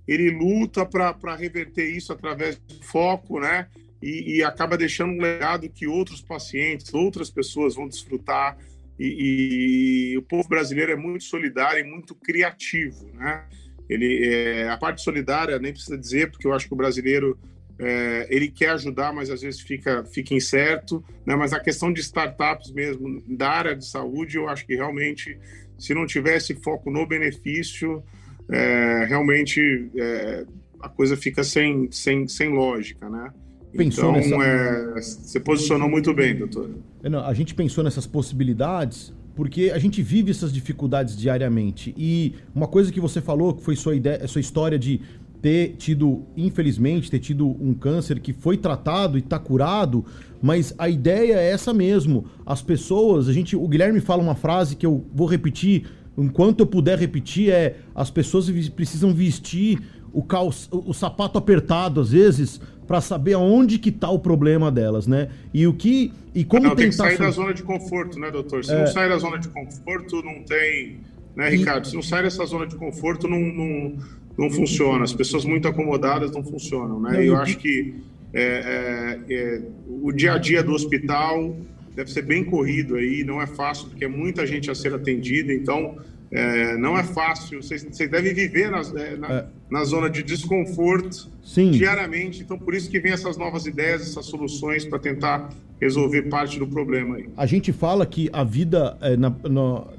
ele 0.08 0.32
luta 0.32 0.86
para 0.86 1.36
reverter 1.36 1.86
isso 1.86 2.14
através 2.14 2.58
do 2.58 2.76
foco, 2.84 3.40
né? 3.40 3.68
E, 4.02 4.38
e 4.38 4.44
acaba 4.44 4.78
deixando 4.78 5.14
um 5.14 5.22
legado 5.22 5.70
que 5.70 5.88
outros 5.88 6.22
pacientes, 6.22 6.94
outras 6.94 7.30
pessoas 7.30 7.76
vão 7.76 7.88
desfrutar. 7.88 8.58
E, 9.00 10.14
e, 10.14 10.18
o 10.18 10.22
povo 10.22 10.48
brasileiro 10.48 10.92
é 10.92 10.96
muito 10.96 11.26
solidário 11.26 11.80
e 11.80 11.84
muito 11.84 12.16
criativo, 12.16 13.12
né? 13.14 13.46
Ele, 13.90 14.26
é, 14.26 14.70
a 14.70 14.78
parte 14.78 15.02
solidária 15.02 15.60
nem 15.60 15.72
precisa 15.72 15.98
dizer, 15.98 16.32
porque 16.32 16.48
eu 16.48 16.54
acho 16.54 16.68
que 16.68 16.74
o 16.74 16.78
brasileiro 16.78 17.38
é, 17.78 18.28
ele 18.30 18.50
quer 18.50 18.70
ajudar, 18.70 19.14
mas 19.14 19.30
às 19.30 19.42
vezes 19.42 19.60
fica, 19.60 20.06
fica 20.06 20.34
incerto, 20.34 21.04
né? 21.26 21.36
Mas 21.36 21.54
a 21.54 21.60
questão 21.60 21.92
de 21.92 22.02
startups 22.02 22.72
mesmo 22.72 23.22
da 23.28 23.50
área 23.50 23.76
de 23.76 23.86
saúde, 23.86 24.38
eu 24.38 24.48
acho 24.48 24.66
que 24.66 24.76
realmente, 24.76 25.38
se 25.78 25.94
não 25.94 26.06
tivesse 26.06 26.56
foco 26.56 26.90
no 26.90 27.06
benefício, 27.06 28.02
é, 28.50 29.06
realmente 29.08 29.92
é, 29.98 30.46
a 30.80 30.90
coisa 30.90 31.18
fica 31.18 31.44
sem, 31.44 31.92
sem, 31.92 32.28
sem 32.28 32.50
lógica, 32.50 33.10
né? 33.10 33.32
Pensou 33.76 34.16
então, 34.16 34.40
nessa... 34.40 34.44
é, 34.44 35.02
você 35.02 35.40
posicionou 35.40 35.90
muito 35.90 36.14
bem, 36.14 36.36
doutor. 36.36 36.70
É, 37.04 37.10
não, 37.10 37.20
a 37.26 37.34
gente 37.34 37.54
pensou 37.54 37.84
nessas 37.84 38.08
possibilidades 38.08 39.14
porque 39.36 39.72
a 39.74 39.78
gente 39.78 40.02
vive 40.02 40.32
essas 40.32 40.52
dificuldades 40.52 41.18
diariamente. 41.18 41.94
E 41.98 42.34
uma 42.56 42.68
coisa 42.68 42.92
que 42.92 43.02
você 43.02 43.20
falou, 43.20 43.54
que 43.54 43.62
foi 43.62 43.76
sua, 43.76 43.96
ideia, 43.96 44.26
sua 44.28 44.40
história 44.40 44.80
de 44.80 45.02
ter 45.42 45.76
tido, 45.78 46.24
infelizmente, 46.36 47.12
ter 47.12 47.20
tido 47.20 47.46
um 47.46 47.74
câncer 47.74 48.20
que 48.20 48.34
foi 48.34 48.58
tratado 48.58 49.18
e 49.18 49.20
está 49.20 49.38
curado, 49.38 50.06
mas 50.42 50.74
a 50.78 50.90
ideia 50.90 51.34
é 51.36 51.52
essa 51.52 51.74
mesmo. 51.74 52.26
As 52.46 52.62
pessoas, 52.62 53.28
a 53.28 53.34
gente, 53.34 53.56
o 53.56 53.68
Guilherme 53.68 54.00
fala 54.00 54.24
uma 54.24 54.36
frase 54.36 54.76
que 54.76 54.86
eu 54.86 55.06
vou 55.14 55.28
repetir 55.28 55.86
enquanto 56.18 56.62
eu 56.62 56.66
puder 56.66 56.98
repetir 56.98 57.52
é 57.52 57.78
as 57.94 58.10
pessoas 58.10 58.50
precisam 58.70 59.14
vestir 59.14 59.82
o, 60.14 60.24
cal, 60.24 60.50
o 60.72 60.94
sapato 60.94 61.38
apertado 61.38 62.00
às 62.00 62.12
vezes 62.12 62.62
para 62.88 63.02
saber 63.02 63.34
aonde 63.34 63.80
que 63.80 63.92
tá 63.92 64.10
o 64.10 64.20
problema 64.20 64.72
delas, 64.72 65.08
né? 65.08 65.30
E 65.54 65.66
o 65.68 65.74
que 65.74 66.14
e 66.34 66.44
como 66.44 66.68
não, 66.68 66.76
tem 66.76 66.90
que 66.90 66.96
sair 66.96 67.18
da 67.18 67.32
zona 67.32 67.54
de 67.54 67.64
conforto, 67.64 68.20
né, 68.20 68.30
doutor? 68.30 68.64
Se 68.64 68.72
é... 68.72 68.80
não 68.80 68.88
sair 68.88 69.10
da 69.10 69.18
zona 69.18 69.40
de 69.40 69.48
conforto, 69.48 70.22
não 70.22 70.44
tem, 70.44 71.00
né, 71.36 71.50
Ricardo? 71.50 71.86
E... 71.86 71.90
Se 71.90 71.96
não 71.96 72.04
sair 72.04 72.24
dessa 72.24 72.46
zona 72.46 72.68
de 72.68 72.76
conforto, 72.76 73.28
não, 73.28 73.40
não, 73.40 73.94
não 74.38 74.50
funciona. 74.50 75.04
As 75.04 75.14
pessoas 75.14 75.46
muito 75.46 75.68
acomodadas 75.68 76.32
não 76.32 76.44
funcionam, 76.44 77.00
né? 77.00 77.24
E 77.24 77.28
eu 77.28 77.38
acho 77.38 77.58
que 77.58 77.96
é, 78.34 79.20
é, 79.30 79.34
é, 79.34 79.62
o 79.88 80.12
dia 80.12 80.34
a 80.34 80.38
dia 80.38 80.62
do 80.62 80.74
hospital 80.74 81.56
deve 81.96 82.12
ser 82.12 82.24
bem 82.24 82.44
corrido 82.44 82.96
aí, 82.96 83.24
não 83.24 83.42
é 83.42 83.48
fácil, 83.48 83.88
porque 83.88 84.04
é 84.04 84.10
muita 84.10 84.46
gente 84.46 84.70
a 84.70 84.76
ser 84.76 84.94
atendida, 84.94 85.54
então 85.54 85.98
é, 86.36 86.78
não 86.78 86.98
é 86.98 87.04
fácil. 87.04 87.62
Vocês, 87.62 87.84
vocês 87.84 88.10
devem 88.10 88.34
viver 88.34 88.70
na, 88.70 88.80
é, 88.80 89.16
na, 89.16 89.28
é. 89.32 89.46
na, 89.70 89.84
zona 89.86 90.10
de 90.10 90.22
desconforto 90.22 91.30
Sim. 91.44 91.72
diariamente. 91.72 92.42
Então, 92.42 92.58
por 92.58 92.76
isso 92.76 92.90
que 92.90 93.00
vem 93.00 93.14
essas 93.14 93.38
novas 93.38 93.66
ideias, 93.66 94.02
essas 94.02 94.26
soluções 94.26 94.86
para 94.86 95.00
tentar 95.00 95.50
resolver 95.80 96.24
parte 96.24 96.60
do 96.60 96.68
problema. 96.68 97.16
Aí. 97.16 97.30
A 97.38 97.46
gente 97.46 97.72
fala 97.72 98.06
que 98.06 98.30
a 98.34 98.44
vida 98.44 98.98
é, 99.02 99.16
na, 99.16 99.34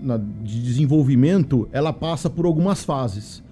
na, 0.00 0.18
de 0.42 0.62
desenvolvimento 0.62 1.68
ela 1.72 1.92
passa 1.92 2.28
por 2.28 2.44
algumas 2.44 2.84
fases. 2.84 3.42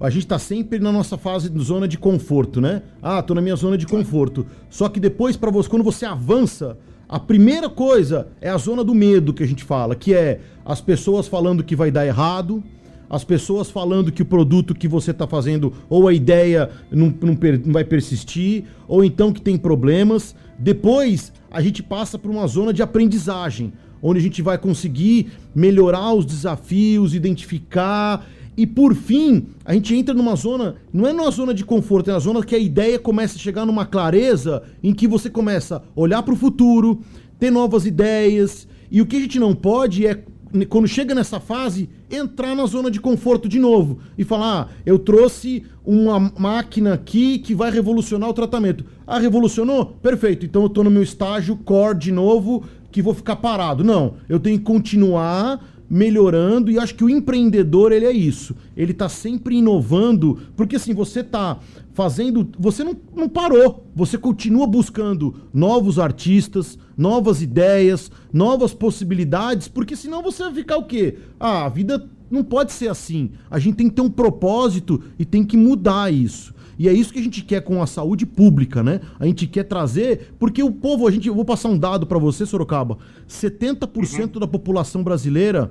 A 0.00 0.08
gente 0.08 0.22
está 0.22 0.38
sempre 0.38 0.78
na 0.78 0.90
nossa 0.90 1.18
fase 1.18 1.50
de 1.50 1.62
zona 1.62 1.86
de 1.86 1.98
conforto, 1.98 2.58
né? 2.58 2.82
Ah, 3.02 3.22
tô 3.22 3.34
na 3.34 3.42
minha 3.42 3.56
zona 3.56 3.76
de 3.76 3.86
conforto. 3.86 4.46
Só 4.70 4.88
que 4.88 4.98
depois, 4.98 5.36
para 5.36 5.50
você, 5.50 5.68
quando 5.68 5.84
você 5.84 6.06
avança, 6.06 6.78
a 7.10 7.18
primeira 7.18 7.68
coisa 7.68 8.28
é 8.40 8.48
a 8.48 8.56
zona 8.56 8.84
do 8.84 8.94
medo 8.94 9.34
que 9.34 9.42
a 9.42 9.46
gente 9.46 9.64
fala, 9.64 9.96
que 9.96 10.14
é 10.14 10.38
as 10.64 10.80
pessoas 10.80 11.26
falando 11.26 11.64
que 11.64 11.74
vai 11.74 11.90
dar 11.90 12.06
errado, 12.06 12.62
as 13.10 13.24
pessoas 13.24 13.68
falando 13.68 14.12
que 14.12 14.22
o 14.22 14.24
produto 14.24 14.72
que 14.72 14.86
você 14.86 15.10
está 15.10 15.26
fazendo 15.26 15.72
ou 15.88 16.06
a 16.06 16.12
ideia 16.12 16.70
não, 16.88 17.12
não, 17.20 17.36
não, 17.64 17.72
vai 17.72 17.82
persistir, 17.82 18.62
ou 18.86 19.04
então 19.04 19.32
que 19.32 19.42
tem 19.42 19.56
problemas. 19.56 20.36
Depois 20.56 21.32
a 21.50 21.60
gente 21.60 21.82
passa 21.82 22.16
por 22.16 22.30
uma 22.30 22.46
zona 22.46 22.72
de 22.72 22.80
aprendizagem, 22.80 23.72
onde 24.00 24.20
a 24.20 24.22
gente 24.22 24.40
vai 24.40 24.56
conseguir 24.56 25.32
melhorar 25.52 26.14
os 26.14 26.24
desafios, 26.24 27.12
identificar 27.12 28.24
e 28.60 28.66
por 28.66 28.94
fim, 28.94 29.46
a 29.64 29.72
gente 29.72 29.96
entra 29.96 30.12
numa 30.12 30.36
zona, 30.36 30.74
não 30.92 31.08
é 31.08 31.14
numa 31.14 31.30
zona 31.30 31.54
de 31.54 31.64
conforto, 31.64 32.10
é 32.10 32.12
na 32.12 32.18
zona 32.18 32.44
que 32.44 32.54
a 32.54 32.58
ideia 32.58 32.98
começa 32.98 33.36
a 33.36 33.40
chegar 33.40 33.64
numa 33.64 33.86
clareza 33.86 34.62
em 34.82 34.92
que 34.92 35.08
você 35.08 35.30
começa 35.30 35.76
a 35.76 35.82
olhar 35.96 36.22
para 36.22 36.34
o 36.34 36.36
futuro, 36.36 37.00
ter 37.38 37.50
novas 37.50 37.86
ideias. 37.86 38.68
E 38.90 39.00
o 39.00 39.06
que 39.06 39.16
a 39.16 39.20
gente 39.20 39.38
não 39.38 39.54
pode 39.54 40.06
é, 40.06 40.22
quando 40.68 40.86
chega 40.86 41.14
nessa 41.14 41.40
fase, 41.40 41.88
entrar 42.10 42.54
na 42.54 42.66
zona 42.66 42.90
de 42.90 43.00
conforto 43.00 43.48
de 43.48 43.58
novo 43.58 44.00
e 44.18 44.24
falar: 44.24 44.68
ah, 44.68 44.74
eu 44.84 44.98
trouxe 44.98 45.64
uma 45.82 46.20
máquina 46.38 46.92
aqui 46.92 47.38
que 47.38 47.54
vai 47.54 47.70
revolucionar 47.70 48.28
o 48.28 48.34
tratamento. 48.34 48.84
Ah, 49.06 49.18
revolucionou? 49.18 49.86
Perfeito, 49.86 50.44
então 50.44 50.60
eu 50.60 50.66
estou 50.66 50.84
no 50.84 50.90
meu 50.90 51.02
estágio 51.02 51.56
core 51.56 51.96
de 51.96 52.12
novo 52.12 52.62
que 52.92 53.00
vou 53.00 53.14
ficar 53.14 53.36
parado. 53.36 53.82
Não, 53.82 54.16
eu 54.28 54.38
tenho 54.38 54.58
que 54.58 54.64
continuar 54.64 55.64
melhorando 55.90 56.70
e 56.70 56.78
acho 56.78 56.94
que 56.94 57.02
o 57.02 57.10
empreendedor 57.10 57.90
ele 57.90 58.06
é 58.06 58.12
isso. 58.12 58.54
Ele 58.76 58.92
está 58.92 59.08
sempre 59.08 59.56
inovando, 59.56 60.38
porque 60.54 60.76
assim, 60.76 60.94
você 60.94 61.20
está 61.20 61.58
fazendo, 61.92 62.48
você 62.56 62.84
não, 62.84 62.96
não 63.14 63.28
parou, 63.28 63.84
você 63.94 64.16
continua 64.16 64.68
buscando 64.68 65.34
novos 65.52 65.98
artistas, 65.98 66.78
novas 66.96 67.42
ideias, 67.42 68.08
novas 68.32 68.72
possibilidades, 68.72 69.66
porque 69.66 69.96
senão 69.96 70.22
você 70.22 70.44
vai 70.44 70.54
ficar 70.54 70.76
o 70.76 70.84
quê? 70.84 71.18
Ah, 71.40 71.66
a 71.66 71.68
vida 71.68 72.08
não 72.30 72.44
pode 72.44 72.70
ser 72.70 72.88
assim. 72.88 73.32
A 73.50 73.58
gente 73.58 73.74
tem 73.74 73.88
que 73.88 73.96
ter 73.96 74.02
um 74.02 74.10
propósito 74.10 75.02
e 75.18 75.24
tem 75.24 75.44
que 75.44 75.56
mudar 75.56 76.12
isso. 76.12 76.54
E 76.80 76.88
é 76.88 76.94
isso 76.94 77.12
que 77.12 77.18
a 77.18 77.22
gente 77.22 77.42
quer 77.42 77.60
com 77.60 77.82
a 77.82 77.86
saúde 77.86 78.24
pública, 78.24 78.82
né? 78.82 79.02
A 79.18 79.26
gente 79.26 79.46
quer 79.46 79.64
trazer, 79.64 80.32
porque 80.38 80.62
o 80.62 80.72
povo, 80.72 81.06
a 81.06 81.10
gente, 81.10 81.28
eu 81.28 81.34
vou 81.34 81.44
passar 81.44 81.68
um 81.68 81.76
dado 81.76 82.06
para 82.06 82.18
você, 82.18 82.46
Sorocaba. 82.46 82.96
70% 83.28 84.36
uhum. 84.36 84.40
da 84.40 84.46
população 84.46 85.04
brasileira 85.04 85.70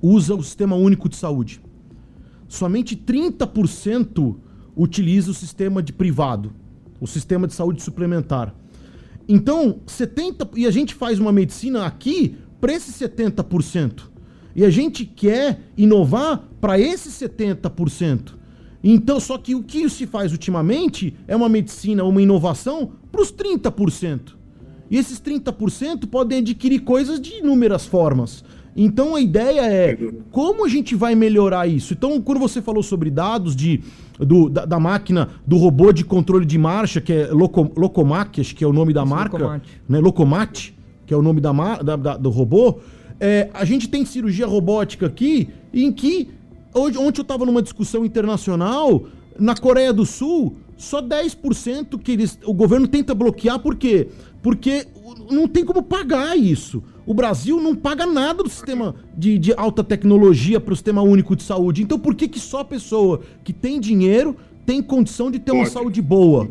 usa 0.00 0.34
o 0.34 0.42
Sistema 0.42 0.74
Único 0.74 1.06
de 1.06 1.16
Saúde. 1.16 1.60
Somente 2.48 2.96
30% 2.96 4.34
utiliza 4.74 5.30
o 5.30 5.34
sistema 5.34 5.82
de 5.82 5.92
privado, 5.92 6.50
o 6.98 7.06
sistema 7.06 7.46
de 7.46 7.52
saúde 7.52 7.82
suplementar. 7.82 8.54
Então, 9.28 9.80
70 9.86 10.48
e 10.56 10.66
a 10.66 10.70
gente 10.70 10.94
faz 10.94 11.18
uma 11.20 11.30
medicina 11.30 11.84
aqui 11.84 12.38
para 12.58 12.72
esses 12.72 12.98
70%. 12.98 14.04
E 14.56 14.64
a 14.64 14.70
gente 14.70 15.04
quer 15.04 15.60
inovar 15.76 16.48
para 16.58 16.80
esses 16.80 17.12
70%. 17.20 18.40
Então, 18.82 19.20
só 19.20 19.38
que 19.38 19.54
o 19.54 19.62
que 19.62 19.88
se 19.88 20.06
faz 20.06 20.32
ultimamente 20.32 21.14
é 21.28 21.36
uma 21.36 21.48
medicina, 21.48 22.02
uma 22.04 22.20
inovação 22.20 22.92
para 23.10 23.22
os 23.22 23.32
30%. 23.32 24.34
E 24.90 24.96
esses 24.96 25.20
30% 25.20 26.06
podem 26.06 26.38
adquirir 26.38 26.80
coisas 26.80 27.20
de 27.20 27.38
inúmeras 27.38 27.86
formas. 27.86 28.44
Então 28.76 29.14
a 29.14 29.20
ideia 29.20 29.60
é 29.60 29.98
como 30.30 30.64
a 30.64 30.68
gente 30.68 30.94
vai 30.94 31.14
melhorar 31.14 31.66
isso. 31.66 31.92
Então, 31.92 32.20
quando 32.20 32.38
você 32.38 32.62
falou 32.62 32.82
sobre 32.82 33.10
dados 33.10 33.54
de, 33.54 33.80
do, 34.18 34.48
da, 34.48 34.64
da 34.64 34.80
máquina, 34.80 35.28
do 35.46 35.56
robô 35.58 35.92
de 35.92 36.04
controle 36.04 36.46
de 36.46 36.58
marcha, 36.58 37.00
que 37.00 37.12
é 37.12 37.26
Loco, 37.26 37.70
Locomac, 37.76 38.40
acho 38.40 38.54
que 38.54 38.64
é 38.64 38.66
o 38.66 38.72
nome 38.72 38.92
da 38.92 39.04
marca, 39.04 39.36
Locomat. 39.36 39.68
né? 39.88 40.00
Locomat, 40.00 40.74
que 41.06 41.12
é 41.12 41.16
o 41.16 41.22
nome 41.22 41.40
da, 41.40 41.52
da, 41.52 41.96
da 41.96 42.16
do 42.16 42.30
robô. 42.30 42.78
É, 43.20 43.50
a 43.52 43.64
gente 43.64 43.88
tem 43.88 44.04
cirurgia 44.04 44.46
robótica 44.46 45.06
aqui, 45.06 45.50
em 45.72 45.92
que 45.92 46.30
Hoje, 46.74 46.96
ontem 46.96 47.20
eu 47.20 47.22
estava 47.22 47.44
numa 47.44 47.62
discussão 47.62 48.04
internacional, 48.04 49.04
na 49.38 49.54
Coreia 49.54 49.92
do 49.92 50.06
Sul, 50.06 50.56
só 50.76 51.02
10% 51.02 51.98
que 51.98 52.12
eles, 52.12 52.38
o 52.44 52.54
governo 52.54 52.88
tenta 52.88 53.14
bloquear, 53.14 53.58
por 53.58 53.76
quê? 53.76 54.08
Porque 54.42 54.86
não 55.30 55.46
tem 55.46 55.64
como 55.64 55.82
pagar 55.82 56.36
isso. 56.36 56.82
O 57.04 57.12
Brasil 57.12 57.60
não 57.60 57.74
paga 57.74 58.06
nada 58.06 58.42
do 58.42 58.48
sistema 58.48 58.94
de, 59.16 59.38
de 59.38 59.52
alta 59.54 59.84
tecnologia 59.84 60.60
para 60.60 60.72
o 60.72 60.76
sistema 60.76 61.02
único 61.02 61.36
de 61.36 61.42
saúde. 61.42 61.82
Então 61.82 61.98
por 61.98 62.14
que, 62.14 62.26
que 62.26 62.40
só 62.40 62.60
a 62.60 62.64
pessoa 62.64 63.20
que 63.44 63.52
tem 63.52 63.78
dinheiro 63.78 64.36
tem 64.64 64.82
condição 64.82 65.30
de 65.30 65.38
ter 65.38 65.52
uma 65.52 65.66
saúde 65.66 66.00
boa? 66.00 66.48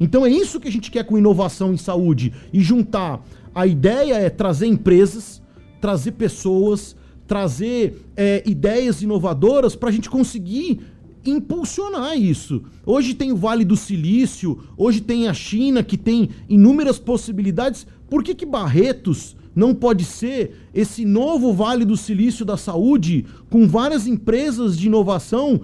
Então 0.00 0.24
é 0.24 0.30
isso 0.30 0.58
que 0.58 0.68
a 0.68 0.72
gente 0.72 0.90
quer 0.90 1.04
com 1.04 1.18
inovação 1.18 1.72
em 1.72 1.76
saúde 1.76 2.32
e 2.52 2.60
juntar. 2.60 3.24
A 3.54 3.66
ideia 3.66 4.14
é 4.14 4.30
trazer 4.30 4.66
empresas, 4.66 5.42
trazer 5.80 6.12
pessoas, 6.12 6.96
trazer 7.26 8.02
é, 8.16 8.42
ideias 8.46 9.02
inovadoras 9.02 9.74
para 9.74 9.88
a 9.88 9.92
gente 9.92 10.10
conseguir 10.10 10.80
impulsionar 11.24 12.18
isso. 12.18 12.62
Hoje 12.84 13.14
tem 13.14 13.32
o 13.32 13.36
Vale 13.36 13.64
do 13.64 13.76
Silício, 13.76 14.58
hoje 14.76 15.00
tem 15.00 15.26
a 15.26 15.34
China 15.34 15.82
que 15.82 15.96
tem 15.96 16.28
inúmeras 16.48 16.98
possibilidades. 16.98 17.86
Por 18.10 18.22
que, 18.22 18.34
que 18.34 18.44
Barretos 18.44 19.34
não 19.54 19.74
pode 19.74 20.04
ser 20.04 20.68
esse 20.74 21.04
novo 21.04 21.52
Vale 21.52 21.84
do 21.84 21.96
Silício 21.96 22.44
da 22.44 22.56
saúde 22.56 23.24
com 23.48 23.68
várias 23.68 24.06
empresas 24.06 24.76
de 24.76 24.88
inovação 24.88 25.60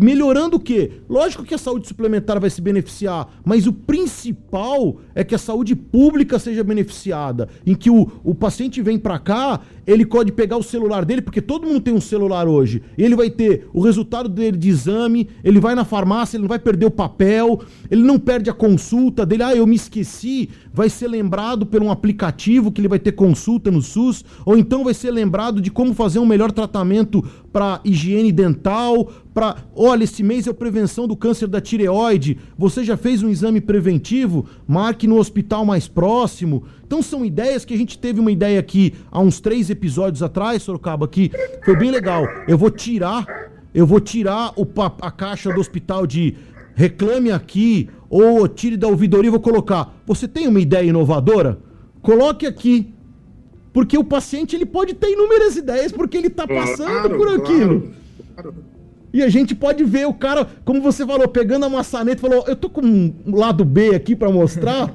melhorando 0.00 0.56
o 0.56 0.60
quê? 0.60 0.92
Lógico 1.08 1.44
que 1.44 1.54
a 1.54 1.58
saúde 1.58 1.88
suplementar 1.88 2.38
vai 2.40 2.48
se 2.48 2.60
beneficiar, 2.60 3.28
mas 3.44 3.66
o 3.66 3.72
principal 3.72 5.00
é 5.12 5.24
que 5.24 5.34
a 5.34 5.38
saúde 5.38 5.74
pública 5.74 6.38
seja 6.38 6.62
beneficiada, 6.62 7.48
em 7.66 7.74
que 7.74 7.90
o, 7.90 8.08
o 8.22 8.32
paciente 8.32 8.80
vem 8.80 8.96
para 8.96 9.18
cá, 9.18 9.60
ele 9.84 10.06
pode 10.06 10.30
pegar 10.30 10.56
o 10.56 10.62
celular 10.62 11.04
dele, 11.04 11.20
porque 11.20 11.42
todo 11.42 11.66
mundo 11.66 11.80
tem 11.80 11.92
um 11.92 12.00
celular 12.00 12.46
hoje, 12.46 12.80
ele 12.96 13.16
vai 13.16 13.28
ter 13.28 13.68
o 13.72 13.80
resultado 13.80 14.28
dele 14.28 14.56
de 14.56 14.68
exame, 14.68 15.28
ele 15.42 15.58
vai 15.58 15.74
na 15.74 15.84
farmácia, 15.84 16.36
ele 16.36 16.42
não 16.42 16.48
vai 16.48 16.60
perder 16.60 16.86
o 16.86 16.90
papel, 16.90 17.60
ele 17.90 18.02
não 18.02 18.18
perde 18.18 18.48
a 18.48 18.54
consulta 18.54 19.26
dele, 19.26 19.42
ah, 19.42 19.56
eu 19.56 19.66
me 19.66 19.74
esqueci, 19.74 20.48
vai 20.72 20.88
ser 20.88 21.08
lembrado 21.08 21.66
por 21.66 21.82
um 21.82 21.90
aplicativo 21.90 22.70
que 22.70 22.80
ele 22.80 22.88
vai 22.88 23.00
ter 23.00 23.12
consulta 23.12 23.68
no 23.68 23.82
SUS, 23.82 24.24
ou 24.46 24.56
então 24.56 24.84
vai 24.84 24.94
ser 24.94 25.10
lembrado 25.10 25.60
de 25.60 25.70
como 25.72 25.92
fazer 25.92 26.20
um 26.20 26.26
melhor 26.26 26.52
tratamento 26.52 27.24
para 27.52 27.80
higiene 27.84 28.30
dental, 28.30 29.10
para, 29.32 29.56
olha, 29.74 30.04
esse 30.04 30.22
mês 30.22 30.46
é 30.46 30.50
a 30.50 30.54
prevenção 30.54 31.06
do 31.06 31.16
câncer 31.16 31.46
da 31.46 31.60
tireoide, 31.60 32.38
você 32.56 32.84
já 32.84 32.96
fez 32.96 33.22
um 33.22 33.28
exame 33.28 33.60
preventivo? 33.60 34.46
Marque 34.66 35.06
no 35.06 35.18
hospital 35.18 35.64
mais 35.64 35.88
próximo. 35.88 36.64
Então 36.86 37.02
são 37.02 37.24
ideias 37.24 37.64
que 37.64 37.74
a 37.74 37.76
gente 37.76 37.98
teve 37.98 38.20
uma 38.20 38.32
ideia 38.32 38.60
aqui 38.60 38.94
há 39.10 39.20
uns 39.20 39.40
três 39.40 39.70
episódios 39.70 40.22
atrás, 40.22 40.62
Sorocaba, 40.62 41.08
que 41.08 41.30
foi 41.64 41.76
bem 41.76 41.90
legal. 41.90 42.26
Eu 42.46 42.58
vou 42.58 42.70
tirar, 42.70 43.26
eu 43.74 43.86
vou 43.86 44.00
tirar 44.00 44.52
o, 44.56 44.66
a 45.00 45.10
caixa 45.10 45.52
do 45.52 45.60
hospital 45.60 46.06
de 46.06 46.34
reclame 46.74 47.30
aqui 47.30 47.88
ou 48.08 48.46
tire 48.46 48.76
da 48.76 48.88
ouvidoria 48.88 49.28
e 49.28 49.30
vou 49.30 49.40
colocar. 49.40 50.00
Você 50.06 50.28
tem 50.28 50.48
uma 50.48 50.60
ideia 50.60 50.88
inovadora? 50.88 51.58
Coloque 52.00 52.46
aqui 52.46 52.94
porque 53.72 53.96
o 53.96 54.04
paciente 54.04 54.56
ele 54.56 54.66
pode 54.66 54.94
ter 54.94 55.12
inúmeras 55.12 55.56
ideias 55.56 55.92
porque 55.92 56.16
ele 56.16 56.28
está 56.28 56.46
passando 56.46 57.08
claro, 57.08 57.16
por 57.16 57.28
aquilo. 57.28 57.80
Claro, 57.80 57.94
claro. 58.34 58.54
E 59.12 59.22
a 59.22 59.28
gente 59.28 59.54
pode 59.54 59.84
ver 59.84 60.06
o 60.06 60.12
cara, 60.12 60.46
como 60.64 60.80
você 60.80 61.06
falou, 61.06 61.26
pegando 61.28 61.64
a 61.64 61.68
maçaneta, 61.68 62.20
falou: 62.20 62.44
Eu 62.46 62.56
tô 62.56 62.68
com 62.68 62.82
um 62.82 63.12
lado 63.34 63.64
B 63.64 63.94
aqui 63.94 64.14
para 64.14 64.30
mostrar. 64.30 64.94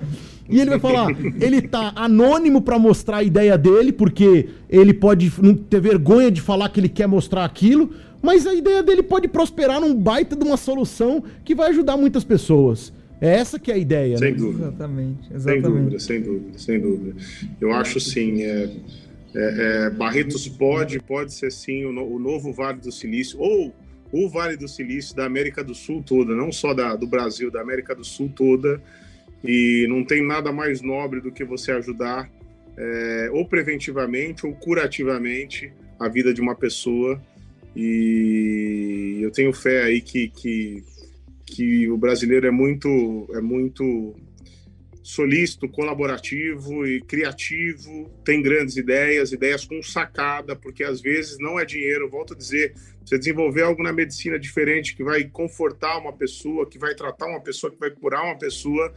E 0.50 0.60
ele 0.60 0.72
vai 0.72 0.80
falar, 0.80 1.08
ele 1.42 1.62
tá 1.62 1.94
anônimo 1.96 2.62
para 2.62 2.78
mostrar 2.78 3.18
a 3.18 3.24
ideia 3.24 3.58
dele, 3.58 3.94
porque 3.94 4.50
ele 4.70 4.94
pode 4.94 5.32
não 5.42 5.56
ter 5.56 5.80
vergonha 5.80 6.30
de 6.30 6.42
falar 6.42 6.68
que 6.68 6.82
ele 6.82 6.90
quer 6.90 7.08
mostrar 7.08 7.46
aquilo, 7.46 7.92
mas 8.22 8.46
a 8.46 8.54
ideia 8.54 8.84
dele 8.84 9.02
pode 9.02 9.28
prosperar 9.30 9.80
num 9.80 9.96
baita 9.96 10.36
de 10.36 10.44
uma 10.44 10.58
solução 10.58 11.24
que 11.46 11.56
vai 11.56 11.70
ajudar 11.70 11.96
muitas 11.96 12.26
pessoas. 12.26 12.92
É 13.24 13.36
essa 13.36 13.58
que 13.58 13.72
é 13.72 13.76
a 13.76 13.78
ideia, 13.78 14.18
sem 14.18 14.32
né? 14.32 14.38
Dúvida. 14.38 14.68
Exatamente, 14.68 15.34
exatamente. 15.34 15.62
Sem 15.62 15.62
dúvida, 15.62 16.00
sem 16.00 16.22
dúvida, 16.22 16.58
sem 16.58 16.80
dúvida. 16.82 17.16
Eu 17.62 17.72
acho 17.72 17.98
sim, 18.02 18.44
é, 18.44 18.70
é, 19.34 19.86
é, 19.86 19.90
Barretos 19.92 20.46
pode, 20.50 21.00
pode 21.00 21.34
ser 21.34 21.50
sim 21.50 21.86
o, 21.86 21.90
o, 21.90 22.20
novo 22.20 22.52
Vale 22.52 22.82
do 22.82 22.92
Silício, 22.92 23.40
ou 23.40 23.74
o 24.12 24.30
Vale 24.30 24.58
do 24.58 24.68
Silício 24.68 25.16
da 25.16 25.24
América 25.26 25.64
do 25.64 25.74
Sul 25.74 26.04
toda, 26.06 26.36
não 26.36 26.52
só 26.52 26.74
da, 26.74 26.98
do 26.98 27.08
Brasil, 27.08 27.50
da 27.50 27.62
América 27.62 27.96
do 27.96 28.04
Sul 28.04 28.30
toda. 28.36 28.82
E 29.42 29.86
não 29.88 30.04
tem 30.04 30.22
nada 30.22 30.52
mais 30.52 30.82
nobre 30.82 31.22
do 31.22 31.32
que 31.32 31.46
você 31.46 31.72
ajudar, 31.72 32.30
é, 32.78 33.30
ou 33.32 33.48
preventivamente 33.48 34.46
ou 34.46 34.54
curativamente, 34.54 35.72
a 35.98 36.10
vida 36.10 36.34
de 36.34 36.42
uma 36.42 36.56
pessoa. 36.56 37.22
E 37.74 39.20
eu 39.22 39.32
tenho 39.32 39.54
fé 39.54 39.84
aí 39.84 40.02
que, 40.02 40.28
que, 40.28 40.84
que 41.46 41.90
o 41.90 41.98
brasileiro 41.98 42.48
é 42.48 42.52
muito, 42.52 43.30
é 43.34 43.42
muito 43.42 44.16
solícito, 45.04 45.68
colaborativo 45.68 46.88
e 46.88 47.02
criativo, 47.02 48.10
tem 48.24 48.42
grandes 48.42 48.78
ideias, 48.78 49.34
ideias 49.34 49.66
com 49.66 49.84
sacada, 49.84 50.56
porque 50.56 50.84
às 50.84 51.02
vezes 51.02 51.38
não 51.40 51.60
é 51.60 51.66
dinheiro, 51.66 52.10
volto 52.10 52.34
a 52.34 52.38
dizer, 52.38 52.74
você 53.06 53.18
desenvolver 53.18 53.64
algo 53.64 53.84
na 53.84 53.92
medicina 53.92 54.40
diferente 54.40 54.96
que 54.96 55.04
vai 55.04 55.26
confortar 55.26 55.98
uma 55.98 56.14
pessoa, 56.14 56.68
que 56.70 56.80
vai 56.80 56.96
tratar 56.96 57.28
uma 57.28 57.42
pessoa, 57.42 57.70
que 57.70 57.78
vai 57.78 57.92
curar 57.92 58.24
uma 58.24 58.38
pessoa, 58.38 58.94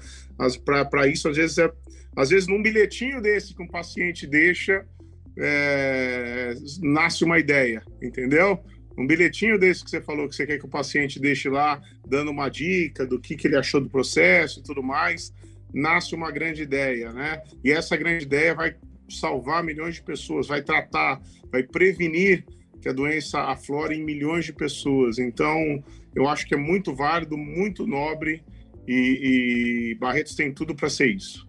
para 0.64 1.08
isso 1.08 1.28
às 1.28 1.36
vezes 1.36 1.58
é, 1.58 1.70
às 2.14 2.30
vezes 2.30 2.46
num 2.46 2.62
bilhetinho 2.62 3.20
desse 3.20 3.52
que 3.52 3.62
um 3.62 3.68
paciente 3.68 4.28
deixa, 4.28 4.86
é, 5.36 6.54
nasce 6.80 7.24
uma 7.24 7.38
ideia, 7.38 7.82
entendeu? 8.00 8.64
Um 8.96 9.06
bilhetinho 9.06 9.58
desse 9.58 9.84
que 9.84 9.90
você 9.90 10.00
falou 10.00 10.28
que 10.28 10.34
você 10.34 10.46
quer 10.46 10.58
que 10.58 10.64
o 10.64 10.68
paciente 10.68 11.20
deixe 11.20 11.48
lá, 11.48 11.80
dando 12.06 12.30
uma 12.30 12.48
dica 12.48 13.06
do 13.06 13.20
que, 13.20 13.36
que 13.36 13.46
ele 13.46 13.56
achou 13.56 13.80
do 13.80 13.90
processo 13.90 14.60
e 14.60 14.62
tudo 14.62 14.82
mais, 14.82 15.32
nasce 15.72 16.14
uma 16.14 16.30
grande 16.30 16.62
ideia, 16.62 17.12
né? 17.12 17.42
E 17.62 17.70
essa 17.70 17.96
grande 17.96 18.24
ideia 18.24 18.54
vai 18.54 18.74
salvar 19.08 19.62
milhões 19.62 19.96
de 19.96 20.02
pessoas, 20.02 20.48
vai 20.48 20.62
tratar, 20.62 21.20
vai 21.52 21.62
prevenir 21.62 22.44
que 22.80 22.88
a 22.88 22.92
doença 22.92 23.40
aflore 23.40 23.94
em 23.94 24.04
milhões 24.04 24.44
de 24.44 24.52
pessoas. 24.52 25.18
Então, 25.18 25.82
eu 26.14 26.28
acho 26.28 26.46
que 26.46 26.54
é 26.54 26.58
muito 26.58 26.94
válido, 26.94 27.36
muito 27.36 27.86
nobre 27.86 28.42
e, 28.86 29.92
e 29.92 29.94
Barretos 29.96 30.34
tem 30.34 30.52
tudo 30.52 30.74
para 30.74 30.88
ser 30.88 31.08
isso. 31.08 31.46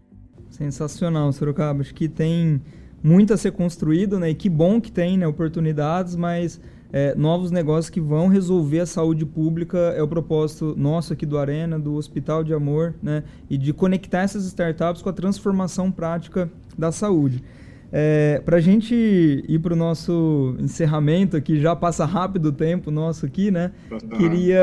Sensacional, 0.50 1.32
Sorocaba. 1.32 1.82
Acho 1.82 1.94
que 1.94 2.10
tem 2.10 2.62
muito 3.04 3.34
a 3.34 3.38
ser 3.38 3.52
construído, 3.52 4.20
né? 4.20 4.32
E 4.32 4.36
que 4.36 4.50
bom 4.50 4.82
que 4.82 4.92
tem 4.92 5.18
né, 5.18 5.28
oportunidades, 5.28 6.16
mas 6.16 6.60
é, 6.92 7.14
novos 7.16 7.52
negócios 7.52 7.90
que 7.90 8.00
vão 8.00 8.28
resolver 8.28 8.80
a 8.80 8.86
saúde 8.86 9.26
pública 9.26 9.78
é 9.96 10.02
o 10.02 10.08
propósito 10.08 10.74
nosso 10.78 11.14
aqui 11.14 11.26
do 11.26 11.38
Arena, 11.38 11.78
do 11.78 11.96
Hospital 11.96 12.44
de 12.44 12.54
Amor, 12.54 12.96
né? 13.02 13.24
E 13.50 13.58
de 13.58 13.74
conectar 13.74 14.22
essas 14.22 14.46
startups 14.46 15.02
com 15.02 15.10
a 15.10 15.14
transformação 15.14 15.92
prática 15.92 16.50
da 16.78 16.92
saúde. 16.92 17.44
É, 17.92 18.42
para 18.44 18.58
a 18.58 18.60
gente 18.60 18.94
ir 18.94 19.60
para 19.60 19.74
o 19.74 19.76
nosso 19.76 20.56
encerramento 20.60 21.38
aqui, 21.38 21.60
já 21.60 21.76
passa 21.76 22.04
rápido 22.06 22.48
o 22.48 22.52
tempo 22.52 22.92
nosso 22.92 23.26
aqui, 23.26 23.50
né? 23.50 23.72
Queria. 24.18 24.60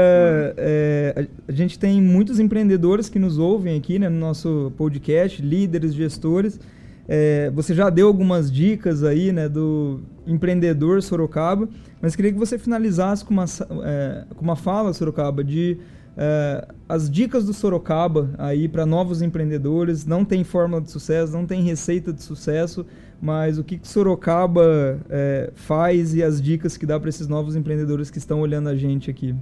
É, 0.56 1.26
a 1.48 1.52
gente 1.52 1.78
tem 1.78 2.00
muitos 2.02 2.38
empreendedores 2.38 3.08
que 3.08 3.18
nos 3.18 3.38
ouvem 3.38 3.78
aqui 3.78 3.98
né, 3.98 4.08
no 4.08 4.18
nosso 4.18 4.72
podcast, 4.76 5.40
líderes, 5.40 5.94
gestores. 5.94 6.60
É, 7.06 7.50
você 7.54 7.74
já 7.74 7.90
deu 7.90 8.06
algumas 8.06 8.50
dicas 8.50 9.04
aí, 9.04 9.32
né, 9.32 9.48
do 9.48 10.00
empreendedor 10.26 11.02
Sorocaba, 11.02 11.68
mas 12.00 12.16
queria 12.16 12.32
que 12.32 12.38
você 12.38 12.58
finalizasse 12.58 13.24
com 13.24 13.34
uma, 13.34 13.44
é, 13.84 14.24
com 14.34 14.42
uma 14.42 14.56
fala, 14.56 14.92
Sorocaba, 14.92 15.44
de 15.44 15.78
é, 16.16 16.66
as 16.88 17.10
dicas 17.10 17.44
do 17.44 17.52
Sorocaba 17.52 18.30
aí 18.38 18.68
para 18.68 18.86
novos 18.86 19.20
empreendedores. 19.20 20.06
Não 20.06 20.24
tem 20.24 20.44
fórmula 20.44 20.80
de 20.80 20.90
sucesso, 20.90 21.32
não 21.32 21.46
tem 21.46 21.62
receita 21.62 22.12
de 22.12 22.22
sucesso, 22.22 22.86
mas 23.20 23.58
o 23.58 23.64
que, 23.64 23.78
que 23.78 23.88
Sorocaba 23.88 24.98
é, 25.10 25.50
faz 25.54 26.14
e 26.14 26.22
as 26.22 26.40
dicas 26.40 26.76
que 26.76 26.86
dá 26.86 26.98
para 26.98 27.08
esses 27.08 27.28
novos 27.28 27.56
empreendedores 27.56 28.10
que 28.10 28.18
estão 28.18 28.40
olhando 28.40 28.68
a 28.68 28.76
gente 28.76 29.10
aqui. 29.10 29.34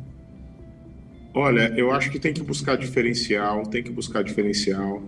Olha, 1.35 1.73
eu 1.77 1.91
acho 1.91 2.11
que 2.11 2.19
tem 2.19 2.33
que 2.33 2.43
buscar 2.43 2.77
diferencial, 2.77 3.63
tem 3.67 3.83
que 3.83 3.91
buscar 3.91 4.23
diferencial. 4.23 5.03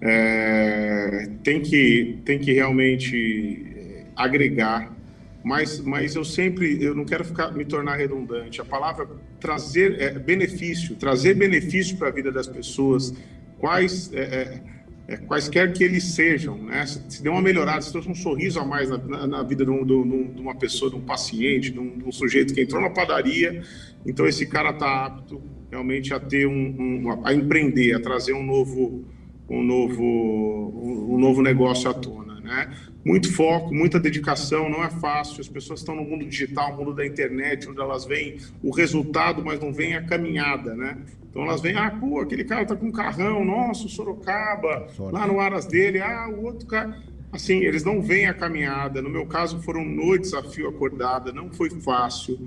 É, 0.00 1.28
tem, 1.42 1.60
que, 1.60 2.18
tem 2.24 2.38
que 2.38 2.52
realmente 2.52 3.66
é, 3.76 4.04
agregar, 4.14 4.96
mas, 5.42 5.80
mas 5.80 6.14
eu 6.14 6.24
sempre, 6.24 6.82
eu 6.82 6.94
não 6.94 7.04
quero 7.04 7.24
ficar, 7.24 7.52
me 7.52 7.64
tornar 7.64 7.96
redundante. 7.96 8.60
A 8.60 8.64
palavra 8.64 9.08
trazer 9.40 10.00
é, 10.00 10.10
benefício, 10.18 10.94
trazer 10.96 11.34
benefício 11.34 11.96
para 11.96 12.08
a 12.08 12.10
vida 12.10 12.30
das 12.30 12.46
pessoas, 12.46 13.14
quais, 13.58 14.12
é, 14.12 14.20
é, 14.20 14.62
é, 15.08 15.16
quaisquer 15.16 15.72
que 15.72 15.82
eles 15.82 16.04
sejam, 16.04 16.56
né? 16.58 16.84
Se, 16.86 17.22
der 17.22 17.30
uma 17.30 17.42
melhorada, 17.42 17.80
se 17.80 17.90
trouxe 17.90 18.08
um 18.08 18.14
sorriso 18.14 18.60
a 18.60 18.64
mais 18.64 18.90
na, 18.90 18.98
na, 18.98 19.26
na 19.26 19.42
vida 19.42 19.64
de, 19.64 19.70
um, 19.70 19.84
de, 19.84 20.34
de, 20.34 20.40
uma 20.40 20.54
pessoa, 20.54 20.90
de 20.90 20.96
um 20.96 21.00
paciente, 21.00 21.70
de 21.70 21.78
um, 21.80 21.98
de 21.98 22.04
um, 22.04 22.12
sujeito 22.12 22.52
que 22.52 22.60
entrou 22.60 22.80
na 22.80 22.90
padaria, 22.90 23.62
então 24.04 24.26
esse 24.26 24.46
cara 24.46 24.70
está 24.70 25.06
apto 25.06 25.42
realmente 25.70 26.12
a 26.12 26.20
ter 26.20 26.46
um, 26.46 27.06
um, 27.06 27.26
a 27.26 27.32
empreender, 27.32 27.94
a 27.94 28.00
trazer 28.00 28.32
um 28.32 28.42
novo 28.42 29.04
um 29.48 29.62
novo, 29.62 30.02
um 30.02 31.18
novo 31.18 31.42
negócio 31.42 31.90
à 31.90 31.94
tona. 31.94 32.38
Né? 32.40 32.74
Muito 33.04 33.32
foco, 33.32 33.74
muita 33.74 34.00
dedicação, 34.00 34.68
não 34.68 34.82
é 34.82 34.90
fácil. 34.90 35.40
As 35.40 35.48
pessoas 35.48 35.80
estão 35.80 35.94
no 35.94 36.02
mundo 36.02 36.26
digital, 36.26 36.72
no 36.72 36.78
mundo 36.78 36.94
da 36.94 37.06
internet, 37.06 37.68
onde 37.68 37.80
elas 37.80 38.04
veem 38.04 38.38
o 38.62 38.70
resultado, 38.70 39.44
mas 39.44 39.60
não 39.60 39.72
veem 39.72 39.96
a 39.96 40.02
caminhada. 40.02 40.74
Né? 40.74 40.98
Então 41.30 41.42
elas 41.42 41.60
veem, 41.60 41.76
ah, 41.76 41.90
pô, 41.90 42.20
aquele 42.20 42.44
cara 42.44 42.64
tá 42.64 42.74
com 42.74 42.86
um 42.86 42.92
carrão, 42.92 43.44
nossa, 43.44 43.86
o 43.86 43.88
Sorocaba, 43.88 44.88
lá 44.98 45.26
no 45.26 45.40
Aras 45.40 45.66
dele, 45.66 46.00
ah, 46.00 46.28
o 46.28 46.44
outro 46.44 46.66
cara. 46.66 46.98
Assim, 47.30 47.58
eles 47.58 47.84
não 47.84 48.00
veem 48.00 48.26
a 48.26 48.32
caminhada. 48.32 49.02
No 49.02 49.10
meu 49.10 49.26
caso, 49.26 49.60
foram 49.60 49.84
noites 49.84 50.32
a 50.32 50.42
fio 50.42 50.68
acordada, 50.68 51.30
não 51.30 51.50
foi 51.50 51.68
fácil. 51.68 52.38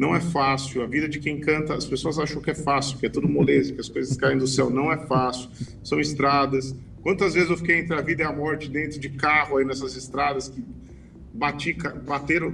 Não 0.00 0.16
é 0.16 0.20
fácil. 0.20 0.82
A 0.82 0.86
vida 0.86 1.06
de 1.06 1.18
quem 1.18 1.38
canta, 1.38 1.74
as 1.74 1.84
pessoas 1.84 2.18
acham 2.18 2.40
que 2.40 2.50
é 2.50 2.54
fácil, 2.54 2.96
que 2.96 3.04
é 3.04 3.08
tudo 3.10 3.28
moleza, 3.28 3.74
que 3.74 3.80
as 3.80 3.88
coisas 3.90 4.16
caem 4.16 4.38
do 4.38 4.46
céu. 4.46 4.70
Não 4.70 4.90
é 4.90 4.96
fácil. 4.96 5.50
São 5.84 6.00
estradas. 6.00 6.74
Quantas 7.02 7.34
vezes 7.34 7.50
eu 7.50 7.58
fiquei 7.58 7.80
entre 7.80 7.94
a 7.94 8.00
vida 8.00 8.22
e 8.22 8.24
a 8.24 8.32
morte 8.32 8.70
dentro 8.70 8.98
de 8.98 9.10
carro 9.10 9.58
aí 9.58 9.64
nessas 9.66 9.94
estradas 9.96 10.48
que 10.48 10.64
bati, 11.34 11.76
bateram, 12.06 12.50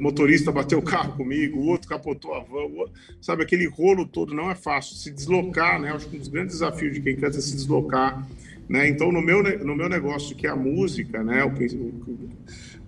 motorista 0.00 0.50
bateu 0.50 0.80
o 0.80 0.82
carro 0.82 1.12
comigo, 1.12 1.60
o 1.60 1.66
outro 1.68 1.88
capotou 1.88 2.34
a 2.34 2.40
van, 2.40 2.64
outro, 2.64 2.92
sabe, 3.20 3.44
aquele 3.44 3.68
rolo 3.68 4.04
todo 4.04 4.34
não 4.34 4.50
é 4.50 4.56
fácil. 4.56 4.96
Se 4.96 5.12
deslocar, 5.12 5.80
né? 5.80 5.92
Acho 5.92 6.08
que 6.08 6.16
um 6.16 6.18
dos 6.18 6.26
grandes 6.26 6.58
desafios 6.58 6.92
de 6.92 7.00
quem 7.00 7.14
canta 7.14 7.38
é 7.38 7.40
se 7.40 7.54
deslocar, 7.54 8.26
né? 8.68 8.88
Então, 8.88 9.12
no 9.12 9.22
meu, 9.22 9.40
no 9.64 9.76
meu 9.76 9.88
negócio, 9.88 10.34
que 10.34 10.48
é 10.48 10.50
a 10.50 10.56
música, 10.56 11.22
né? 11.22 11.44
O, 11.44 11.50
o, 11.50 12.30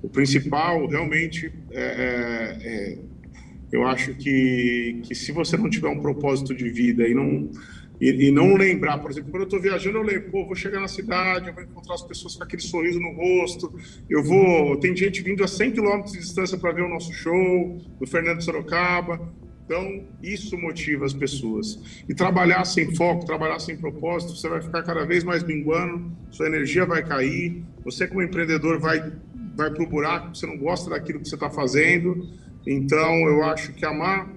o 0.02 0.08
principal 0.08 0.84
realmente 0.88 1.52
é, 1.70 1.80
é, 1.80 2.66
é 2.66 3.09
eu 3.72 3.86
acho 3.86 4.14
que, 4.14 5.00
que 5.04 5.14
se 5.14 5.32
você 5.32 5.56
não 5.56 5.70
tiver 5.70 5.88
um 5.88 6.00
propósito 6.00 6.54
de 6.54 6.68
vida 6.68 7.06
e 7.06 7.14
não, 7.14 7.50
e, 8.00 8.28
e 8.28 8.30
não 8.30 8.56
lembrar, 8.56 8.98
por 8.98 9.10
exemplo, 9.10 9.30
quando 9.30 9.42
eu 9.42 9.46
estou 9.46 9.60
viajando, 9.60 9.98
eu 9.98 10.02
lembro, 10.02 10.30
pô, 10.30 10.46
vou 10.46 10.54
chegar 10.54 10.80
na 10.80 10.88
cidade, 10.88 11.48
eu 11.48 11.54
vou 11.54 11.62
encontrar 11.62 11.94
as 11.94 12.02
pessoas 12.02 12.34
com 12.34 12.42
aquele 12.42 12.62
sorriso 12.62 12.98
no 12.98 13.12
rosto, 13.12 13.72
eu 14.08 14.22
vou. 14.24 14.76
Tem 14.78 14.96
gente 14.96 15.22
vindo 15.22 15.44
a 15.44 15.48
100 15.48 15.72
quilômetros 15.72 16.12
de 16.12 16.18
distância 16.18 16.56
para 16.56 16.72
ver 16.72 16.82
o 16.82 16.88
nosso 16.88 17.12
show, 17.12 17.78
do 18.00 18.06
Fernando 18.06 18.42
Sorocaba. 18.42 19.32
Então, 19.66 20.02
isso 20.20 20.58
motiva 20.58 21.04
as 21.04 21.12
pessoas. 21.12 22.02
E 22.08 22.14
trabalhar 22.14 22.64
sem 22.64 22.92
foco, 22.96 23.24
trabalhar 23.24 23.60
sem 23.60 23.76
propósito, 23.76 24.34
você 24.34 24.48
vai 24.48 24.60
ficar 24.60 24.82
cada 24.82 25.04
vez 25.04 25.22
mais 25.22 25.44
minguando, 25.44 26.10
sua 26.32 26.46
energia 26.46 26.84
vai 26.84 27.06
cair, 27.06 27.62
você, 27.84 28.08
como 28.08 28.20
empreendedor, 28.20 28.80
vai, 28.80 29.12
vai 29.54 29.70
para 29.70 29.82
o 29.84 29.86
buraco, 29.86 30.34
você 30.34 30.44
não 30.44 30.56
gosta 30.56 30.90
daquilo 30.90 31.20
que 31.20 31.28
você 31.28 31.36
está 31.36 31.48
fazendo. 31.48 32.28
Então, 32.66 33.28
eu 33.28 33.42
acho 33.44 33.72
que 33.72 33.84
amar, 33.84 34.28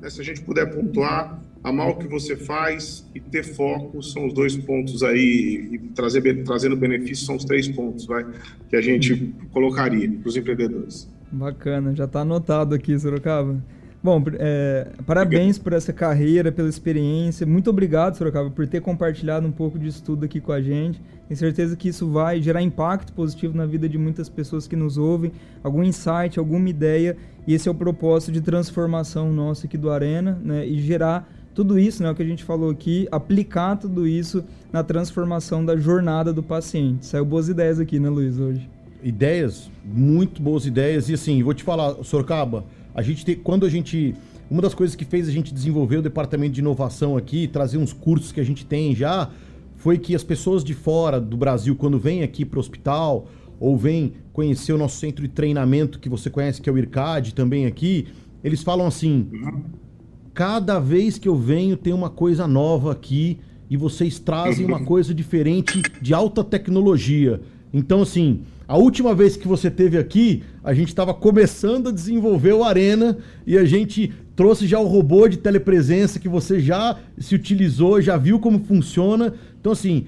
né, 0.00 0.10
se 0.10 0.20
a 0.20 0.24
gente 0.24 0.40
puder 0.42 0.74
pontuar, 0.74 1.42
amar 1.62 1.88
o 1.88 1.96
que 1.96 2.06
você 2.06 2.36
faz 2.36 3.06
e 3.14 3.20
ter 3.20 3.42
foco 3.42 4.02
são 4.02 4.26
os 4.26 4.32
dois 4.32 4.56
pontos 4.56 5.02
aí, 5.02 5.68
e 5.72 5.78
trazer, 5.94 6.44
trazendo 6.44 6.76
benefícios 6.76 7.26
são 7.26 7.36
os 7.36 7.44
três 7.44 7.68
pontos 7.68 8.06
vai, 8.06 8.24
que 8.68 8.76
a 8.76 8.80
gente 8.80 9.34
colocaria 9.52 10.10
para 10.10 10.28
os 10.28 10.36
empreendedores. 10.36 11.08
Bacana, 11.30 11.94
já 11.94 12.04
está 12.04 12.20
anotado 12.20 12.74
aqui, 12.74 12.98
Sorocaba. 12.98 13.62
Bom, 14.00 14.22
é, 14.38 14.86
parabéns 15.04 15.58
por 15.58 15.72
essa 15.72 15.92
carreira, 15.92 16.52
pela 16.52 16.68
experiência. 16.68 17.44
Muito 17.44 17.68
obrigado, 17.68 18.16
Sorocaba, 18.16 18.48
por 18.48 18.66
ter 18.66 18.80
compartilhado 18.80 19.44
um 19.46 19.50
pouco 19.50 19.76
disso 19.76 20.02
tudo 20.04 20.24
aqui 20.24 20.40
com 20.40 20.52
a 20.52 20.62
gente. 20.62 21.00
Tenho 21.26 21.38
certeza 21.38 21.76
que 21.76 21.88
isso 21.88 22.08
vai 22.08 22.40
gerar 22.40 22.62
impacto 22.62 23.12
positivo 23.12 23.56
na 23.56 23.66
vida 23.66 23.88
de 23.88 23.98
muitas 23.98 24.28
pessoas 24.28 24.68
que 24.68 24.76
nos 24.76 24.96
ouvem, 24.96 25.32
algum 25.64 25.82
insight, 25.82 26.38
alguma 26.38 26.70
ideia. 26.70 27.16
E 27.44 27.54
esse 27.54 27.68
é 27.68 27.72
o 27.72 27.74
propósito 27.74 28.30
de 28.30 28.40
transformação 28.40 29.32
nosso 29.32 29.66
aqui 29.66 29.76
do 29.76 29.90
Arena, 29.90 30.38
né? 30.44 30.64
E 30.64 30.80
gerar 30.80 31.28
tudo 31.52 31.76
isso, 31.76 32.04
né, 32.04 32.10
o 32.10 32.14
que 32.14 32.22
a 32.22 32.26
gente 32.26 32.44
falou 32.44 32.70
aqui, 32.70 33.08
aplicar 33.10 33.74
tudo 33.74 34.06
isso 34.06 34.44
na 34.72 34.84
transformação 34.84 35.64
da 35.64 35.76
jornada 35.76 36.32
do 36.32 36.40
paciente. 36.40 37.04
Saiu 37.04 37.24
boas 37.24 37.48
ideias 37.48 37.80
aqui, 37.80 37.98
né, 37.98 38.08
Luiz, 38.08 38.38
hoje? 38.38 38.70
Ideias, 39.02 39.68
muito 39.84 40.40
boas 40.40 40.66
ideias. 40.66 41.08
E 41.08 41.14
assim, 41.14 41.42
vou 41.42 41.52
te 41.52 41.64
falar, 41.64 41.94
Sorocaba, 42.04 42.64
a 42.98 43.02
gente 43.02 43.24
tem, 43.24 43.36
quando 43.36 43.64
a 43.64 43.70
gente. 43.70 44.12
Uma 44.50 44.60
das 44.60 44.74
coisas 44.74 44.96
que 44.96 45.04
fez 45.04 45.28
a 45.28 45.30
gente 45.30 45.54
desenvolver 45.54 45.98
o 45.98 46.02
departamento 46.02 46.54
de 46.54 46.60
inovação 46.60 47.16
aqui, 47.16 47.46
trazer 47.46 47.78
uns 47.78 47.92
cursos 47.92 48.32
que 48.32 48.40
a 48.40 48.44
gente 48.44 48.66
tem 48.66 48.92
já, 48.92 49.30
foi 49.76 49.98
que 49.98 50.16
as 50.16 50.24
pessoas 50.24 50.64
de 50.64 50.74
fora 50.74 51.20
do 51.20 51.36
Brasil, 51.36 51.76
quando 51.76 51.96
vêm 51.96 52.24
aqui 52.24 52.44
para 52.44 52.56
o 52.56 52.60
hospital, 52.60 53.28
ou 53.60 53.76
vêm 53.76 54.14
conhecer 54.32 54.72
o 54.72 54.78
nosso 54.78 54.96
centro 54.96 55.22
de 55.22 55.28
treinamento 55.28 56.00
que 56.00 56.08
você 56.08 56.28
conhece, 56.28 56.60
que 56.60 56.68
é 56.68 56.72
o 56.72 56.78
IRCAD, 56.78 57.34
também 57.34 57.66
aqui, 57.66 58.08
eles 58.42 58.64
falam 58.64 58.88
assim: 58.88 59.28
cada 60.34 60.80
vez 60.80 61.18
que 61.18 61.28
eu 61.28 61.36
venho 61.36 61.76
tem 61.76 61.92
uma 61.92 62.10
coisa 62.10 62.48
nova 62.48 62.90
aqui 62.90 63.38
e 63.70 63.76
vocês 63.76 64.18
trazem 64.18 64.66
uma 64.66 64.82
coisa 64.82 65.14
diferente 65.14 65.82
de 66.02 66.12
alta 66.12 66.42
tecnologia. 66.42 67.40
Então, 67.72 68.02
assim, 68.02 68.40
a 68.68 68.76
última 68.76 69.14
vez 69.14 69.34
que 69.34 69.48
você 69.48 69.70
teve 69.70 69.96
aqui, 69.96 70.44
a 70.62 70.74
gente 70.74 70.88
estava 70.88 71.14
começando 71.14 71.88
a 71.88 71.90
desenvolver 71.90 72.52
o 72.52 72.62
Arena 72.62 73.16
e 73.46 73.56
a 73.56 73.64
gente 73.64 74.12
trouxe 74.36 74.66
já 74.66 74.78
o 74.78 74.86
robô 74.86 75.26
de 75.26 75.38
telepresença 75.38 76.20
que 76.20 76.28
você 76.28 76.60
já 76.60 76.98
se 77.16 77.34
utilizou, 77.34 78.02
já 78.02 78.18
viu 78.18 78.38
como 78.38 78.62
funciona. 78.62 79.32
Então, 79.58 79.72
assim, 79.72 80.06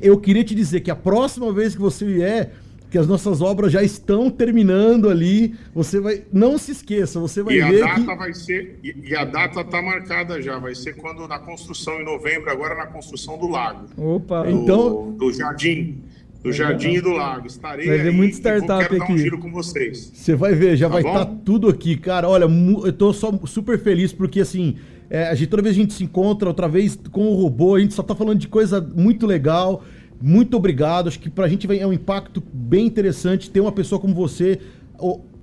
eu 0.00 0.18
queria 0.18 0.42
te 0.42 0.54
dizer 0.54 0.80
que 0.80 0.90
a 0.90 0.96
próxima 0.96 1.52
vez 1.52 1.74
que 1.74 1.82
você 1.82 2.06
vier, 2.06 2.54
que 2.90 2.96
as 2.96 3.06
nossas 3.06 3.42
obras 3.42 3.70
já 3.70 3.82
estão 3.82 4.30
terminando 4.30 5.10
ali. 5.10 5.54
Você 5.74 6.00
vai. 6.00 6.24
Não 6.32 6.56
se 6.56 6.72
esqueça, 6.72 7.20
você 7.20 7.42
vai 7.42 7.56
e 7.56 7.62
ver. 7.62 7.82
A 7.82 7.88
data 7.88 8.00
que... 8.00 8.16
vai 8.16 8.32
ser. 8.32 8.80
E 8.82 9.14
a 9.14 9.24
data 9.26 9.60
está 9.60 9.82
marcada 9.82 10.40
já. 10.40 10.58
Vai 10.58 10.74
ser 10.74 10.94
quando 10.94 11.28
na 11.28 11.38
construção 11.38 12.00
em 12.00 12.04
novembro, 12.06 12.50
agora 12.50 12.74
na 12.74 12.86
construção 12.86 13.36
do 13.36 13.48
lago. 13.48 13.86
Opa! 13.98 14.44
Do, 14.44 14.50
então. 14.50 15.12
Do 15.12 15.30
jardim 15.30 16.02
do 16.48 16.52
Jardim 16.52 16.92
e 16.94 17.00
do 17.00 17.10
Lago. 17.10 17.46
Estarei 17.46 17.86
vai 17.86 17.98
ver 17.98 18.08
aí 18.08 18.14
muito 18.14 18.34
startup 18.34 18.88
quero 18.88 19.02
aqui. 19.02 19.12
dar 19.12 19.14
um 19.14 19.18
giro 19.18 19.38
com 19.38 19.50
vocês. 19.52 20.10
Você 20.14 20.34
vai 20.34 20.54
ver, 20.54 20.76
já 20.76 20.88
tá 20.88 20.92
vai 20.94 21.02
estar 21.02 21.26
tá 21.26 21.34
tudo 21.44 21.68
aqui, 21.68 21.96
cara. 21.96 22.28
Olha, 22.28 22.46
eu 22.84 22.92
tô 22.92 23.12
só 23.12 23.32
super 23.46 23.78
feliz 23.78 24.12
porque 24.12 24.40
assim, 24.40 24.76
é, 25.10 25.28
a 25.28 25.34
gente, 25.34 25.48
toda 25.48 25.62
vez 25.62 25.74
a 25.74 25.78
gente 25.78 25.92
se 25.92 26.04
encontra, 26.04 26.48
outra 26.48 26.68
vez 26.68 26.98
com 27.10 27.28
o 27.28 27.34
robô, 27.34 27.76
a 27.76 27.80
gente 27.80 27.94
só 27.94 28.02
tá 28.02 28.14
falando 28.14 28.38
de 28.38 28.48
coisa 28.48 28.80
muito 28.80 29.26
legal. 29.26 29.82
Muito 30.20 30.56
obrigado. 30.56 31.08
Acho 31.08 31.20
que 31.20 31.30
pra 31.30 31.46
gente 31.48 31.66
é 31.78 31.86
um 31.86 31.92
impacto 31.92 32.42
bem 32.52 32.86
interessante 32.86 33.50
ter 33.50 33.60
uma 33.60 33.72
pessoa 33.72 34.00
como 34.00 34.14
você 34.14 34.58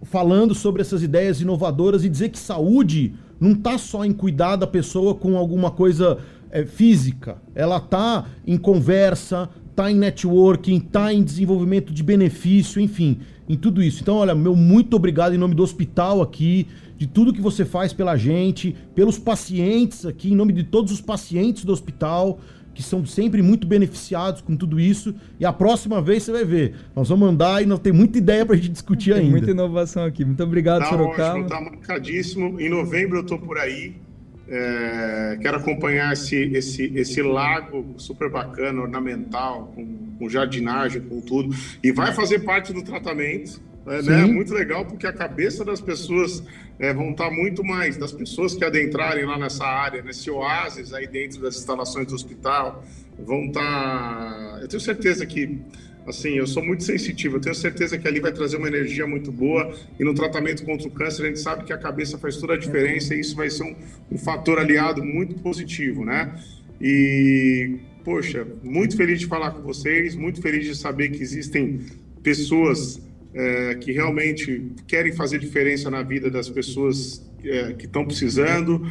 falando 0.03 0.53
sobre 0.53 0.81
essas 0.81 1.01
ideias 1.01 1.41
inovadoras 1.41 2.03
e 2.03 2.09
dizer 2.09 2.29
que 2.29 2.37
saúde 2.37 3.13
não 3.39 3.55
tá 3.55 3.77
só 3.77 4.05
em 4.05 4.13
cuidar 4.13 4.55
da 4.55 4.67
pessoa 4.67 5.15
com 5.15 5.37
alguma 5.37 5.71
coisa 5.71 6.19
é, 6.55 6.65
física. 6.65 7.37
Ela 7.53 7.81
tá 7.81 8.27
em 8.47 8.57
conversa, 8.57 9.49
tá 9.75 9.91
em 9.91 9.95
networking, 9.95 10.79
tá 10.79 11.13
em 11.13 11.21
desenvolvimento 11.21 11.91
de 11.91 12.01
benefício, 12.01 12.79
enfim, 12.79 13.19
em 13.47 13.57
tudo 13.57 13.83
isso. 13.83 14.01
Então, 14.01 14.15
olha, 14.15 14.33
meu 14.33 14.55
muito 14.55 14.95
obrigado 14.95 15.35
em 15.35 15.37
nome 15.37 15.53
do 15.53 15.61
hospital 15.61 16.21
aqui, 16.21 16.65
de 16.97 17.07
tudo 17.07 17.33
que 17.33 17.41
você 17.41 17.65
faz 17.65 17.91
pela 17.91 18.15
gente, 18.15 18.73
pelos 18.95 19.19
pacientes 19.19 20.05
aqui, 20.05 20.31
em 20.31 20.35
nome 20.35 20.53
de 20.53 20.63
todos 20.63 20.93
os 20.93 21.01
pacientes 21.01 21.65
do 21.65 21.73
hospital, 21.73 22.39
que 22.73 22.81
são 22.81 23.05
sempre 23.05 23.41
muito 23.41 23.67
beneficiados 23.67 24.39
com 24.39 24.55
tudo 24.55 24.79
isso. 24.79 25.13
E 25.37 25.45
a 25.45 25.51
próxima 25.51 26.01
vez 26.01 26.23
você 26.23 26.31
vai 26.31 26.45
ver. 26.45 26.75
Nós 26.95 27.09
vamos 27.09 27.27
andar 27.27 27.61
e 27.61 27.65
nós 27.65 27.79
tem 27.79 27.91
muita 27.91 28.17
ideia 28.17 28.45
pra 28.45 28.55
gente 28.55 28.69
discutir 28.69 29.13
tem 29.13 29.23
ainda. 29.23 29.31
Muita 29.31 29.51
inovação 29.51 30.05
aqui. 30.05 30.23
Muito 30.23 30.41
obrigado, 30.41 30.83
tá 30.83 30.89
Sorocaba. 30.89 31.39
Ótimo, 31.39 31.49
tá 31.49 31.59
marcadíssimo. 31.59 32.59
Em 32.61 32.69
novembro 32.69 33.19
eu 33.19 33.25
tô 33.25 33.37
por 33.37 33.57
aí. 33.57 34.04
É, 34.47 35.37
quero 35.41 35.57
acompanhar 35.57 36.13
esse, 36.13 36.35
esse, 36.35 36.91
esse 36.95 37.21
lago 37.21 37.95
super 37.97 38.29
bacana, 38.29 38.81
ornamental, 38.81 39.71
com, 39.73 40.15
com 40.19 40.29
jardinagem, 40.29 41.01
com 41.01 41.19
tudo. 41.21 41.55
E 41.83 41.91
vai 41.91 42.13
fazer 42.13 42.39
parte 42.39 42.71
do 42.71 42.83
tratamento. 42.83 43.59
É, 43.87 44.01
né? 44.01 44.25
Muito 44.25 44.53
legal, 44.53 44.83
porque 44.85 45.05
a 45.05 45.13
cabeça 45.13 45.63
das 45.63 45.79
pessoas 45.79 46.43
é, 46.79 46.91
vão 46.91 47.11
estar 47.11 47.29
muito 47.29 47.63
mais, 47.63 47.97
das 47.97 48.11
pessoas 48.11 48.55
que 48.55 48.65
adentrarem 48.65 49.25
lá 49.25 49.37
nessa 49.37 49.63
área, 49.63 50.01
nesse 50.01 50.29
oásis 50.29 50.91
aí 50.91 51.07
dentro 51.07 51.41
das 51.41 51.55
instalações 51.55 52.07
do 52.07 52.15
hospital, 52.15 52.83
vão 53.17 53.45
estar. 53.45 54.59
Eu 54.61 54.67
tenho 54.67 54.81
certeza 54.81 55.25
que 55.25 55.59
assim, 56.07 56.29
eu 56.37 56.45
sou 56.45 56.63
muito 56.63 56.83
sensitivo, 56.83 57.37
eu 57.37 57.41
tenho 57.41 57.55
certeza 57.55 57.97
que 57.97 58.07
ali 58.07 58.19
vai 58.19 58.31
trazer 58.31 58.57
uma 58.57 58.67
energia 58.67 59.07
muito 59.07 59.31
boa 59.31 59.73
e 59.99 60.03
no 60.03 60.13
tratamento 60.13 60.63
contra 60.63 60.87
o 60.87 60.91
câncer 60.91 61.23
a 61.23 61.27
gente 61.27 61.39
sabe 61.39 61.63
que 61.63 61.73
a 61.73 61.77
cabeça 61.77 62.17
faz 62.17 62.37
toda 62.37 62.53
a 62.53 62.57
diferença 62.57 63.15
e 63.15 63.19
isso 63.19 63.35
vai 63.35 63.49
ser 63.49 63.63
um, 63.63 63.75
um 64.11 64.17
fator 64.17 64.59
aliado 64.59 65.03
muito 65.03 65.35
positivo, 65.41 66.05
né? 66.05 66.39
E, 66.79 67.77
poxa, 68.03 68.45
muito 68.63 68.95
feliz 68.95 69.19
de 69.19 69.25
falar 69.25 69.51
com 69.51 69.61
vocês, 69.61 70.15
muito 70.15 70.41
feliz 70.41 70.65
de 70.65 70.75
saber 70.75 71.09
que 71.09 71.21
existem 71.21 71.79
pessoas 72.21 73.01
é, 73.33 73.75
que 73.75 73.91
realmente 73.91 74.71
querem 74.87 75.11
fazer 75.11 75.39
diferença 75.39 75.89
na 75.89 76.03
vida 76.03 76.29
das 76.29 76.49
pessoas 76.49 77.25
é, 77.43 77.73
que 77.73 77.85
estão 77.85 78.05
precisando, 78.05 78.87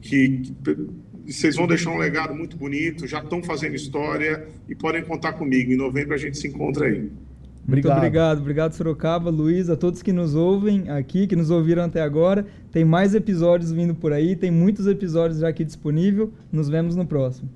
que, 0.00 0.42
que 0.42 0.52
vocês 1.32 1.56
vão 1.56 1.66
deixar 1.66 1.90
um 1.90 1.98
legado 1.98 2.34
muito 2.34 2.56
bonito, 2.56 3.06
já 3.06 3.18
estão 3.18 3.42
fazendo 3.42 3.74
história 3.74 4.46
e 4.68 4.74
podem 4.74 5.02
contar 5.04 5.34
comigo. 5.34 5.70
Em 5.70 5.76
novembro 5.76 6.14
a 6.14 6.18
gente 6.18 6.38
se 6.38 6.48
encontra 6.48 6.86
aí. 6.86 7.10
Muito 7.68 7.84
obrigado. 7.84 7.98
obrigado, 7.98 8.38
obrigado 8.38 8.72
Sorocaba, 8.72 9.28
Luiz, 9.28 9.68
a 9.68 9.76
todos 9.76 10.00
que 10.00 10.10
nos 10.10 10.34
ouvem 10.34 10.88
aqui, 10.88 11.26
que 11.26 11.36
nos 11.36 11.50
ouviram 11.50 11.84
até 11.84 12.00
agora. 12.00 12.46
Tem 12.72 12.82
mais 12.82 13.14
episódios 13.14 13.70
vindo 13.70 13.94
por 13.94 14.10
aí, 14.10 14.34
tem 14.34 14.50
muitos 14.50 14.86
episódios 14.86 15.40
já 15.40 15.48
aqui 15.48 15.64
disponível. 15.64 16.32
Nos 16.50 16.70
vemos 16.70 16.96
no 16.96 17.04
próximo. 17.04 17.50